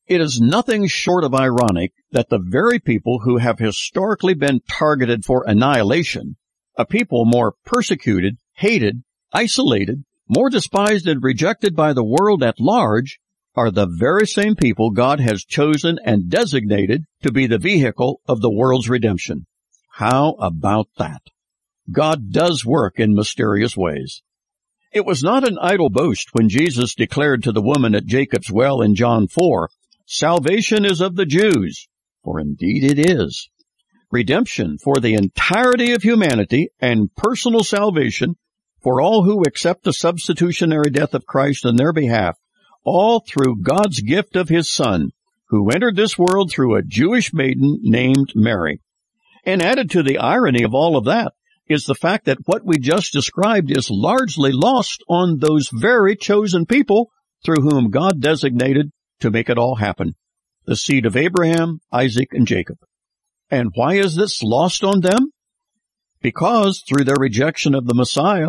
It 0.07 0.20
is 0.22 0.41
nothing 0.41 0.89
short 0.89 1.24
of 1.24 1.34
ironic 1.34 1.93
that 2.11 2.30
the 2.30 2.41
very 2.43 2.78
people 2.78 3.20
who 3.20 3.37
have 3.37 3.59
historically 3.59 4.32
been 4.32 4.62
targeted 4.68 5.24
for 5.24 5.45
annihilation, 5.47 6.37
a 6.74 6.87
people 6.87 7.26
more 7.26 7.55
persecuted, 7.66 8.39
hated, 8.55 9.05
isolated, 9.30 10.05
more 10.26 10.49
despised 10.49 11.07
and 11.07 11.22
rejected 11.22 11.76
by 11.76 11.93
the 11.93 12.03
world 12.03 12.43
at 12.43 12.59
large, 12.59 13.20
are 13.57 13.70
the 13.70 13.86
very 13.86 14.26
same 14.26 14.54
people 14.54 14.90
God 14.90 15.18
has 15.18 15.44
chosen 15.44 15.98
and 16.04 16.28
designated 16.28 17.04
to 17.22 17.32
be 17.32 17.46
the 17.46 17.59
vehicle 17.59 18.20
of 18.28 18.42
the 18.42 18.50
world's 18.50 18.90
redemption. 18.90 19.46
How 19.92 20.32
about 20.32 20.88
that? 20.98 21.22
God 21.90 22.30
does 22.30 22.66
work 22.66 23.00
in 23.00 23.14
mysterious 23.14 23.74
ways. 23.76 24.22
It 24.92 25.07
was 25.07 25.22
not 25.22 25.48
an 25.48 25.59
idle 25.61 25.88
boast 25.88 26.28
when 26.32 26.50
Jesus 26.50 26.94
declared 26.94 27.42
to 27.44 27.52
the 27.52 27.62
woman 27.62 27.94
at 27.94 28.04
Jacob's 28.04 28.50
well 28.50 28.82
in 28.82 28.94
John 28.94 29.26
4, 29.26 29.70
Salvation 30.04 30.84
is 30.84 31.00
of 31.00 31.16
the 31.16 31.26
Jews, 31.26 31.88
for 32.22 32.38
indeed 32.38 32.84
it 32.84 33.11
is. 33.11 33.48
Redemption 34.11 34.78
for 34.78 35.00
the 35.00 35.14
entirety 35.14 35.92
of 35.92 36.02
humanity 36.02 36.68
and 36.78 37.12
personal 37.16 37.64
salvation 37.64 38.36
for 38.82 39.00
all 39.00 39.24
who 39.24 39.42
accept 39.42 39.82
the 39.82 39.92
substitutionary 39.92 40.90
death 40.90 41.14
of 41.14 41.26
Christ 41.26 41.64
in 41.64 41.76
their 41.76 41.92
behalf 41.92 42.38
all 42.87 43.20
through 43.20 43.62
God's 43.62 44.01
gift 44.01 44.37
of 44.37 44.49
his 44.49 44.70
son, 44.70 45.11
who 45.49 45.70
entered 45.70 45.97
this 45.97 46.16
world 46.16 46.51
through 46.51 46.76
a 46.76 46.82
Jewish 46.82 47.34
maiden 47.34 47.80
named 47.82 48.32
Mary. 48.34 48.80
And 49.45 49.61
added 49.61 49.91
to 49.91 50.03
the 50.03 50.18
irony 50.18 50.62
of 50.62 50.72
all 50.72 50.97
of 50.97 51.05
that 51.05 51.32
is 51.68 51.84
the 51.84 51.95
fact 51.95 52.26
that 52.26 52.39
what 52.47 52.64
we 52.64 52.78
just 52.78 53.12
described 53.12 53.76
is 53.76 53.91
largely 53.91 54.53
lost 54.53 55.03
on 55.09 55.39
those 55.39 55.68
very 55.72 56.16
chosen 56.16 56.64
people 56.64 57.11
through 57.45 57.61
whom 57.61 57.91
God 57.91 58.20
designated 58.20 58.91
to 59.20 59.30
make 59.30 59.51
it 59.51 59.59
all 59.59 59.76
happen. 59.76 60.14
The 60.64 60.76
seed 60.76 61.07
of 61.07 61.16
Abraham, 61.16 61.80
Isaac, 61.93 62.28
and 62.32 62.47
Jacob. 62.47 62.78
And 63.51 63.70
why 63.74 63.95
is 63.95 64.16
this 64.16 64.43
lost 64.43 64.84
on 64.84 65.01
them? 65.01 65.32
Because 66.20 66.82
through 66.87 67.05
their 67.05 67.16
rejection 67.18 67.74
of 67.74 67.87
the 67.87 67.95
Messiah, 67.95 68.49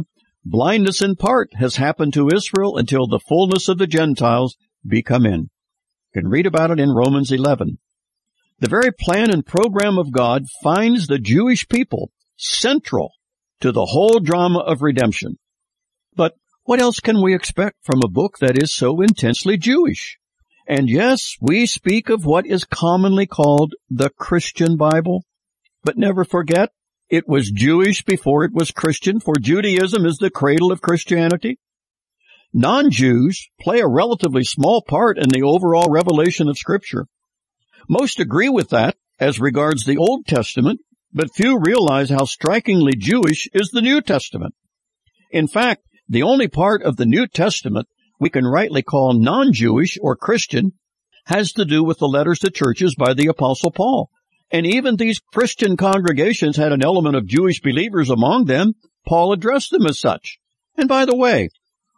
blindness 0.50 1.02
in 1.02 1.16
part 1.16 1.54
has 1.56 1.76
happened 1.76 2.14
to 2.14 2.30
Israel 2.34 2.78
until 2.78 3.08
the 3.08 3.20
fullness 3.20 3.68
of 3.68 3.78
the 3.78 3.88
Gentiles 3.88 4.56
be 4.86 5.02
come 5.02 5.26
in. 5.26 5.50
You 6.14 6.22
can 6.22 6.30
read 6.30 6.46
about 6.46 6.72
it 6.72 6.80
in 6.80 6.90
Romans 6.90 7.32
11. 7.32 7.80
The 8.60 8.70
very 8.70 8.92
plan 8.92 9.32
and 9.32 9.46
program 9.46 9.98
of 9.98 10.12
God 10.12 10.46
finds 10.64 11.08
the 11.08 11.20
Jewish 11.20 11.68
people 11.68 12.12
central 12.38 13.12
to 13.60 13.72
the 13.72 13.86
whole 13.86 14.20
drama 14.20 14.60
of 14.60 14.82
redemption. 14.82 15.38
But 16.16 16.34
what 16.64 16.82
else 16.82 17.00
can 17.00 17.22
we 17.22 17.36
expect 17.36 17.78
from 17.84 18.02
a 18.04 18.10
book 18.10 18.40
that 18.40 18.62
is 18.62 18.76
so 18.76 19.02
intensely 19.02 19.58
Jewish? 19.58 20.18
And 20.68 20.90
yes, 20.90 21.36
we 21.40 21.66
speak 21.66 22.10
of 22.10 22.26
what 22.26 22.46
is 22.46 22.66
commonly 22.66 23.26
called 23.26 23.74
the 23.90 24.10
Christian 24.10 24.76
Bible, 24.76 25.24
but 25.84 25.98
never 25.98 26.26
forget 26.26 26.72
it 27.10 27.28
was 27.28 27.52
Jewish 27.52 28.04
before 28.04 28.44
it 28.44 28.54
was 28.54 28.72
Christian, 28.72 29.20
for 29.20 29.36
Judaism 29.40 30.06
is 30.06 30.18
the 30.18 30.30
cradle 30.30 30.72
of 30.72 30.82
Christianity. 30.82 31.60
Non-Jews 32.54 33.50
play 33.62 33.80
a 33.80 33.88
relatively 33.88 34.44
small 34.44 34.82
part 34.82 35.18
in 35.18 35.30
the 35.30 35.44
overall 35.44 35.90
revelation 35.90 36.50
of 36.50 36.58
Scripture. 36.58 37.08
Most 37.88 38.20
agree 38.20 38.50
with 38.50 38.70
that 38.70 38.96
as 39.20 39.40
regards 39.40 39.86
the 39.86 39.98
Old 39.98 40.26
Testament, 40.26 40.82
but 41.14 41.34
few 41.34 41.60
realize 41.60 42.10
how 42.10 42.26
strikingly 42.26 42.94
Jewish 42.96 43.48
is 43.54 43.70
the 43.70 43.82
New 43.82 44.02
Testament. 44.02 44.54
In 45.32 45.48
fact, 45.48 45.84
the 46.10 46.24
only 46.24 46.48
part 46.48 46.84
of 46.84 46.98
the 46.98 47.06
New 47.06 47.28
Testament 47.28 47.88
we 48.20 48.30
can 48.30 48.46
rightly 48.46 48.82
call 48.82 49.14
non-Jewish 49.14 49.98
or 50.02 50.16
Christian 50.16 50.74
has 51.26 51.52
to 51.54 51.66
do 51.66 51.84
with 51.84 52.00
the 52.00 52.08
letters 52.08 52.40
to 52.40 52.50
churches 52.50 52.96
by 52.96 53.14
the 53.14 53.28
Apostle 53.28 53.72
Paul. 53.72 54.10
And 54.52 54.66
even 54.66 54.96
these 54.96 55.20
Christian 55.20 55.76
congregations 55.76 56.56
had 56.56 56.72
an 56.72 56.84
element 56.84 57.16
of 57.16 57.28
Jewish 57.28 57.62
believers 57.62 58.10
among 58.10 58.46
them. 58.46 58.74
Paul 59.06 59.34
addressed 59.34 59.72
them 59.72 59.86
as 59.86 60.00
such. 60.00 60.38
And 60.78 60.88
by 60.88 61.06
the 61.06 61.16
way, 61.16 61.50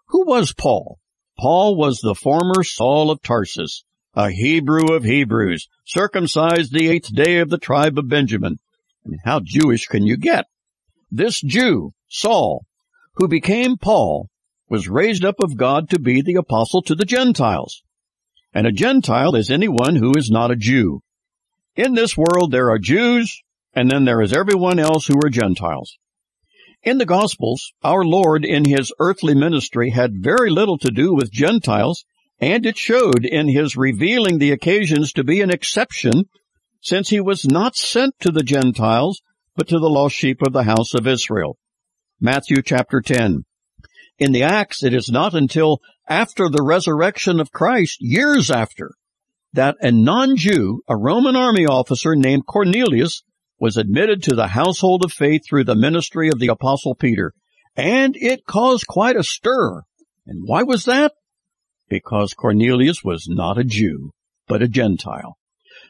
who 0.07 0.25
was 0.25 0.53
Paul? 0.53 0.99
Paul 1.37 1.75
was 1.75 1.99
the 1.99 2.15
former 2.15 2.63
Saul 2.63 3.11
of 3.11 3.21
Tarsus, 3.21 3.83
a 4.15 4.31
Hebrew 4.31 4.93
of 4.93 5.03
Hebrews, 5.03 5.67
circumcised 5.85 6.73
the 6.73 6.89
eighth 6.89 7.13
day 7.13 7.39
of 7.39 7.49
the 7.49 7.57
tribe 7.57 7.97
of 7.97 8.09
Benjamin. 8.09 8.59
How 9.23 9.39
Jewish 9.43 9.85
can 9.85 10.05
you 10.05 10.17
get? 10.17 10.45
This 11.11 11.39
Jew, 11.41 11.93
Saul, 12.07 12.65
who 13.13 13.27
became 13.27 13.77
Paul, 13.77 14.29
was 14.69 14.87
raised 14.87 15.25
up 15.25 15.39
of 15.39 15.57
God 15.57 15.89
to 15.89 15.99
be 15.99 16.21
the 16.21 16.35
apostle 16.35 16.81
to 16.83 16.95
the 16.95 17.05
Gentiles. 17.05 17.83
And 18.53 18.67
a 18.67 18.71
Gentile 18.71 19.35
is 19.35 19.49
anyone 19.49 19.95
who 19.95 20.13
is 20.17 20.29
not 20.29 20.51
a 20.51 20.55
Jew. 20.55 21.01
In 21.79 21.93
this 21.93 22.17
world 22.17 22.51
there 22.51 22.69
are 22.71 22.77
Jews, 22.77 23.41
and 23.73 23.89
then 23.89 24.03
there 24.03 24.21
is 24.21 24.33
everyone 24.33 24.79
else 24.79 25.07
who 25.07 25.15
are 25.23 25.29
Gentiles. 25.29 25.97
In 26.83 26.97
the 26.97 27.05
Gospels, 27.05 27.71
our 27.81 28.03
Lord 28.03 28.43
in 28.43 28.65
his 28.65 28.91
earthly 28.99 29.33
ministry 29.33 29.91
had 29.91 30.21
very 30.21 30.49
little 30.49 30.77
to 30.79 30.91
do 30.91 31.13
with 31.13 31.31
Gentiles, 31.31 32.03
and 32.37 32.65
it 32.65 32.77
showed 32.77 33.23
in 33.23 33.47
his 33.47 33.77
revealing 33.77 34.39
the 34.39 34.51
occasions 34.51 35.13
to 35.13 35.23
be 35.23 35.39
an 35.39 35.49
exception, 35.49 36.25
since 36.81 37.11
he 37.11 37.21
was 37.21 37.45
not 37.45 37.77
sent 37.77 38.13
to 38.19 38.29
the 38.29 38.43
Gentiles, 38.43 39.21
but 39.55 39.69
to 39.69 39.79
the 39.79 39.89
lost 39.89 40.17
sheep 40.17 40.41
of 40.41 40.51
the 40.51 40.63
house 40.63 40.93
of 40.93 41.07
Israel. 41.07 41.57
Matthew 42.19 42.61
chapter 42.61 42.99
10. 42.99 43.45
In 44.17 44.33
the 44.33 44.43
Acts, 44.43 44.83
it 44.83 44.93
is 44.93 45.07
not 45.09 45.33
until 45.33 45.79
after 46.09 46.49
the 46.49 46.61
resurrection 46.61 47.39
of 47.39 47.53
Christ, 47.53 47.99
years 48.01 48.51
after, 48.51 48.95
that 49.53 49.77
a 49.81 49.91
non-Jew, 49.91 50.81
a 50.87 50.95
Roman 50.95 51.35
army 51.35 51.65
officer 51.65 52.15
named 52.15 52.45
Cornelius, 52.45 53.23
was 53.59 53.77
admitted 53.77 54.23
to 54.23 54.35
the 54.35 54.47
household 54.47 55.03
of 55.03 55.11
faith 55.11 55.41
through 55.47 55.65
the 55.65 55.75
ministry 55.75 56.29
of 56.29 56.39
the 56.39 56.47
apostle 56.47 56.95
Peter. 56.95 57.33
And 57.75 58.15
it 58.15 58.45
caused 58.45 58.87
quite 58.87 59.15
a 59.15 59.23
stir. 59.23 59.83
And 60.25 60.43
why 60.45 60.63
was 60.63 60.85
that? 60.85 61.13
Because 61.89 62.33
Cornelius 62.33 63.03
was 63.03 63.27
not 63.27 63.57
a 63.57 63.63
Jew, 63.63 64.11
but 64.47 64.61
a 64.61 64.67
Gentile. 64.67 65.37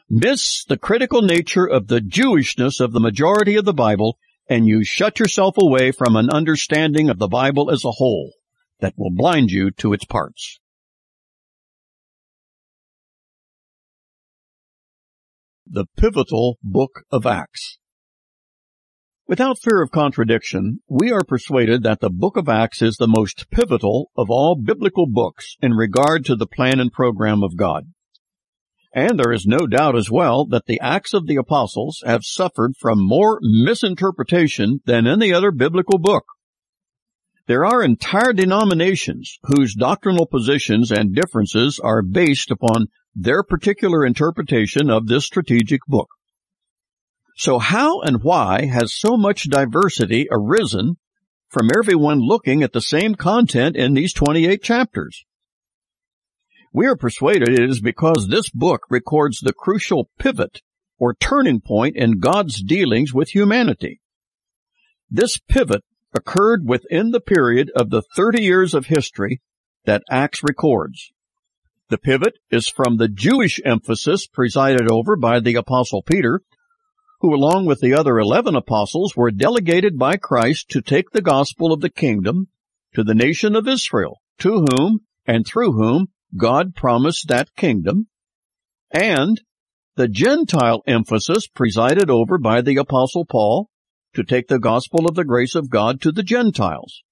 Miss 0.08 0.64
the 0.64 0.78
critical 0.78 1.22
nature 1.22 1.66
of 1.66 1.86
the 1.86 2.00
Jewishness 2.00 2.80
of 2.80 2.92
the 2.92 3.00
majority 3.00 3.56
of 3.56 3.64
the 3.64 3.74
Bible 3.74 4.18
and 4.50 4.66
you 4.66 4.84
shut 4.84 5.20
yourself 5.20 5.54
away 5.56 5.92
from 5.92 6.16
an 6.16 6.28
understanding 6.28 7.08
of 7.08 7.18
the 7.18 7.28
Bible 7.28 7.70
as 7.70 7.84
a 7.84 7.90
whole 7.92 8.32
that 8.80 8.94
will 8.96 9.12
blind 9.14 9.50
you 9.50 9.70
to 9.70 9.92
its 9.92 10.04
parts. 10.04 10.58
The 15.72 15.86
pivotal 15.96 16.58
book 16.64 17.04
of 17.12 17.26
Acts. 17.26 17.78
Without 19.28 19.60
fear 19.60 19.80
of 19.80 19.92
contradiction, 19.92 20.80
we 20.88 21.12
are 21.12 21.22
persuaded 21.22 21.84
that 21.84 22.00
the 22.00 22.10
book 22.10 22.36
of 22.36 22.48
Acts 22.48 22.82
is 22.82 22.96
the 22.96 23.06
most 23.06 23.48
pivotal 23.52 24.10
of 24.16 24.30
all 24.30 24.56
biblical 24.60 25.06
books 25.08 25.56
in 25.62 25.74
regard 25.74 26.24
to 26.24 26.34
the 26.34 26.48
plan 26.48 26.80
and 26.80 26.92
program 26.92 27.44
of 27.44 27.56
God. 27.56 27.84
And 28.92 29.16
there 29.16 29.30
is 29.30 29.46
no 29.46 29.68
doubt 29.68 29.94
as 29.94 30.10
well 30.10 30.44
that 30.46 30.66
the 30.66 30.80
Acts 30.80 31.14
of 31.14 31.28
the 31.28 31.36
Apostles 31.36 32.02
have 32.04 32.24
suffered 32.24 32.72
from 32.76 32.98
more 32.98 33.38
misinterpretation 33.40 34.80
than 34.86 35.06
any 35.06 35.32
other 35.32 35.52
biblical 35.52 36.00
book. 36.00 36.24
There 37.46 37.64
are 37.64 37.84
entire 37.84 38.32
denominations 38.32 39.38
whose 39.44 39.76
doctrinal 39.76 40.26
positions 40.26 40.90
and 40.90 41.14
differences 41.14 41.78
are 41.78 42.02
based 42.02 42.50
upon 42.50 42.88
their 43.14 43.42
particular 43.42 44.04
interpretation 44.04 44.90
of 44.90 45.06
this 45.06 45.26
strategic 45.26 45.80
book. 45.86 46.08
So 47.36 47.58
how 47.58 48.00
and 48.02 48.22
why 48.22 48.66
has 48.66 48.94
so 48.94 49.16
much 49.16 49.48
diversity 49.48 50.28
arisen 50.30 50.96
from 51.48 51.70
everyone 51.76 52.20
looking 52.20 52.62
at 52.62 52.72
the 52.72 52.80
same 52.80 53.14
content 53.14 53.76
in 53.76 53.94
these 53.94 54.12
28 54.12 54.62
chapters? 54.62 55.24
We 56.72 56.86
are 56.86 56.96
persuaded 56.96 57.48
it 57.48 57.68
is 57.68 57.80
because 57.80 58.28
this 58.28 58.48
book 58.50 58.82
records 58.90 59.40
the 59.40 59.52
crucial 59.52 60.08
pivot 60.18 60.62
or 60.98 61.14
turning 61.14 61.60
point 61.60 61.96
in 61.96 62.20
God's 62.20 62.62
dealings 62.62 63.12
with 63.12 63.30
humanity. 63.30 64.00
This 65.10 65.38
pivot 65.38 65.82
occurred 66.14 66.68
within 66.68 67.10
the 67.10 67.20
period 67.20 67.70
of 67.74 67.90
the 67.90 68.02
30 68.14 68.42
years 68.42 68.74
of 68.74 68.86
history 68.86 69.40
that 69.84 70.02
Acts 70.10 70.42
records. 70.44 71.10
The 71.90 71.98
pivot 71.98 72.38
is 72.52 72.68
from 72.68 72.96
the 72.98 73.08
Jewish 73.08 73.60
emphasis 73.64 74.28
presided 74.28 74.88
over 74.88 75.16
by 75.16 75.40
the 75.40 75.56
apostle 75.56 76.02
Peter, 76.02 76.40
who 77.20 77.34
along 77.34 77.66
with 77.66 77.80
the 77.80 77.94
other 77.94 78.16
11 78.16 78.54
apostles 78.54 79.16
were 79.16 79.32
delegated 79.32 79.98
by 79.98 80.16
Christ 80.16 80.68
to 80.68 80.82
take 80.82 81.10
the 81.10 81.20
gospel 81.20 81.72
of 81.72 81.80
the 81.80 81.90
kingdom 81.90 82.46
to 82.94 83.02
the 83.02 83.14
nation 83.14 83.56
of 83.56 83.66
Israel, 83.66 84.18
to 84.38 84.64
whom 84.70 85.00
and 85.26 85.44
through 85.44 85.72
whom 85.72 86.06
God 86.36 86.76
promised 86.76 87.26
that 87.26 87.56
kingdom, 87.56 88.06
and 88.92 89.40
the 89.96 90.06
Gentile 90.06 90.84
emphasis 90.86 91.48
presided 91.48 92.08
over 92.08 92.38
by 92.38 92.60
the 92.60 92.76
apostle 92.76 93.24
Paul 93.24 93.68
to 94.14 94.22
take 94.22 94.46
the 94.46 94.60
gospel 94.60 95.06
of 95.06 95.16
the 95.16 95.24
grace 95.24 95.56
of 95.56 95.70
God 95.70 96.00
to 96.02 96.12
the 96.12 96.22
Gentiles. 96.22 97.02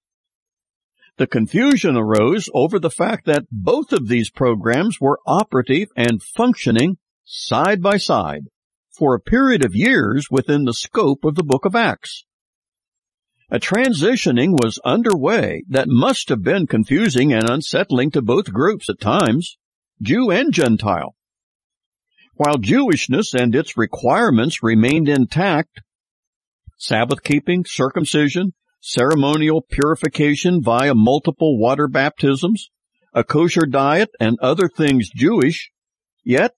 The 1.19 1.27
confusion 1.27 1.97
arose 1.97 2.47
over 2.53 2.79
the 2.79 2.89
fact 2.89 3.25
that 3.25 3.43
both 3.51 3.91
of 3.91 4.07
these 4.07 4.29
programs 4.29 5.01
were 5.01 5.19
operative 5.27 5.89
and 5.93 6.23
functioning 6.23 6.97
side 7.25 7.81
by 7.81 7.97
side 7.97 8.43
for 8.97 9.13
a 9.13 9.19
period 9.19 9.65
of 9.65 9.75
years 9.75 10.27
within 10.31 10.63
the 10.63 10.73
scope 10.73 11.25
of 11.25 11.35
the 11.35 11.43
book 11.43 11.65
of 11.65 11.75
Acts. 11.75 12.23
A 13.51 13.59
transitioning 13.59 14.51
was 14.51 14.79
underway 14.85 15.63
that 15.67 15.89
must 15.89 16.29
have 16.29 16.41
been 16.41 16.67
confusing 16.67 17.33
and 17.33 17.49
unsettling 17.49 18.11
to 18.11 18.21
both 18.21 18.53
groups 18.53 18.89
at 18.89 19.01
times, 19.01 19.57
Jew 20.01 20.31
and 20.31 20.53
Gentile. 20.53 21.15
While 22.35 22.59
Jewishness 22.59 23.33
and 23.33 23.53
its 23.53 23.75
requirements 23.75 24.63
remained 24.63 25.09
intact, 25.09 25.81
Sabbath 26.77 27.23
keeping, 27.23 27.65
circumcision, 27.65 28.53
ceremonial 28.79 29.61
purification 29.61 30.61
via 30.61 30.93
multiple 30.95 31.59
water 31.59 31.87
baptisms, 31.87 32.69
a 33.13 33.23
kosher 33.23 33.65
diet, 33.65 34.09
and 34.19 34.37
other 34.39 34.67
things 34.67 35.09
Jewish, 35.09 35.71
yet 36.23 36.53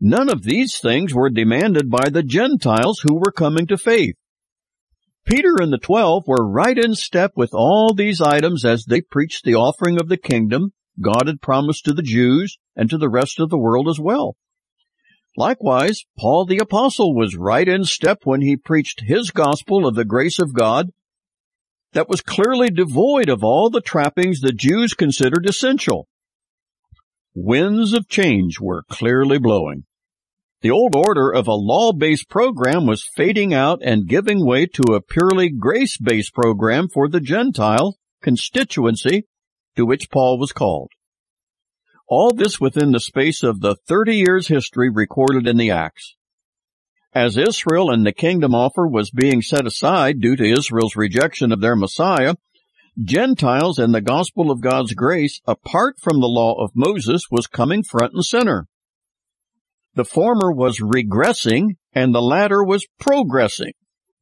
none 0.00 0.28
of 0.28 0.42
these 0.42 0.78
things 0.78 1.14
were 1.14 1.30
demanded 1.30 1.90
by 1.90 2.08
the 2.10 2.22
Gentiles 2.22 3.00
who 3.00 3.16
were 3.16 3.32
coming 3.32 3.66
to 3.68 3.78
faith. 3.78 4.16
Peter 5.24 5.56
and 5.60 5.72
the 5.72 5.78
twelve 5.78 6.24
were 6.26 6.48
right 6.48 6.78
in 6.78 6.94
step 6.94 7.32
with 7.34 7.50
all 7.52 7.92
these 7.92 8.20
items 8.20 8.64
as 8.64 8.84
they 8.84 9.00
preached 9.00 9.44
the 9.44 9.54
offering 9.54 10.00
of 10.00 10.08
the 10.08 10.16
kingdom 10.16 10.72
God 11.00 11.26
had 11.26 11.42
promised 11.42 11.84
to 11.84 11.92
the 11.92 12.02
Jews 12.02 12.58
and 12.74 12.88
to 12.90 12.96
the 12.96 13.08
rest 13.08 13.40
of 13.40 13.50
the 13.50 13.58
world 13.58 13.88
as 13.88 13.98
well. 14.00 14.36
Likewise, 15.36 16.04
Paul 16.18 16.46
the 16.46 16.58
Apostle 16.58 17.14
was 17.14 17.36
right 17.36 17.68
in 17.68 17.84
step 17.84 18.20
when 18.24 18.40
he 18.40 18.56
preached 18.56 19.02
his 19.04 19.30
gospel 19.30 19.86
of 19.86 19.94
the 19.94 20.04
grace 20.04 20.38
of 20.38 20.54
God 20.54 20.90
that 21.96 22.10
was 22.10 22.20
clearly 22.20 22.68
devoid 22.68 23.30
of 23.30 23.42
all 23.42 23.70
the 23.70 23.80
trappings 23.80 24.40
the 24.40 24.52
Jews 24.52 24.92
considered 24.92 25.48
essential. 25.48 26.06
Winds 27.34 27.94
of 27.94 28.06
change 28.06 28.60
were 28.60 28.82
clearly 28.90 29.38
blowing. 29.38 29.84
The 30.60 30.70
old 30.70 30.94
order 30.94 31.32
of 31.32 31.48
a 31.48 31.54
law-based 31.54 32.28
program 32.28 32.86
was 32.86 33.08
fading 33.16 33.54
out 33.54 33.80
and 33.82 34.06
giving 34.06 34.44
way 34.44 34.66
to 34.66 34.92
a 34.92 35.00
purely 35.00 35.48
grace-based 35.48 36.34
program 36.34 36.88
for 36.92 37.08
the 37.08 37.20
Gentile 37.20 37.96
constituency 38.20 39.24
to 39.76 39.86
which 39.86 40.10
Paul 40.10 40.38
was 40.38 40.52
called. 40.52 40.90
All 42.06 42.30
this 42.30 42.60
within 42.60 42.92
the 42.92 43.00
space 43.00 43.42
of 43.42 43.60
the 43.60 43.74
30 43.88 44.16
years 44.16 44.48
history 44.48 44.90
recorded 44.90 45.48
in 45.48 45.56
the 45.56 45.70
Acts. 45.70 46.14
As 47.16 47.38
Israel 47.38 47.90
and 47.90 48.04
the 48.04 48.12
kingdom 48.12 48.54
offer 48.54 48.86
was 48.86 49.10
being 49.10 49.40
set 49.40 49.66
aside 49.66 50.20
due 50.20 50.36
to 50.36 50.44
Israel's 50.44 50.96
rejection 50.96 51.50
of 51.50 51.62
their 51.62 51.74
Messiah, 51.74 52.34
Gentiles 53.02 53.78
and 53.78 53.94
the 53.94 54.02
gospel 54.02 54.50
of 54.50 54.60
God's 54.60 54.92
grace 54.92 55.40
apart 55.46 55.98
from 55.98 56.20
the 56.20 56.28
law 56.28 56.62
of 56.62 56.72
Moses 56.74 57.22
was 57.30 57.46
coming 57.46 57.82
front 57.82 58.12
and 58.12 58.22
center. 58.22 58.66
The 59.94 60.04
former 60.04 60.52
was 60.52 60.82
regressing 60.82 61.76
and 61.94 62.14
the 62.14 62.20
latter 62.20 62.62
was 62.62 62.86
progressing, 63.00 63.72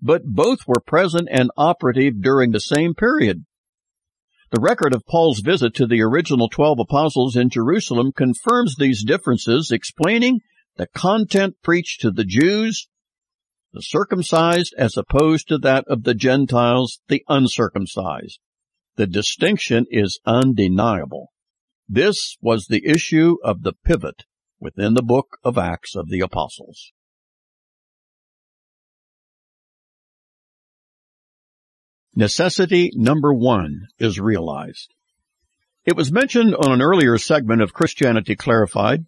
but 0.00 0.22
both 0.24 0.60
were 0.68 0.78
present 0.78 1.28
and 1.32 1.50
operative 1.56 2.22
during 2.22 2.52
the 2.52 2.60
same 2.60 2.94
period. 2.94 3.44
The 4.52 4.60
record 4.60 4.94
of 4.94 5.04
Paul's 5.04 5.40
visit 5.40 5.74
to 5.74 5.88
the 5.88 6.02
original 6.02 6.48
twelve 6.48 6.78
apostles 6.78 7.34
in 7.34 7.50
Jerusalem 7.50 8.12
confirms 8.12 8.76
these 8.76 9.02
differences, 9.02 9.72
explaining 9.72 10.42
the 10.76 10.86
content 10.88 11.56
preached 11.62 12.00
to 12.00 12.10
the 12.10 12.24
Jews, 12.24 12.88
the 13.72 13.82
circumcised, 13.82 14.74
as 14.76 14.96
opposed 14.96 15.48
to 15.48 15.58
that 15.58 15.84
of 15.88 16.04
the 16.04 16.14
Gentiles, 16.14 17.00
the 17.08 17.24
uncircumcised. 17.28 18.38
The 18.96 19.06
distinction 19.06 19.86
is 19.90 20.20
undeniable. 20.24 21.32
This 21.88 22.36
was 22.40 22.66
the 22.66 22.86
issue 22.86 23.36
of 23.44 23.62
the 23.62 23.72
pivot 23.84 24.24
within 24.60 24.94
the 24.94 25.02
book 25.02 25.38
of 25.44 25.58
Acts 25.58 25.94
of 25.94 26.08
the 26.08 26.20
Apostles. 26.20 26.92
Necessity 32.14 32.92
number 32.94 33.34
one 33.34 33.88
is 33.98 34.20
realized. 34.20 34.94
It 35.84 35.96
was 35.96 36.12
mentioned 36.12 36.54
on 36.54 36.72
an 36.72 36.80
earlier 36.80 37.18
segment 37.18 37.60
of 37.60 37.74
Christianity 37.74 38.36
Clarified 38.36 39.04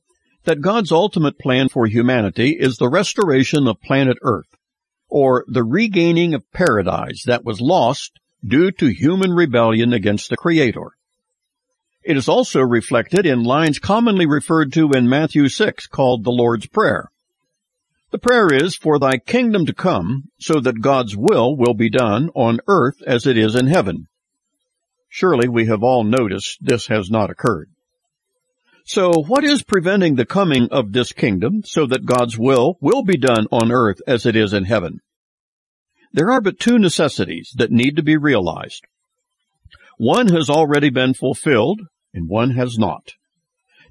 that 0.46 0.60
God's 0.60 0.92
ultimate 0.92 1.38
plan 1.38 1.68
for 1.68 1.86
humanity 1.86 2.56
is 2.58 2.76
the 2.76 2.88
restoration 2.88 3.66
of 3.66 3.82
planet 3.82 4.16
Earth, 4.22 4.48
or 5.08 5.44
the 5.48 5.64
regaining 5.64 6.34
of 6.34 6.50
paradise 6.52 7.24
that 7.26 7.44
was 7.44 7.60
lost 7.60 8.18
due 8.44 8.70
to 8.70 8.86
human 8.86 9.32
rebellion 9.32 9.92
against 9.92 10.30
the 10.30 10.36
Creator. 10.36 10.92
It 12.04 12.16
is 12.16 12.28
also 12.28 12.60
reflected 12.60 13.26
in 13.26 13.42
lines 13.42 13.80
commonly 13.80 14.26
referred 14.26 14.72
to 14.74 14.92
in 14.92 15.08
Matthew 15.08 15.48
6 15.48 15.88
called 15.88 16.22
the 16.22 16.30
Lord's 16.30 16.66
Prayer. 16.66 17.10
The 18.12 18.18
prayer 18.18 18.46
is 18.52 18.76
for 18.76 19.00
thy 19.00 19.18
kingdom 19.18 19.66
to 19.66 19.74
come 19.74 20.30
so 20.38 20.60
that 20.60 20.80
God's 20.80 21.16
will 21.16 21.56
will 21.56 21.74
be 21.74 21.90
done 21.90 22.30
on 22.36 22.60
earth 22.68 23.02
as 23.04 23.26
it 23.26 23.36
is 23.36 23.56
in 23.56 23.66
heaven. 23.66 24.06
Surely 25.08 25.48
we 25.48 25.66
have 25.66 25.82
all 25.82 26.04
noticed 26.04 26.58
this 26.60 26.86
has 26.86 27.10
not 27.10 27.30
occurred. 27.30 27.68
So 28.86 29.10
what 29.10 29.42
is 29.42 29.64
preventing 29.64 30.14
the 30.14 30.24
coming 30.24 30.68
of 30.70 30.92
this 30.92 31.10
kingdom 31.10 31.62
so 31.64 31.86
that 31.86 32.06
God's 32.06 32.38
will 32.38 32.78
will 32.80 33.02
be 33.02 33.16
done 33.16 33.48
on 33.50 33.72
earth 33.72 34.00
as 34.06 34.26
it 34.26 34.36
is 34.36 34.52
in 34.52 34.62
heaven? 34.62 35.00
There 36.12 36.30
are 36.30 36.40
but 36.40 36.60
two 36.60 36.78
necessities 36.78 37.50
that 37.56 37.72
need 37.72 37.96
to 37.96 38.04
be 38.04 38.16
realized. 38.16 38.84
One 39.98 40.28
has 40.28 40.48
already 40.48 40.90
been 40.90 41.14
fulfilled 41.14 41.80
and 42.14 42.28
one 42.28 42.52
has 42.52 42.78
not. 42.78 43.14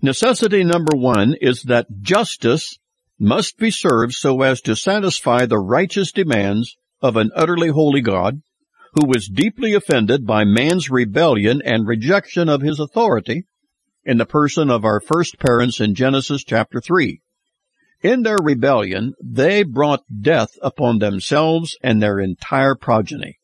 Necessity 0.01 0.63
number 0.63 0.95
one 0.95 1.35
is 1.41 1.63
that 1.63 1.87
justice 1.99 2.79
must 3.19 3.57
be 3.57 3.71
served 3.71 4.13
so 4.13 4.43
as 4.43 4.61
to 4.61 4.77
satisfy 4.77 5.45
the 5.45 5.59
righteous 5.59 6.13
demands 6.13 6.77
of 7.01 7.17
an 7.17 7.31
utterly 7.35 7.69
holy 7.69 8.01
God 8.01 8.41
who 8.93 9.05
was 9.05 9.27
deeply 9.27 9.73
offended 9.73 10.25
by 10.25 10.45
man's 10.45 10.89
rebellion 10.89 11.61
and 11.65 11.85
rejection 11.85 12.47
of 12.47 12.61
his 12.61 12.79
authority 12.79 13.45
in 14.05 14.17
the 14.17 14.25
person 14.25 14.69
of 14.69 14.85
our 14.85 14.99
first 14.99 15.39
parents 15.39 15.79
in 15.79 15.95
Genesis 15.95 16.43
chapter 16.43 16.79
3. 16.79 17.21
In 18.03 18.21
their 18.21 18.37
rebellion, 18.37 19.13
they 19.21 19.63
brought 19.63 20.03
death 20.21 20.51
upon 20.61 20.99
themselves 20.99 21.75
and 21.81 22.01
their 22.01 22.19
entire 22.19 22.75
progeny. 22.75 23.39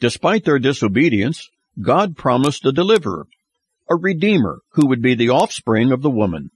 Despite 0.00 0.44
their 0.44 0.58
disobedience, 0.58 1.50
God 1.80 2.16
promised 2.16 2.64
a 2.64 2.72
deliverer, 2.72 3.26
a 3.90 3.96
redeemer 3.96 4.60
who 4.72 4.86
would 4.86 5.02
be 5.02 5.14
the 5.14 5.30
offspring 5.30 5.92
of 5.92 6.02
the 6.02 6.10
woman. 6.10 6.50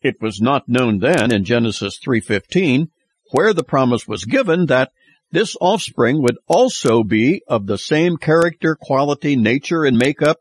It 0.00 0.20
was 0.20 0.40
not 0.40 0.68
known 0.68 1.00
then 1.00 1.32
in 1.34 1.44
Genesis 1.44 1.98
3:15 1.98 2.88
where 3.32 3.52
the 3.52 3.64
promise 3.64 4.06
was 4.06 4.24
given 4.24 4.66
that 4.66 4.92
this 5.30 5.56
offspring 5.60 6.22
would 6.22 6.38
also 6.46 7.02
be 7.02 7.42
of 7.46 7.66
the 7.66 7.76
same 7.76 8.16
character, 8.16 8.76
quality, 8.80 9.36
nature, 9.36 9.84
and 9.84 9.98
makeup 9.98 10.38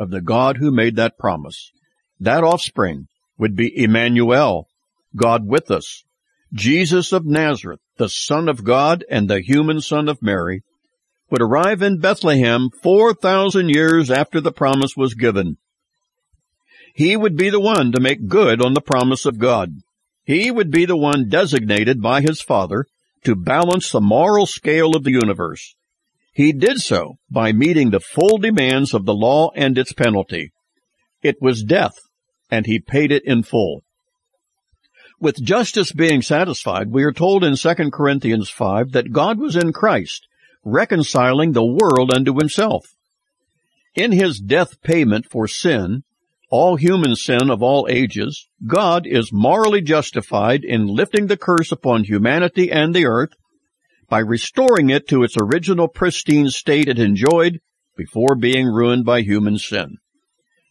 of 0.00 0.10
the 0.10 0.22
God 0.22 0.56
who 0.56 0.70
made 0.70 0.96
that 0.96 1.18
promise. 1.18 1.70
That 2.18 2.42
offspring 2.42 3.06
would 3.38 3.54
be 3.54 3.70
Emmanuel, 3.76 4.66
God 5.14 5.46
with 5.46 5.70
us, 5.70 6.04
Jesus 6.52 7.12
of 7.12 7.26
Nazareth, 7.26 7.80
the 7.98 8.08
Son 8.08 8.48
of 8.48 8.64
God 8.64 9.04
and 9.10 9.28
the 9.28 9.42
human 9.42 9.82
Son 9.82 10.08
of 10.08 10.22
Mary, 10.22 10.62
would 11.30 11.42
arrive 11.42 11.82
in 11.82 12.00
Bethlehem 12.00 12.70
4,000 12.82 13.68
years 13.68 14.10
after 14.10 14.40
the 14.40 14.50
promise 14.50 14.96
was 14.96 15.14
given. 15.14 15.58
He 16.94 17.14
would 17.16 17.36
be 17.36 17.50
the 17.50 17.60
one 17.60 17.92
to 17.92 18.00
make 18.00 18.26
good 18.26 18.64
on 18.64 18.72
the 18.72 18.80
promise 18.80 19.26
of 19.26 19.38
God. 19.38 19.74
He 20.24 20.50
would 20.50 20.70
be 20.70 20.86
the 20.86 20.96
one 20.96 21.28
designated 21.28 22.00
by 22.00 22.22
his 22.22 22.40
Father 22.40 22.86
to 23.24 23.36
balance 23.36 23.90
the 23.90 24.00
moral 24.00 24.46
scale 24.46 24.96
of 24.96 25.04
the 25.04 25.12
universe. 25.12 25.76
He 26.32 26.52
did 26.52 26.78
so 26.78 27.18
by 27.30 27.52
meeting 27.52 27.90
the 27.90 28.00
full 28.00 28.38
demands 28.38 28.94
of 28.94 29.04
the 29.04 29.14
law 29.14 29.50
and 29.54 29.76
its 29.76 29.92
penalty. 29.92 30.52
It 31.22 31.36
was 31.40 31.64
death, 31.64 31.94
and 32.50 32.66
he 32.66 32.78
paid 32.80 33.10
it 33.12 33.24
in 33.24 33.42
full. 33.42 33.82
With 35.20 35.42
justice 35.42 35.92
being 35.92 36.22
satisfied, 36.22 36.90
we 36.90 37.04
are 37.04 37.12
told 37.12 37.44
in 37.44 37.56
2 37.56 37.74
Corinthians 37.92 38.48
5 38.48 38.92
that 38.92 39.12
God 39.12 39.38
was 39.38 39.54
in 39.54 39.72
Christ, 39.72 40.26
reconciling 40.64 41.52
the 41.52 41.64
world 41.64 42.12
unto 42.14 42.38
himself. 42.38 42.86
In 43.94 44.12
his 44.12 44.38
death 44.38 44.80
payment 44.82 45.26
for 45.28 45.46
sin, 45.46 46.04
all 46.48 46.76
human 46.76 47.16
sin 47.16 47.50
of 47.50 47.62
all 47.62 47.86
ages, 47.90 48.48
God 48.66 49.06
is 49.06 49.32
morally 49.32 49.82
justified 49.82 50.64
in 50.64 50.86
lifting 50.86 51.26
the 51.26 51.36
curse 51.36 51.70
upon 51.70 52.04
humanity 52.04 52.70
and 52.72 52.94
the 52.94 53.06
earth 53.06 53.34
by 54.10 54.18
restoring 54.18 54.90
it 54.90 55.08
to 55.08 55.22
its 55.22 55.36
original 55.40 55.88
pristine 55.88 56.48
state 56.48 56.88
it 56.88 56.98
enjoyed 56.98 57.60
before 57.96 58.34
being 58.34 58.66
ruined 58.66 59.04
by 59.04 59.22
human 59.22 59.56
sin. 59.56 59.96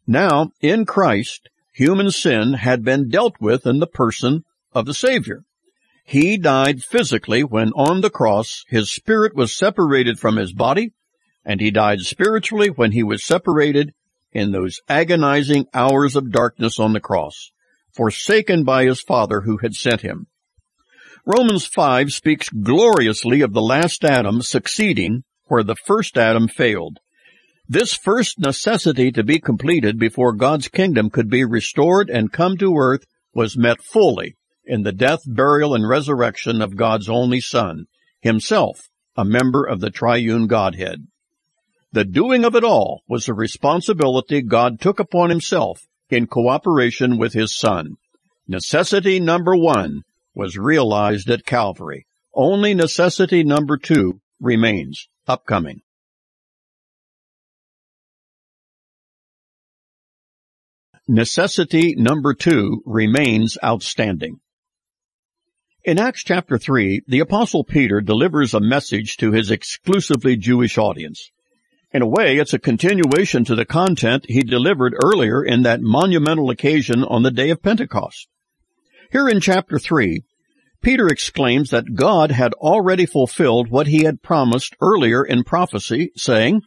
Now, 0.05 0.51
in 0.61 0.85
Christ, 0.85 1.49
human 1.73 2.11
sin 2.11 2.53
had 2.53 2.83
been 2.83 3.09
dealt 3.09 3.35
with 3.39 3.65
in 3.65 3.79
the 3.79 3.87
person 3.87 4.43
of 4.73 4.85
the 4.85 4.93
Savior. 4.93 5.43
He 6.03 6.37
died 6.37 6.83
physically 6.83 7.43
when 7.43 7.69
on 7.73 8.01
the 8.01 8.09
cross 8.09 8.65
his 8.67 8.91
spirit 8.91 9.35
was 9.35 9.55
separated 9.55 10.19
from 10.19 10.35
his 10.35 10.51
body, 10.51 10.91
and 11.45 11.61
he 11.61 11.71
died 11.71 12.01
spiritually 12.01 12.69
when 12.69 12.91
he 12.91 13.03
was 13.03 13.25
separated 13.25 13.93
in 14.31 14.51
those 14.51 14.81
agonizing 14.89 15.65
hours 15.73 16.15
of 16.15 16.31
darkness 16.31 16.79
on 16.79 16.93
the 16.93 16.99
cross, 16.99 17.51
forsaken 17.93 18.63
by 18.63 18.85
his 18.85 19.01
Father 19.01 19.41
who 19.41 19.57
had 19.57 19.73
sent 19.73 20.01
him. 20.01 20.27
Romans 21.31 21.67
5 21.67 22.09
speaks 22.09 22.49
gloriously 22.49 23.41
of 23.41 23.53
the 23.53 23.61
last 23.61 24.03
Adam 24.03 24.41
succeeding 24.41 25.23
where 25.45 25.61
the 25.61 25.75
first 25.75 26.17
Adam 26.17 26.47
failed. 26.47 26.97
This 27.67 27.93
first 27.93 28.39
necessity 28.39 29.11
to 29.11 29.23
be 29.23 29.39
completed 29.39 29.99
before 29.99 30.33
God's 30.33 30.69
kingdom 30.69 31.11
could 31.11 31.29
be 31.29 31.45
restored 31.45 32.09
and 32.09 32.33
come 32.33 32.57
to 32.57 32.75
earth 32.75 33.05
was 33.31 33.55
met 33.55 33.79
fully 33.79 34.37
in 34.65 34.81
the 34.81 34.91
death, 34.91 35.19
burial, 35.27 35.75
and 35.75 35.87
resurrection 35.87 36.63
of 36.63 36.75
God's 36.75 37.07
only 37.07 37.41
Son, 37.41 37.85
himself 38.21 38.89
a 39.15 39.23
member 39.23 39.63
of 39.63 39.81
the 39.81 39.91
triune 39.91 40.47
Godhead. 40.47 41.05
The 41.91 42.05
doing 42.05 42.43
of 42.43 42.55
it 42.55 42.63
all 42.63 43.03
was 43.07 43.27
a 43.27 43.35
responsibility 43.35 44.41
God 44.41 44.81
took 44.81 44.99
upon 44.99 45.29
himself 45.29 45.79
in 46.09 46.25
cooperation 46.25 47.19
with 47.19 47.33
his 47.33 47.55
son. 47.55 47.97
Necessity 48.47 49.19
number 49.19 49.55
one 49.55 50.01
was 50.39 50.57
realized 50.57 51.29
at 51.29 51.45
Calvary. 51.45 52.07
Only 52.33 52.73
necessity 52.73 53.43
number 53.43 53.77
two 53.77 54.21
remains 54.39 55.07
upcoming. 55.27 55.81
necessity 61.09 61.95
number 61.97 62.35
two 62.35 62.83
remains 62.85 63.57
outstanding. 63.63 64.39
In 65.83 65.97
Acts 65.97 66.23
chapter 66.23 66.59
3, 66.59 67.01
the 67.07 67.19
apostle 67.19 67.63
Peter 67.63 67.99
delivers 67.99 68.53
a 68.53 68.59
message 68.59 69.17
to 69.17 69.31
his 69.31 69.49
exclusively 69.49 70.37
Jewish 70.37 70.77
audience. 70.77 71.31
In 71.91 72.03
a 72.03 72.07
way, 72.07 72.37
it's 72.37 72.53
a 72.53 72.59
continuation 72.59 73.43
to 73.45 73.55
the 73.55 73.65
content 73.65 74.25
he 74.29 74.43
delivered 74.43 74.93
earlier 75.03 75.43
in 75.43 75.63
that 75.63 75.81
monumental 75.81 76.51
occasion 76.51 77.03
on 77.03 77.23
the 77.23 77.31
day 77.31 77.49
of 77.49 77.63
Pentecost. 77.63 78.27
Here 79.11 79.27
in 79.27 79.39
chapter 79.39 79.79
3, 79.79 80.21
Peter 80.81 81.07
exclaims 81.07 81.71
that 81.71 81.95
God 81.95 82.31
had 82.31 82.53
already 82.53 83.05
fulfilled 83.05 83.69
what 83.69 83.87
he 83.87 84.03
had 84.03 84.21
promised 84.21 84.75
earlier 84.81 85.23
in 85.23 85.43
prophecy, 85.43 86.11
saying, 86.15 86.61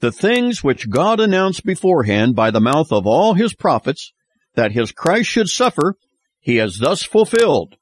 The 0.00 0.10
things 0.10 0.64
which 0.64 0.90
God 0.90 1.20
announced 1.20 1.64
beforehand 1.64 2.34
by 2.34 2.50
the 2.50 2.60
mouth 2.60 2.90
of 2.90 3.06
all 3.06 3.34
his 3.34 3.54
prophets, 3.54 4.12
that 4.54 4.72
his 4.72 4.90
Christ 4.90 5.30
should 5.30 5.48
suffer, 5.48 5.94
he 6.40 6.56
has 6.56 6.78
thus 6.78 7.04
fulfilled. 7.04 7.76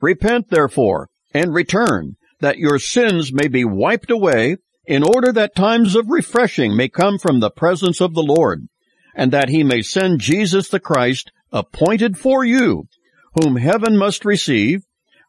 Repent 0.00 0.50
therefore, 0.50 1.08
and 1.32 1.54
return, 1.54 2.16
that 2.40 2.58
your 2.58 2.78
sins 2.78 3.32
may 3.32 3.46
be 3.46 3.64
wiped 3.64 4.10
away, 4.10 4.56
in 4.86 5.02
order 5.02 5.32
that 5.32 5.54
times 5.54 5.94
of 5.94 6.10
refreshing 6.10 6.76
may 6.76 6.88
come 6.88 7.18
from 7.18 7.40
the 7.40 7.50
presence 7.50 8.00
of 8.00 8.14
the 8.14 8.22
Lord, 8.22 8.66
and 9.14 9.32
that 9.32 9.48
he 9.48 9.62
may 9.62 9.80
send 9.80 10.20
Jesus 10.20 10.68
the 10.68 10.80
Christ, 10.80 11.30
appointed 11.52 12.18
for 12.18 12.44
you, 12.44 12.84
whom 13.34 13.56
heaven 13.56 13.96
must 13.96 14.24
receive, 14.24 14.82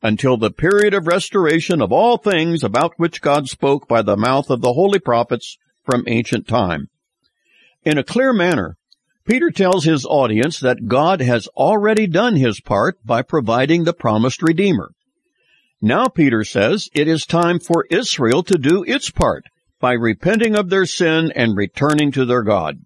until 0.05 0.37
the 0.37 0.51
period 0.51 0.93
of 0.93 1.07
restoration 1.07 1.81
of 1.81 1.91
all 1.91 2.17
things 2.17 2.63
about 2.63 2.93
which 2.97 3.23
God 3.23 3.47
spoke 3.47 3.87
by 3.87 4.03
the 4.03 4.15
mouth 4.15 4.51
of 4.51 4.61
the 4.61 4.73
holy 4.73 4.99
prophets 4.99 5.57
from 5.83 6.03
ancient 6.05 6.47
time. 6.47 6.89
In 7.83 7.97
a 7.97 8.03
clear 8.03 8.31
manner, 8.31 8.77
Peter 9.27 9.49
tells 9.49 9.83
his 9.83 10.05
audience 10.05 10.59
that 10.59 10.87
God 10.87 11.21
has 11.21 11.47
already 11.57 12.05
done 12.05 12.35
his 12.35 12.61
part 12.61 13.03
by 13.03 13.23
providing 13.23 13.83
the 13.83 13.93
promised 13.93 14.43
Redeemer. 14.43 14.91
Now 15.81 16.07
Peter 16.07 16.43
says 16.43 16.87
it 16.93 17.07
is 17.07 17.25
time 17.25 17.59
for 17.59 17.87
Israel 17.89 18.43
to 18.43 18.59
do 18.59 18.83
its 18.83 19.09
part 19.09 19.45
by 19.79 19.93
repenting 19.93 20.55
of 20.55 20.69
their 20.69 20.85
sin 20.85 21.31
and 21.35 21.57
returning 21.57 22.11
to 22.11 22.25
their 22.25 22.43
God. 22.43 22.77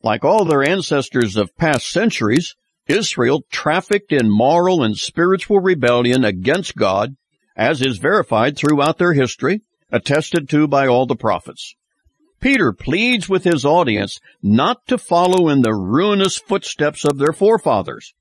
Like 0.00 0.24
all 0.24 0.44
their 0.44 0.62
ancestors 0.62 1.36
of 1.36 1.56
past 1.56 1.90
centuries, 1.90 2.54
Israel 2.86 3.44
trafficked 3.50 4.12
in 4.12 4.30
moral 4.30 4.82
and 4.82 4.96
spiritual 4.96 5.60
rebellion 5.60 6.24
against 6.24 6.76
God, 6.76 7.16
as 7.56 7.80
is 7.80 7.98
verified 7.98 8.56
throughout 8.56 8.98
their 8.98 9.14
history, 9.14 9.62
attested 9.90 10.48
to 10.50 10.66
by 10.66 10.86
all 10.86 11.06
the 11.06 11.16
prophets. 11.16 11.74
Peter 12.40 12.72
pleads 12.72 13.28
with 13.28 13.44
his 13.44 13.64
audience 13.64 14.20
not 14.42 14.86
to 14.86 14.98
follow 14.98 15.48
in 15.48 15.62
the 15.62 15.74
ruinous 15.74 16.36
footsteps 16.36 17.04
of 17.04 17.16
their 17.16 17.32
forefathers, 17.32 18.12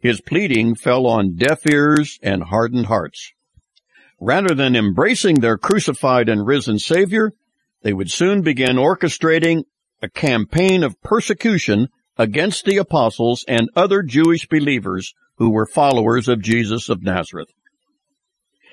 his 0.00 0.20
pleading 0.20 0.74
fell 0.74 1.06
on 1.06 1.34
deaf 1.34 1.66
ears 1.66 2.18
and 2.22 2.42
hardened 2.42 2.86
hearts. 2.86 3.32
Rather 4.20 4.54
than 4.54 4.76
embracing 4.76 5.36
their 5.36 5.56
crucified 5.56 6.28
and 6.28 6.46
risen 6.46 6.78
Savior, 6.78 7.32
they 7.82 7.94
would 7.94 8.10
soon 8.10 8.42
begin 8.42 8.76
orchestrating 8.76 9.64
a 10.02 10.08
campaign 10.10 10.82
of 10.82 11.00
persecution 11.00 11.88
against 12.16 12.64
the 12.64 12.76
apostles 12.76 13.44
and 13.48 13.70
other 13.74 14.02
Jewish 14.02 14.46
believers 14.46 15.14
who 15.36 15.50
were 15.50 15.66
followers 15.66 16.28
of 16.28 16.42
Jesus 16.42 16.88
of 16.88 17.02
Nazareth. 17.02 17.52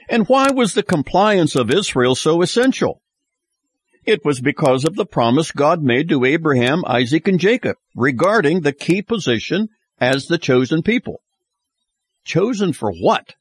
And 0.09 0.27
why 0.27 0.49
was 0.51 0.73
the 0.73 0.83
compliance 0.83 1.55
of 1.55 1.71
Israel 1.71 2.15
so 2.15 2.41
essential? 2.41 3.01
It 4.05 4.25
was 4.25 4.41
because 4.41 4.83
of 4.83 4.95
the 4.95 5.05
promise 5.05 5.51
God 5.51 5.81
made 5.81 6.09
to 6.09 6.25
Abraham, 6.25 6.83
Isaac, 6.85 7.27
and 7.27 7.39
Jacob 7.39 7.77
regarding 7.95 8.61
the 8.61 8.73
key 8.73 9.01
position 9.01 9.69
as 9.99 10.25
the 10.25 10.37
chosen 10.37 10.81
people. 10.81 11.21
Chosen 12.25 12.73
for 12.73 12.91
what? 12.91 13.35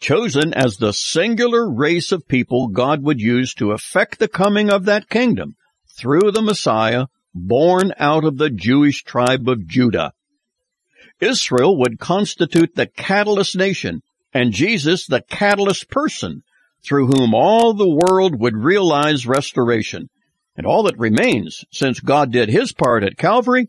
Chosen 0.00 0.52
as 0.52 0.76
the 0.76 0.92
singular 0.92 1.70
race 1.70 2.12
of 2.12 2.28
people 2.28 2.68
God 2.68 3.02
would 3.02 3.20
use 3.20 3.54
to 3.54 3.72
effect 3.72 4.18
the 4.18 4.28
coming 4.28 4.70
of 4.70 4.84
that 4.84 5.08
kingdom 5.08 5.56
through 5.96 6.32
the 6.32 6.42
Messiah 6.42 7.06
born 7.34 7.92
out 7.98 8.24
of 8.24 8.38
the 8.38 8.50
Jewish 8.50 9.02
tribe 9.02 9.48
of 9.48 9.66
Judah. 9.66 10.12
Israel 11.20 11.78
would 11.78 11.98
constitute 11.98 12.74
the 12.74 12.86
catalyst 12.86 13.56
nation 13.56 14.02
and 14.32 14.52
Jesus 14.52 15.06
the 15.06 15.22
catalyst 15.22 15.88
person 15.88 16.42
through 16.84 17.06
whom 17.06 17.34
all 17.34 17.74
the 17.74 17.88
world 17.88 18.38
would 18.38 18.56
realize 18.56 19.26
restoration. 19.26 20.10
And 20.56 20.66
all 20.66 20.84
that 20.84 20.98
remains, 20.98 21.64
since 21.72 21.98
God 21.98 22.30
did 22.30 22.48
his 22.48 22.72
part 22.72 23.02
at 23.02 23.16
Calvary, 23.16 23.68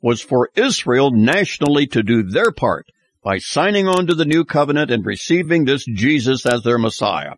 was 0.00 0.20
for 0.20 0.50
Israel 0.54 1.10
nationally 1.10 1.86
to 1.88 2.02
do 2.02 2.22
their 2.22 2.52
part 2.52 2.86
by 3.22 3.38
signing 3.38 3.86
on 3.86 4.06
to 4.06 4.14
the 4.14 4.24
new 4.24 4.44
covenant 4.44 4.90
and 4.90 5.04
receiving 5.04 5.64
this 5.64 5.84
Jesus 5.84 6.46
as 6.46 6.62
their 6.62 6.78
Messiah. 6.78 7.34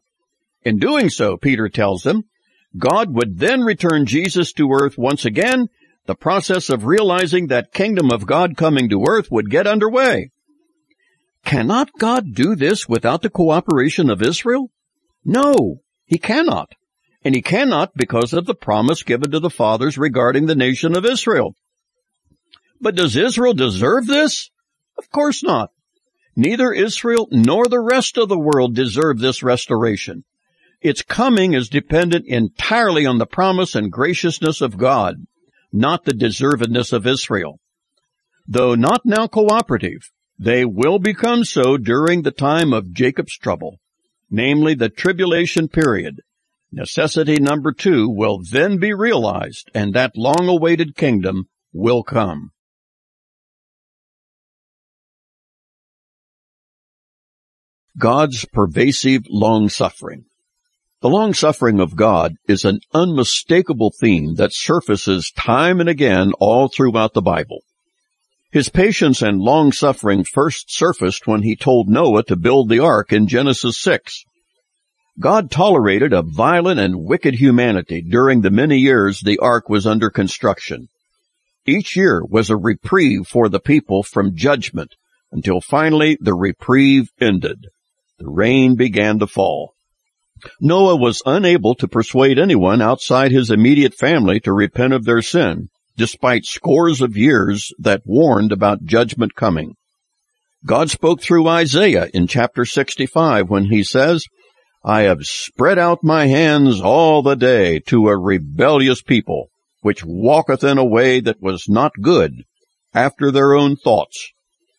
In 0.62 0.78
doing 0.78 1.10
so, 1.10 1.36
Peter 1.36 1.68
tells 1.68 2.02
them, 2.02 2.24
God 2.76 3.14
would 3.14 3.38
then 3.38 3.62
return 3.62 4.06
Jesus 4.06 4.52
to 4.54 4.70
earth 4.72 4.98
once 4.98 5.24
again. 5.24 5.68
The 6.06 6.14
process 6.14 6.68
of 6.68 6.84
realizing 6.84 7.46
that 7.46 7.72
kingdom 7.72 8.10
of 8.10 8.26
God 8.26 8.56
coming 8.56 8.88
to 8.90 9.04
earth 9.08 9.30
would 9.30 9.50
get 9.50 9.66
underway. 9.66 10.30
Cannot 11.44 11.90
God 11.98 12.34
do 12.34 12.54
this 12.56 12.88
without 12.88 13.22
the 13.22 13.30
cooperation 13.30 14.10
of 14.10 14.22
Israel? 14.22 14.70
No, 15.24 15.80
he 16.04 16.18
cannot. 16.18 16.72
And 17.22 17.34
he 17.34 17.42
cannot 17.42 17.94
because 17.94 18.32
of 18.32 18.44
the 18.44 18.54
promise 18.54 19.02
given 19.02 19.30
to 19.30 19.40
the 19.40 19.50
fathers 19.50 19.96
regarding 19.96 20.46
the 20.46 20.54
nation 20.54 20.96
of 20.96 21.06
Israel. 21.06 21.54
But 22.80 22.96
does 22.96 23.16
Israel 23.16 23.54
deserve 23.54 24.06
this? 24.06 24.50
Of 24.98 25.10
course 25.10 25.42
not. 25.42 25.70
Neither 26.36 26.72
Israel 26.72 27.28
nor 27.30 27.66
the 27.66 27.80
rest 27.80 28.18
of 28.18 28.28
the 28.28 28.38
world 28.38 28.74
deserve 28.74 29.18
this 29.18 29.42
restoration. 29.42 30.24
Its 30.84 31.00
coming 31.00 31.54
is 31.54 31.70
dependent 31.70 32.26
entirely 32.26 33.06
on 33.06 33.16
the 33.16 33.24
promise 33.24 33.74
and 33.74 33.90
graciousness 33.90 34.60
of 34.60 34.76
God, 34.76 35.16
not 35.72 36.04
the 36.04 36.12
deservedness 36.12 36.92
of 36.92 37.06
Israel. 37.06 37.58
Though 38.46 38.74
not 38.74 39.00
now 39.06 39.26
cooperative, 39.26 40.02
they 40.38 40.66
will 40.66 40.98
become 40.98 41.44
so 41.44 41.78
during 41.78 42.20
the 42.20 42.30
time 42.30 42.74
of 42.74 42.92
Jacob's 42.92 43.38
trouble, 43.38 43.80
namely 44.30 44.74
the 44.74 44.90
tribulation 44.90 45.68
period. 45.68 46.20
Necessity 46.70 47.38
number 47.38 47.72
two 47.72 48.10
will 48.10 48.42
then 48.50 48.76
be 48.78 48.92
realized 48.92 49.70
and 49.74 49.94
that 49.94 50.12
long 50.18 50.48
awaited 50.48 50.96
kingdom 50.96 51.48
will 51.72 52.02
come. 52.02 52.50
God's 57.96 58.44
pervasive 58.44 59.22
long-suffering. 59.30 60.26
The 61.04 61.10
long-suffering 61.10 61.80
of 61.80 61.96
God 61.96 62.36
is 62.48 62.64
an 62.64 62.80
unmistakable 62.94 63.92
theme 64.00 64.36
that 64.36 64.54
surfaces 64.54 65.30
time 65.36 65.78
and 65.78 65.86
again 65.86 66.32
all 66.40 66.68
throughout 66.68 67.12
the 67.12 67.20
Bible. 67.20 67.58
His 68.50 68.70
patience 68.70 69.20
and 69.20 69.38
long-suffering 69.38 70.24
first 70.24 70.74
surfaced 70.74 71.26
when 71.26 71.42
he 71.42 71.56
told 71.56 71.90
Noah 71.90 72.22
to 72.22 72.36
build 72.36 72.70
the 72.70 72.78
ark 72.78 73.12
in 73.12 73.28
Genesis 73.28 73.78
6. 73.82 74.24
God 75.20 75.50
tolerated 75.50 76.14
a 76.14 76.22
violent 76.22 76.80
and 76.80 77.04
wicked 77.04 77.34
humanity 77.34 78.00
during 78.00 78.40
the 78.40 78.50
many 78.50 78.78
years 78.78 79.20
the 79.20 79.38
ark 79.40 79.68
was 79.68 79.86
under 79.86 80.08
construction. 80.08 80.88
Each 81.66 81.96
year 81.96 82.24
was 82.24 82.48
a 82.48 82.56
reprieve 82.56 83.26
for 83.26 83.50
the 83.50 83.60
people 83.60 84.04
from 84.04 84.36
judgment 84.36 84.94
until 85.30 85.60
finally 85.60 86.16
the 86.18 86.32
reprieve 86.32 87.10
ended 87.20 87.66
the 88.18 88.30
rain 88.30 88.74
began 88.74 89.18
to 89.18 89.26
fall. 89.26 89.73
Noah 90.60 90.96
was 90.96 91.22
unable 91.26 91.74
to 91.76 91.88
persuade 91.88 92.38
anyone 92.38 92.82
outside 92.82 93.32
his 93.32 93.50
immediate 93.50 93.94
family 93.94 94.40
to 94.40 94.52
repent 94.52 94.92
of 94.92 95.04
their 95.04 95.22
sin, 95.22 95.68
despite 95.96 96.44
scores 96.44 97.00
of 97.00 97.16
years 97.16 97.72
that 97.78 98.02
warned 98.04 98.52
about 98.52 98.84
judgment 98.84 99.34
coming. 99.34 99.74
God 100.66 100.90
spoke 100.90 101.20
through 101.20 101.48
Isaiah 101.48 102.08
in 102.14 102.26
chapter 102.26 102.64
65 102.64 103.50
when 103.50 103.66
he 103.66 103.82
says, 103.82 104.24
I 104.84 105.02
have 105.02 105.26
spread 105.26 105.78
out 105.78 106.02
my 106.02 106.26
hands 106.26 106.80
all 106.80 107.22
the 107.22 107.36
day 107.36 107.80
to 107.86 108.08
a 108.08 108.18
rebellious 108.18 109.02
people, 109.02 109.48
which 109.80 110.04
walketh 110.04 110.64
in 110.64 110.78
a 110.78 110.84
way 110.84 111.20
that 111.20 111.40
was 111.40 111.68
not 111.68 111.92
good, 112.00 112.44
after 112.92 113.30
their 113.30 113.54
own 113.54 113.76
thoughts 113.76 114.32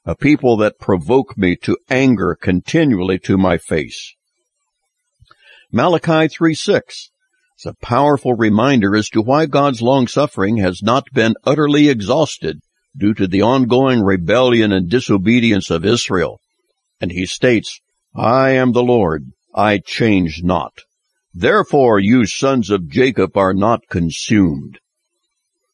a 0.05 0.15
people 0.15 0.57
that 0.57 0.77
provoke 0.77 1.35
me 1.35 1.55
to 1.55 1.75
anger 1.89 2.37
continually 2.39 3.17
to 3.17 3.37
my 3.37 3.57
face. 3.57 4.13
Malachi 5.77 6.29
3:6 6.29 7.09
is 7.59 7.65
a 7.65 7.73
powerful 7.81 8.33
reminder 8.33 8.95
as 8.95 9.09
to 9.09 9.21
why 9.21 9.45
God's 9.45 9.81
long 9.81 10.07
suffering 10.07 10.55
has 10.55 10.81
not 10.81 11.03
been 11.13 11.35
utterly 11.43 11.89
exhausted 11.89 12.61
due 12.97 13.13
to 13.15 13.27
the 13.27 13.41
ongoing 13.41 13.99
rebellion 13.99 14.71
and 14.71 14.89
disobedience 14.89 15.69
of 15.69 15.83
Israel. 15.83 16.39
And 17.01 17.11
he 17.11 17.25
states, 17.25 17.81
I 18.15 18.51
am 18.51 18.71
the 18.71 18.83
Lord, 18.83 19.33
I 19.53 19.79
change 19.79 20.43
not. 20.43 20.71
Therefore 21.33 21.99
you 21.99 22.25
sons 22.25 22.69
of 22.69 22.87
Jacob 22.87 23.35
are 23.35 23.53
not 23.53 23.81
consumed. 23.89 24.79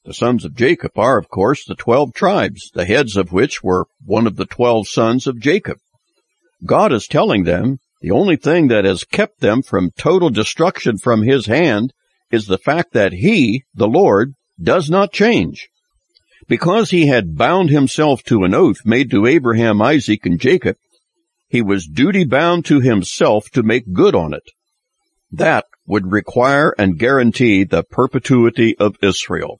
The 0.05 0.15
sons 0.15 0.45
of 0.45 0.55
Jacob 0.55 0.97
are, 0.97 1.19
of 1.19 1.29
course, 1.29 1.63
the 1.63 1.75
twelve 1.75 2.15
tribes, 2.15 2.71
the 2.73 2.85
heads 2.85 3.15
of 3.17 3.31
which 3.31 3.61
were 3.61 3.85
one 4.03 4.25
of 4.25 4.35
the 4.35 4.47
twelve 4.47 4.87
sons 4.87 5.27
of 5.27 5.39
Jacob. 5.39 5.77
God 6.65 6.91
is 6.91 7.05
telling 7.05 7.43
them 7.43 7.77
the 8.01 8.11
only 8.11 8.35
thing 8.35 8.67
that 8.67 8.83
has 8.83 9.03
kept 9.03 9.39
them 9.39 9.61
from 9.61 9.91
total 9.97 10.29
destruction 10.29 10.97
from 10.97 11.21
his 11.21 11.45
hand 11.45 11.93
is 12.31 12.47
the 12.47 12.57
fact 12.57 12.93
that 12.93 13.13
he, 13.13 13.63
the 13.75 13.87
Lord, 13.87 14.33
does 14.61 14.89
not 14.89 15.13
change. 15.13 15.69
Because 16.47 16.89
he 16.89 17.07
had 17.07 17.37
bound 17.37 17.69
himself 17.69 18.23
to 18.23 18.43
an 18.43 18.53
oath 18.53 18.79
made 18.85 19.11
to 19.11 19.27
Abraham, 19.27 19.81
Isaac, 19.81 20.25
and 20.25 20.39
Jacob, 20.39 20.77
he 21.47 21.61
was 21.61 21.85
duty 21.85 22.25
bound 22.25 22.65
to 22.65 22.79
himself 22.79 23.49
to 23.51 23.61
make 23.61 23.93
good 23.93 24.15
on 24.15 24.33
it. 24.33 24.49
That 25.31 25.65
would 25.85 26.11
require 26.11 26.73
and 26.77 26.97
guarantee 26.97 27.65
the 27.65 27.83
perpetuity 27.83 28.77
of 28.77 28.95
Israel. 29.01 29.59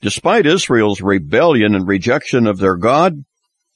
Despite 0.00 0.46
Israel's 0.46 1.00
rebellion 1.00 1.74
and 1.74 1.88
rejection 1.88 2.46
of 2.46 2.58
their 2.58 2.76
God, 2.76 3.24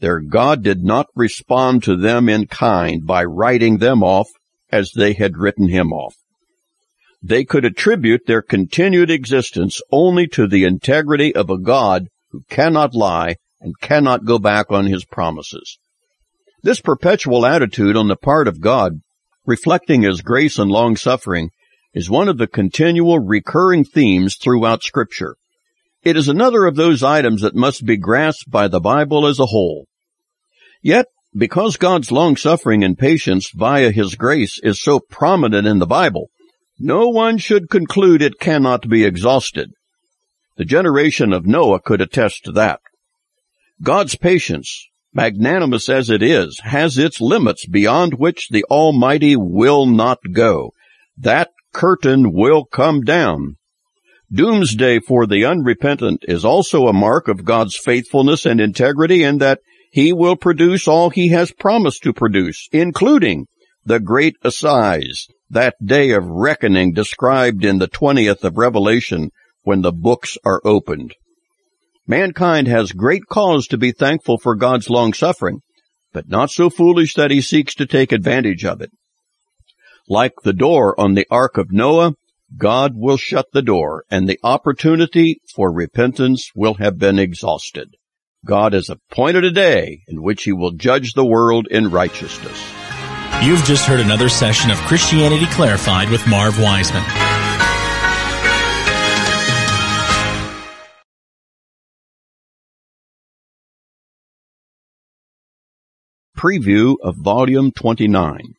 their 0.00 0.20
God 0.20 0.62
did 0.62 0.82
not 0.82 1.06
respond 1.14 1.82
to 1.84 1.96
them 1.96 2.28
in 2.28 2.46
kind 2.46 3.06
by 3.06 3.24
writing 3.24 3.78
them 3.78 4.02
off 4.02 4.28
as 4.72 4.92
they 4.92 5.12
had 5.12 5.36
written 5.36 5.68
him 5.68 5.92
off. 5.92 6.14
They 7.22 7.44
could 7.44 7.64
attribute 7.64 8.22
their 8.26 8.42
continued 8.42 9.10
existence 9.10 9.80
only 9.92 10.26
to 10.28 10.46
the 10.46 10.64
integrity 10.64 11.34
of 11.34 11.50
a 11.50 11.58
God 11.58 12.08
who 12.30 12.44
cannot 12.48 12.94
lie 12.94 13.36
and 13.60 13.78
cannot 13.80 14.24
go 14.24 14.38
back 14.38 14.70
on 14.70 14.86
his 14.86 15.04
promises. 15.04 15.78
This 16.62 16.80
perpetual 16.80 17.44
attitude 17.44 17.96
on 17.96 18.08
the 18.08 18.16
part 18.16 18.48
of 18.48 18.60
God, 18.60 19.00
reflecting 19.44 20.02
his 20.02 20.22
grace 20.22 20.58
and 20.58 20.70
long 20.70 20.96
suffering, 20.96 21.50
is 21.92 22.08
one 22.08 22.28
of 22.28 22.38
the 22.38 22.46
continual 22.46 23.18
recurring 23.18 23.84
themes 23.84 24.36
throughout 24.36 24.82
scripture. 24.82 25.36
It 26.02 26.16
is 26.16 26.28
another 26.28 26.64
of 26.64 26.76
those 26.76 27.02
items 27.02 27.42
that 27.42 27.54
must 27.54 27.84
be 27.84 27.98
grasped 27.98 28.50
by 28.50 28.68
the 28.68 28.80
Bible 28.80 29.26
as 29.26 29.38
a 29.38 29.46
whole. 29.46 29.86
Yet, 30.82 31.06
because 31.36 31.76
God's 31.76 32.10
long 32.10 32.36
suffering 32.36 32.82
and 32.82 32.98
patience 32.98 33.50
via 33.54 33.90
His 33.90 34.14
grace 34.14 34.58
is 34.62 34.82
so 34.82 34.98
prominent 34.98 35.66
in 35.66 35.78
the 35.78 35.86
Bible, 35.86 36.30
no 36.78 37.08
one 37.08 37.38
should 37.38 37.68
conclude 37.68 38.22
it 38.22 38.40
cannot 38.40 38.88
be 38.88 39.04
exhausted. 39.04 39.70
The 40.56 40.64
generation 40.64 41.32
of 41.32 41.46
Noah 41.46 41.80
could 41.80 42.00
attest 42.00 42.44
to 42.44 42.52
that. 42.52 42.80
God's 43.82 44.16
patience, 44.16 44.88
magnanimous 45.12 45.88
as 45.88 46.10
it 46.10 46.22
is, 46.22 46.60
has 46.64 46.98
its 46.98 47.20
limits 47.20 47.66
beyond 47.66 48.14
which 48.14 48.48
the 48.50 48.64
Almighty 48.70 49.36
will 49.36 49.86
not 49.86 50.18
go. 50.32 50.72
That 51.16 51.50
curtain 51.72 52.32
will 52.32 52.64
come 52.64 53.02
down. 53.02 53.56
Doomsday 54.32 55.00
for 55.00 55.26
the 55.26 55.44
unrepentant 55.44 56.24
is 56.28 56.44
also 56.44 56.86
a 56.86 56.92
mark 56.92 57.28
of 57.28 57.44
God's 57.44 57.76
faithfulness 57.76 58.46
and 58.46 58.60
integrity 58.60 59.22
in 59.22 59.38
that 59.38 59.60
he 59.90 60.12
will 60.12 60.36
produce 60.36 60.86
all 60.86 61.10
he 61.10 61.28
has 61.28 61.52
promised 61.52 62.02
to 62.04 62.12
produce, 62.12 62.68
including 62.72 63.46
the 63.84 63.98
great 63.98 64.36
assize, 64.42 65.26
that 65.48 65.74
day 65.84 66.12
of 66.12 66.24
reckoning 66.24 66.92
described 66.92 67.64
in 67.64 67.78
the 67.78 67.88
20th 67.88 68.44
of 68.44 68.56
Revelation 68.56 69.30
when 69.62 69.82
the 69.82 69.92
books 69.92 70.38
are 70.44 70.60
opened. 70.64 71.14
Mankind 72.06 72.68
has 72.68 72.92
great 72.92 73.26
cause 73.28 73.66
to 73.68 73.78
be 73.78 73.92
thankful 73.92 74.38
for 74.38 74.54
God's 74.54 74.88
long 74.88 75.12
suffering, 75.12 75.60
but 76.12 76.28
not 76.28 76.50
so 76.50 76.70
foolish 76.70 77.14
that 77.14 77.30
he 77.30 77.40
seeks 77.40 77.74
to 77.74 77.86
take 77.86 78.12
advantage 78.12 78.64
of 78.64 78.80
it. 78.80 78.90
Like 80.08 80.32
the 80.42 80.52
door 80.52 80.98
on 80.98 81.14
the 81.14 81.26
Ark 81.30 81.56
of 81.56 81.72
Noah, 81.72 82.14
God 82.56 82.92
will 82.96 83.16
shut 83.16 83.46
the 83.52 83.62
door 83.62 84.04
and 84.10 84.28
the 84.28 84.40
opportunity 84.42 85.40
for 85.54 85.72
repentance 85.72 86.50
will 86.54 86.74
have 86.74 86.98
been 86.98 87.18
exhausted. 87.18 87.94
God 88.44 88.72
has 88.72 88.88
appointed 88.88 89.44
a 89.44 89.50
day 89.50 90.00
in 90.08 90.22
which 90.22 90.44
he 90.44 90.52
will 90.52 90.72
judge 90.72 91.12
the 91.12 91.26
world 91.26 91.66
in 91.70 91.90
righteousness. 91.90 92.58
You've 93.42 93.64
just 93.64 93.84
heard 93.86 94.00
another 94.00 94.30
session 94.30 94.70
of 94.70 94.78
Christianity 94.78 95.44
Clarified 95.46 96.08
with 96.08 96.26
Marv 96.26 96.58
Wiseman. 96.58 97.04
Preview 106.34 106.96
of 107.02 107.16
Volume 107.16 107.70
29 107.70 108.54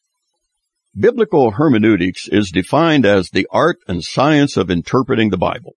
Biblical 0.95 1.51
hermeneutics 1.51 2.27
is 2.27 2.51
defined 2.51 3.07
as 3.07 3.29
the 3.29 3.47
art 3.49 3.77
and 3.87 4.03
science 4.03 4.57
of 4.57 4.69
interpreting 4.69 5.31
the 5.31 5.37
Bible. 5.37 5.73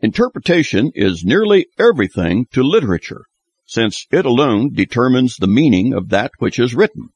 Interpretation 0.00 0.92
is 0.94 1.24
nearly 1.24 1.66
everything 1.76 2.46
to 2.52 2.62
literature, 2.62 3.24
since 3.66 4.06
it 4.12 4.24
alone 4.24 4.72
determines 4.72 5.36
the 5.36 5.48
meaning 5.48 5.92
of 5.92 6.10
that 6.10 6.30
which 6.38 6.58
is 6.60 6.74
written. 6.74 7.08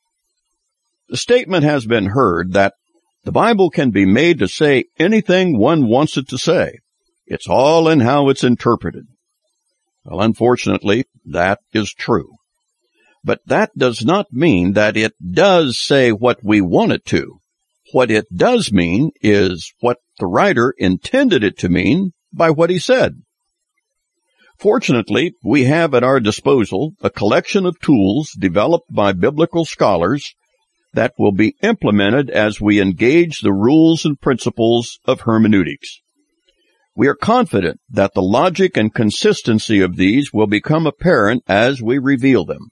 The 1.09 1.17
statement 1.17 1.63
has 1.63 1.87
been 1.87 2.07
heard 2.07 2.55
that 2.55 2.75
the 3.23 3.31
Bible 3.31 3.71
can 3.71 3.91
be 3.91 4.05
made 4.05 4.41
to 4.41 4.49
say 4.49 4.85
anything 4.99 5.57
one 5.57 5.87
wants 5.87 6.17
it 6.17 6.29
to 6.29 6.39
say. 6.39 6.79
It's 7.25 7.47
all 7.49 7.89
in 7.89 8.01
how 8.01 8.29
it's 8.29 8.43
interpreted. 8.43 9.07
Well, 10.05 10.21
unfortunately, 10.21 11.05
that 11.27 11.61
is 11.73 11.93
true. 11.93 12.35
But 13.23 13.41
that 13.47 13.71
does 13.77 14.05
not 14.05 14.33
mean 14.33 14.73
that 14.73 14.97
it 14.97 15.15
does 15.25 15.79
say 15.81 16.11
what 16.11 16.41
we 16.43 16.61
want 16.61 16.91
it 16.91 17.05
to. 17.07 17.39
What 17.93 18.11
it 18.11 18.27
does 18.35 18.73
mean 18.73 19.13
is 19.21 19.73
what 19.79 19.99
the 20.19 20.27
writer 20.27 20.75
intended 20.77 21.45
it 21.45 21.57
to 21.59 21.69
mean 21.69 22.13
by 22.33 22.51
what 22.51 22.71
he 22.71 22.79
said. 22.79 23.23
Fortunately, 24.59 25.33
we 25.43 25.65
have 25.65 25.95
at 25.95 26.05
our 26.05 26.21
disposal 26.21 26.93
a 27.01 27.11
collection 27.11 27.67
of 27.67 27.81
tools 27.81 28.31
developed 28.39 28.93
by 28.93 29.13
biblical 29.13 29.65
scholars 29.65 30.35
that 30.95 31.15
will 31.19 31.33
be 31.33 31.57
implemented 31.63 32.31
as 32.31 32.61
we 32.61 32.81
engage 32.81 33.41
the 33.41 33.53
rules 33.53 34.05
and 34.05 34.21
principles 34.21 34.99
of 35.05 35.23
hermeneutics. 35.23 36.01
We 36.95 37.09
are 37.09 37.15
confident 37.15 37.81
that 37.91 38.13
the 38.15 38.23
logic 38.23 38.77
and 38.77 38.95
consistency 38.95 39.81
of 39.81 39.97
these 39.97 40.33
will 40.33 40.47
become 40.47 40.87
apparent 40.87 41.43
as 41.49 41.83
we 41.83 41.99
reveal 41.99 42.45
them 42.45 42.69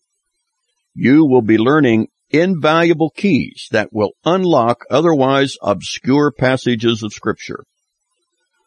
you 0.95 1.25
will 1.25 1.43
be 1.43 1.59
learning 1.59 2.09
invaluable 2.31 3.11
keys 3.11 3.69
that 3.71 3.93
will 3.93 4.13
unlock 4.25 4.85
otherwise 4.91 5.57
obscure 5.63 6.31
passages 6.31 7.03
of 7.03 7.13
scripture. 7.13 7.65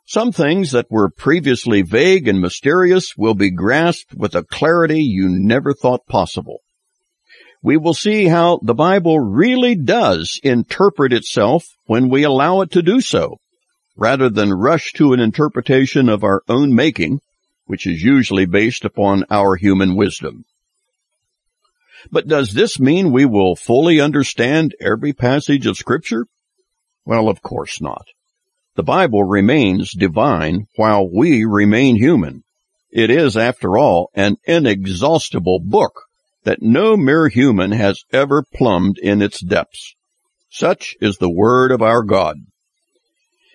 Some 0.05 0.31
things 0.31 0.71
that 0.71 0.91
were 0.91 1.09
previously 1.09 1.81
vague 1.81 2.27
and 2.27 2.41
mysterious 2.41 3.15
will 3.17 3.35
be 3.35 3.51
grasped 3.51 4.13
with 4.13 4.35
a 4.35 4.43
clarity 4.43 5.01
you 5.01 5.29
never 5.29 5.73
thought 5.73 6.05
possible. 6.07 6.59
We 7.61 7.77
will 7.77 7.93
see 7.93 8.25
how 8.25 8.59
the 8.61 8.73
Bible 8.73 9.19
really 9.19 9.75
does 9.75 10.39
interpret 10.43 11.13
itself 11.13 11.65
when 11.85 12.09
we 12.09 12.23
allow 12.23 12.59
it 12.61 12.71
to 12.71 12.81
do 12.81 12.99
so, 12.99 13.37
rather 13.95 14.29
than 14.29 14.51
rush 14.51 14.91
to 14.93 15.13
an 15.13 15.21
interpretation 15.21 16.09
of 16.09 16.25
our 16.25 16.41
own 16.49 16.75
making, 16.75 17.21
which 17.65 17.87
is 17.87 18.03
usually 18.03 18.45
based 18.45 18.83
upon 18.83 19.23
our 19.31 19.55
human 19.55 19.95
wisdom. 19.95 20.43
But 22.11 22.27
does 22.27 22.51
this 22.51 22.77
mean 22.81 23.13
we 23.13 23.25
will 23.25 23.55
fully 23.55 24.01
understand 24.01 24.75
every 24.81 25.13
passage 25.13 25.65
of 25.65 25.77
scripture? 25.77 26.25
Well, 27.05 27.29
of 27.29 27.41
course 27.41 27.79
not. 27.79 28.05
The 28.75 28.83
Bible 28.83 29.23
remains 29.23 29.91
divine 29.91 30.65
while 30.75 31.07
we 31.07 31.45
remain 31.45 31.95
human. 31.95 32.43
It 32.91 33.11
is, 33.11 33.37
after 33.37 33.77
all, 33.77 34.09
an 34.15 34.37
inexhaustible 34.45 35.59
book 35.63 35.93
that 36.43 36.61
no 36.61 36.97
mere 36.97 37.27
human 37.27 37.71
has 37.71 38.03
ever 38.11 38.43
plumbed 38.53 38.97
in 38.97 39.21
its 39.21 39.41
depths. 39.41 39.95
Such 40.49 40.95
is 40.99 41.17
the 41.17 41.29
word 41.29 41.71
of 41.71 41.81
our 41.81 42.03
God. 42.03 42.37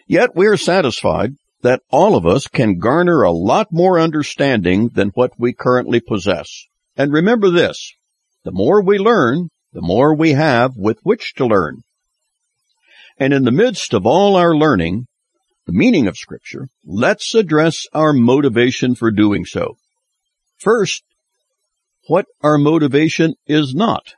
Yet 0.07 0.36
we 0.36 0.47
are 0.47 0.57
satisfied 0.57 1.32
that 1.62 1.82
all 1.90 2.15
of 2.15 2.24
us 2.24 2.47
can 2.47 2.78
garner 2.78 3.23
a 3.23 3.32
lot 3.32 3.73
more 3.73 3.99
understanding 3.99 4.90
than 4.95 5.11
what 5.11 5.32
we 5.36 5.53
currently 5.53 6.01
possess. 6.01 6.65
And 6.97 7.12
remember 7.12 7.51
this, 7.51 7.93
the 8.45 8.53
more 8.53 8.82
we 8.82 8.99
learn, 8.99 9.49
the 9.73 9.82
more 9.82 10.15
we 10.15 10.32
have 10.32 10.77
with 10.77 10.99
which 11.03 11.35
to 11.35 11.47
learn. 11.47 11.82
And 13.20 13.32
in 13.32 13.45
the 13.45 13.51
midst 13.51 13.95
of 13.95 14.07
all 14.07 14.36
our 14.36 14.55
learning, 14.55 15.07
the 15.66 15.73
meaning 15.73 16.07
of 16.07 16.16
scripture, 16.16 16.69
let's 16.85 17.35
address 17.35 17.86
our 17.93 18.12
motivation 18.12 18.95
for 18.95 19.11
doing 19.11 19.45
so. 19.45 19.77
First, 20.57 21.03
what 22.07 22.27
our 22.43 22.59
motivation 22.59 23.35
is 23.47 23.74
not. 23.74 24.15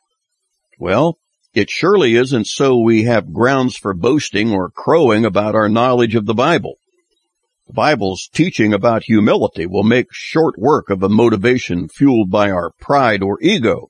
Well, 0.79 1.19
it 1.53 1.69
surely 1.69 2.15
isn't 2.15 2.47
so 2.47 2.79
we 2.79 3.03
have 3.05 3.33
grounds 3.33 3.77
for 3.77 3.93
boasting 3.95 4.53
or 4.53 4.71
crowing 4.71 5.25
about 5.25 5.57
our 5.57 5.69
knowledge 5.69 6.15
of 6.15 6.27
the 6.27 6.35
Bible. 6.35 6.75
The 7.67 7.73
Bible's 7.73 8.29
teaching 8.33 8.73
about 8.73 9.05
humility 9.05 9.67
will 9.67 9.83
make 9.83 10.07
short 10.13 10.59
work 10.59 10.91
of 10.91 11.03
a 11.03 11.09
motivation 11.09 11.89
fueled 11.89 12.31
by 12.31 12.51
our 12.51 12.71
pride 12.81 13.23
or 13.23 13.39
ego. 13.41 13.90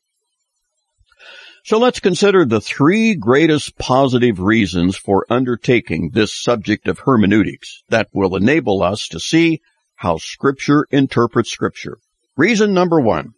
So 1.62 1.78
let's 1.78 2.00
consider 2.00 2.44
the 2.44 2.60
three 2.60 3.14
greatest 3.14 3.76
positive 3.76 4.40
reasons 4.40 4.96
for 4.96 5.26
undertaking 5.28 6.10
this 6.12 6.34
subject 6.34 6.88
of 6.88 7.00
hermeneutics 7.00 7.82
that 7.90 8.08
will 8.12 8.34
enable 8.34 8.82
us 8.82 9.08
to 9.08 9.20
see 9.20 9.60
how 9.94 10.16
Scripture 10.16 10.86
interprets 10.90 11.50
Scripture. 11.50 11.98
Reason 12.36 12.72
number 12.72 13.00
one. 13.00 13.34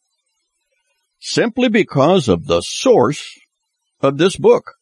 Simply 1.18 1.68
because 1.68 2.28
of 2.28 2.46
the 2.46 2.60
source 2.60 3.38
of 4.00 4.18
this 4.18 4.36
book. 4.36 4.74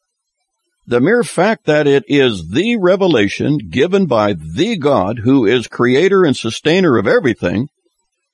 The 0.87 1.01
mere 1.01 1.23
fact 1.23 1.67
that 1.67 1.87
it 1.87 2.05
is 2.09 2.51
the 2.51 2.77
revelation 2.77 3.59
given 3.71 4.07
by 4.07 4.35
the 4.35 4.77
God 4.77 5.21
who 5.21 5.47
is 5.47 5.67
creator 5.67 6.25
and 6.25 6.37
sustainer 6.37 6.99
of 6.99 7.07
everything 7.07 7.69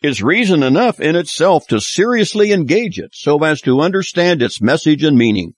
is 0.02 0.22
reason 0.22 0.62
enough 0.62 1.00
in 1.00 1.16
itself 1.16 1.66
to 1.68 1.80
seriously 1.80 2.52
engage 2.52 2.98
it 2.98 3.10
so 3.12 3.42
as 3.42 3.60
to 3.62 3.80
understand 3.80 4.42
its 4.42 4.60
message 4.60 5.02
and 5.02 5.16
meaning. 5.16 5.54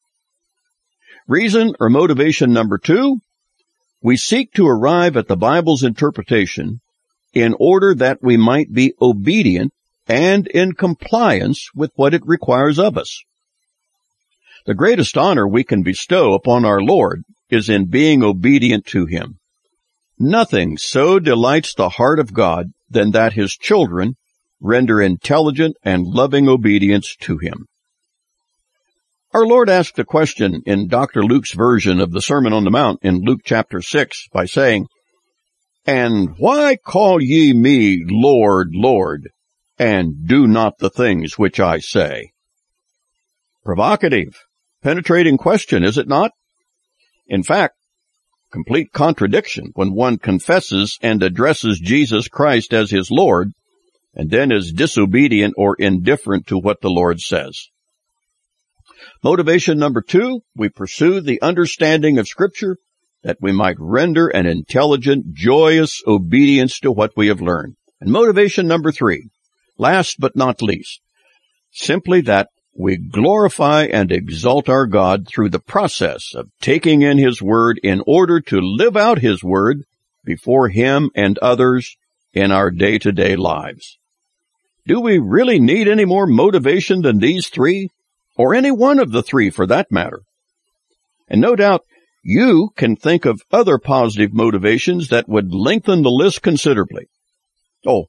Reason 1.27 1.75
or 1.81 1.91
motivation 1.91 2.53
number 2.53 2.79
two, 2.79 3.21
we 4.01 4.17
seek 4.17 4.53
to 4.55 4.67
arrive 4.67 5.17
at 5.17 5.29
the 5.29 5.37
Bible's 5.37 5.83
interpretation 5.83 6.81
in 7.35 7.55
order 7.59 7.95
that 7.95 8.23
we 8.23 8.37
might 8.37 8.73
be 8.73 8.95
obedient 9.01 9.73
and 10.07 10.47
in 10.47 10.73
compliance 10.73 11.69
with 11.75 11.91
what 11.97 12.15
it 12.15 12.23
requires 12.25 12.79
of 12.79 12.97
us. 12.97 13.23
The 14.67 14.75
greatest 14.75 15.19
honor 15.19 15.47
we 15.47 15.65
can 15.65 15.83
bestow 15.83 16.33
upon 16.33 16.65
our 16.65 16.81
Lord 16.81 17.25
is 17.51 17.69
in 17.69 17.87
being 17.87 18.23
obedient 18.23 18.87
to 18.87 19.07
Him. 19.07 19.39
Nothing 20.19 20.79
so 20.79 21.19
delights 21.19 21.75
the 21.75 21.91
heart 21.91 22.19
of 22.19 22.33
God 22.33 22.73
than 22.89 23.11
that 23.11 23.35
His 23.35 23.53
children 23.53 24.17
render 24.61 25.01
intelligent 25.01 25.77
and 25.83 26.07
loving 26.07 26.49
obedience 26.49 27.17
to 27.21 27.39
Him. 27.39 27.67
Our 29.35 29.47
Lord 29.47 29.69
asked 29.69 29.99
a 29.99 30.05
question 30.05 30.63
in 30.65 30.89
Dr. 30.89 31.23
Luke's 31.23 31.53
version 31.53 32.01
of 32.01 32.13
the 32.13 32.23
Sermon 32.23 32.53
on 32.53 32.65
the 32.65 32.71
Mount 32.71 33.01
in 33.03 33.21
Luke 33.21 33.43
chapter 33.45 33.83
6 33.83 34.29
by 34.33 34.47
saying, 34.47 34.87
And 35.87 36.35
why 36.39 36.77
call 36.77 37.23
ye 37.23 37.53
me 37.53 38.05
Lord, 38.09 38.71
Lord, 38.73 39.29
and 39.79 40.27
do 40.27 40.47
not 40.47 40.79
the 40.79 40.91
things 40.91 41.39
which 41.39 41.61
I 41.61 41.79
say? 41.79 42.33
Provocative, 43.65 44.35
penetrating 44.83 45.37
question, 45.37 45.85
is 45.85 45.99
it 45.99 46.09
not? 46.09 46.33
In 47.27 47.43
fact, 47.43 47.75
complete 48.51 48.93
contradiction 48.93 49.73
when 49.75 49.93
one 49.93 50.17
confesses 50.17 50.99
and 51.03 51.23
addresses 51.23 51.79
Jesus 51.79 52.29
Christ 52.29 52.73
as 52.73 52.91
his 52.91 53.11
Lord 53.11 53.53
and 54.19 54.31
then 54.31 54.53
is 54.53 54.73
disobedient 54.73 55.55
or 55.57 55.77
indifferent 55.79 56.49
to 56.49 56.59
what 56.59 56.81
the 56.81 56.91
Lord 56.91 57.21
says. 57.21 57.69
Motivation 59.23 59.79
number 59.79 60.03
two, 60.03 60.41
we 60.57 60.69
pursue 60.69 61.21
the 61.21 61.41
understanding 61.41 62.19
of 62.19 62.27
scripture 62.27 62.77
that 63.23 63.39
we 63.41 63.53
might 63.53 63.77
render 63.79 64.29
an 64.29 64.47
intelligent, 64.47 65.35
joyous 65.35 66.03
obedience 66.07 66.81
to 66.81 66.93
what 66.93 67.13
we 67.17 67.29
have 67.29 67.41
learned. 67.41 67.77
And 68.01 68.11
motivation 68.11 68.67
number 68.67 68.93
three, 68.93 69.29
last 69.77 70.17
but 70.19 70.37
not 70.37 70.63
least, 70.63 71.01
simply 71.73 72.21
that 72.23 72.49
we 72.77 72.97
glorify 72.97 73.85
and 73.85 74.13
exalt 74.13 74.69
our 74.69 74.87
God 74.87 75.27
through 75.27 75.51
the 75.51 75.59
process 75.59 76.33
of 76.35 76.49
taking 76.61 77.03
in 77.03 77.19
His 77.19 77.43
Word 77.43 77.81
in 77.83 78.03
order 78.07 78.41
to 78.41 78.61
live 78.61 78.97
out 78.97 79.19
His 79.19 79.43
Word 79.43 79.83
before 80.25 80.69
Him 80.69 81.11
and 81.15 81.39
others 81.39 81.97
in 82.33 82.53
our 82.53 82.71
day-to-day 82.71 83.35
lives. 83.35 83.99
Do 84.89 85.01
we 85.01 85.19
really 85.19 85.61
need 85.61 85.87
any 85.87 86.05
more 86.05 86.27
motivation 86.27 87.03
than 87.03 87.19
these 87.19 87.49
three? 87.49 87.91
or 88.39 88.55
any 88.55 88.71
one 88.71 89.01
of 89.01 89.11
the 89.11 89.23
three 89.23 89.51
for 89.51 89.67
that 89.67 89.91
matter. 89.91 90.23
And 91.29 91.41
no 91.41 91.57
doubt 91.57 91.83
you 92.23 92.71
can 92.77 92.97
think 92.97 93.27
of 93.27 93.43
other 93.53 93.79
positive 93.79 94.33
motivations 94.33 95.09
that 95.09 95.29
would 95.29 95.53
lengthen 95.53 96.03
the 96.03 96.11
list 96.11 96.41
considerably. 96.41 97.07
Oh, 97.87 98.07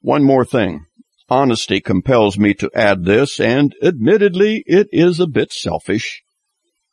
one 0.00 0.22
more 0.22 0.44
thing. 0.44 0.86
Honesty 1.28 1.80
compels 1.80 2.38
me 2.38 2.54
to 2.54 2.70
add 2.74 3.04
this, 3.04 3.38
and 3.38 3.74
admittedly 3.82 4.62
it 4.64 4.86
is 4.92 5.20
a 5.20 5.26
bit 5.26 5.52
selfish. 5.52 6.22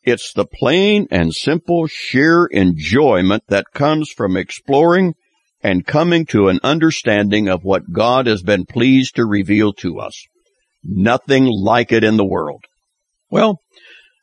It's 0.03 0.33
the 0.33 0.45
plain 0.45 1.07
and 1.09 1.33
simple 1.33 1.87
sheer 1.87 2.45
enjoyment 2.47 3.43
that 3.47 3.71
comes 3.73 4.09
from 4.11 4.35
exploring 4.35 5.13
and 5.65 5.83
coming 5.83 6.27
to 6.27 6.47
an 6.47 6.59
understanding 6.61 7.49
of 7.49 7.63
what 7.63 7.91
God 7.91 8.27
has 8.27 8.43
been 8.43 8.67
pleased 8.67 9.15
to 9.15 9.25
reveal 9.25 9.73
to 9.73 9.99
us. 9.99 10.27
Nothing 10.83 11.45
like 11.47 11.91
it 11.91 12.03
in 12.03 12.17
the 12.17 12.23
world. 12.23 12.63
Well, 13.31 13.59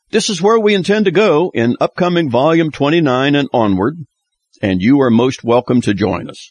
this 0.09 0.29
is 0.29 0.41
where 0.41 0.57
we 0.57 0.73
intend 0.73 1.03
to 1.03 1.11
go 1.11 1.51
in 1.53 1.75
upcoming 1.81 2.31
volume 2.31 2.71
29 2.71 3.35
and 3.35 3.49
onward, 3.51 3.97
and 4.61 4.81
you 4.81 5.01
are 5.01 5.09
most 5.09 5.43
welcome 5.43 5.81
to 5.81 5.93
join 5.93 6.29
us. 6.29 6.49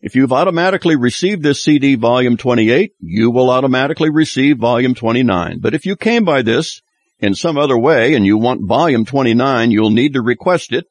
If 0.00 0.14
you've 0.14 0.32
automatically 0.32 0.94
received 0.94 1.42
this 1.42 1.64
CD 1.64 1.96
volume 1.96 2.36
28, 2.36 2.92
you 3.00 3.32
will 3.32 3.50
automatically 3.50 4.08
receive 4.08 4.58
volume 4.58 4.94
29. 4.94 5.58
But 5.58 5.74
if 5.74 5.84
you 5.84 5.96
came 5.96 6.24
by 6.24 6.42
this 6.42 6.80
in 7.18 7.34
some 7.34 7.58
other 7.58 7.76
way 7.76 8.14
and 8.14 8.24
you 8.24 8.38
want 8.38 8.68
volume 8.68 9.04
29, 9.04 9.72
you'll 9.72 9.90
need 9.90 10.12
to 10.12 10.22
request 10.22 10.72
it. 10.72 10.84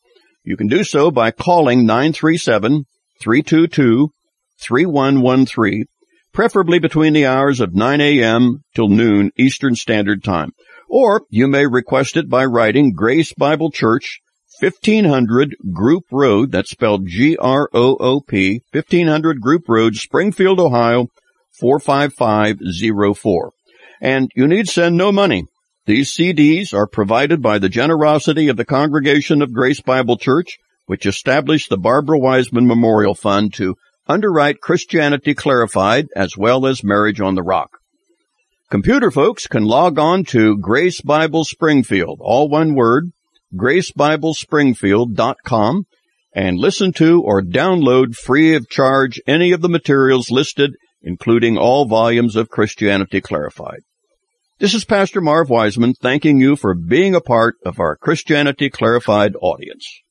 You 0.44 0.58
can 0.58 0.68
do 0.68 0.84
so 0.84 1.12
by 1.12 1.32
calling 1.32 1.86
937 1.86 2.84
322 3.22 4.10
3113 4.60 5.86
preferably 6.38 6.78
between 6.78 7.14
the 7.14 7.26
hours 7.26 7.60
of 7.60 7.74
9 7.74 8.00
a.m. 8.00 8.64
till 8.76 8.90
noon 8.90 9.32
Eastern 9.38 9.74
Standard 9.74 10.24
Time. 10.24 10.52
Or 10.88 11.24
you 11.32 11.48
may 11.48 11.66
request 11.66 12.16
it 12.16 12.30
by 12.30 12.46
writing 12.46 12.94
Grace 12.94 13.34
Bible 13.34 13.72
Church, 13.72 14.20
1500 14.60 15.56
Groop 15.74 16.04
Road, 16.12 16.52
that's 16.52 16.70
spelled 16.70 17.08
G-R-O-O-P, 17.08 18.62
1500 18.72 19.42
Groop 19.42 19.64
Road, 19.68 19.96
Springfield, 19.96 20.60
Ohio, 20.60 21.08
45504. 21.60 23.52
And 24.00 24.30
you 24.36 24.48
need 24.48 24.68
send 24.68 24.96
no 24.96 25.12
money. 25.12 25.46
These 25.88 26.14
CDs 26.14 26.72
are 26.72 26.86
provided 26.86 27.42
by 27.42 27.58
the 27.58 27.68
generosity 27.70 28.50
of 28.50 28.58
the 28.58 28.66
Congregation 28.66 29.42
of 29.42 29.54
Grace 29.54 29.82
Bible 29.82 30.18
Church, 30.18 30.60
which 30.88 31.06
established 31.06 31.70
the 31.70 31.78
Barbara 31.78 32.18
Wiseman 32.18 32.66
Memorial 32.66 33.14
Fund 33.14 33.54
to 33.54 33.76
underwrite 34.08 34.62
Christianity 34.62 35.36
Clarified 35.36 36.08
as 36.16 36.36
well 36.36 36.66
as 36.66 36.84
Marriage 36.84 37.22
on 37.22 37.36
the 37.36 37.44
Rock. 37.44 37.78
Computer 38.70 39.12
folks 39.12 39.48
can 39.48 39.64
log 39.64 40.00
on 40.00 40.24
to 40.26 40.58
Grace 40.58 41.00
Bible 41.02 41.46
Springfield, 41.46 42.20
all 42.22 42.50
one 42.50 42.74
word, 42.74 43.12
gracebiblespringfield.com 43.56 45.86
and 46.34 46.58
listen 46.58 46.92
to 46.94 47.22
or 47.22 47.42
download 47.42 48.16
free 48.16 48.56
of 48.56 48.70
charge 48.70 49.20
any 49.26 49.52
of 49.52 49.62
the 49.62 49.70
materials 49.70 50.30
listed, 50.30 50.76
including 51.02 51.58
all 51.58 51.86
volumes 51.86 52.36
of 52.36 52.50
Christianity 52.50 53.22
Clarified. 53.22 53.82
This 54.60 54.74
is 54.74 54.86
Pastor 54.86 55.22
Marv 55.22 55.50
Wiseman 55.50 55.94
thanking 55.94 56.40
you 56.40 56.56
for 56.56 56.74
being 56.74 57.16
a 57.16 57.22
part 57.22 57.56
of 57.66 57.80
our 57.80 57.96
Christianity 57.96 58.70
Clarified 58.70 59.34
audience. 59.42 60.02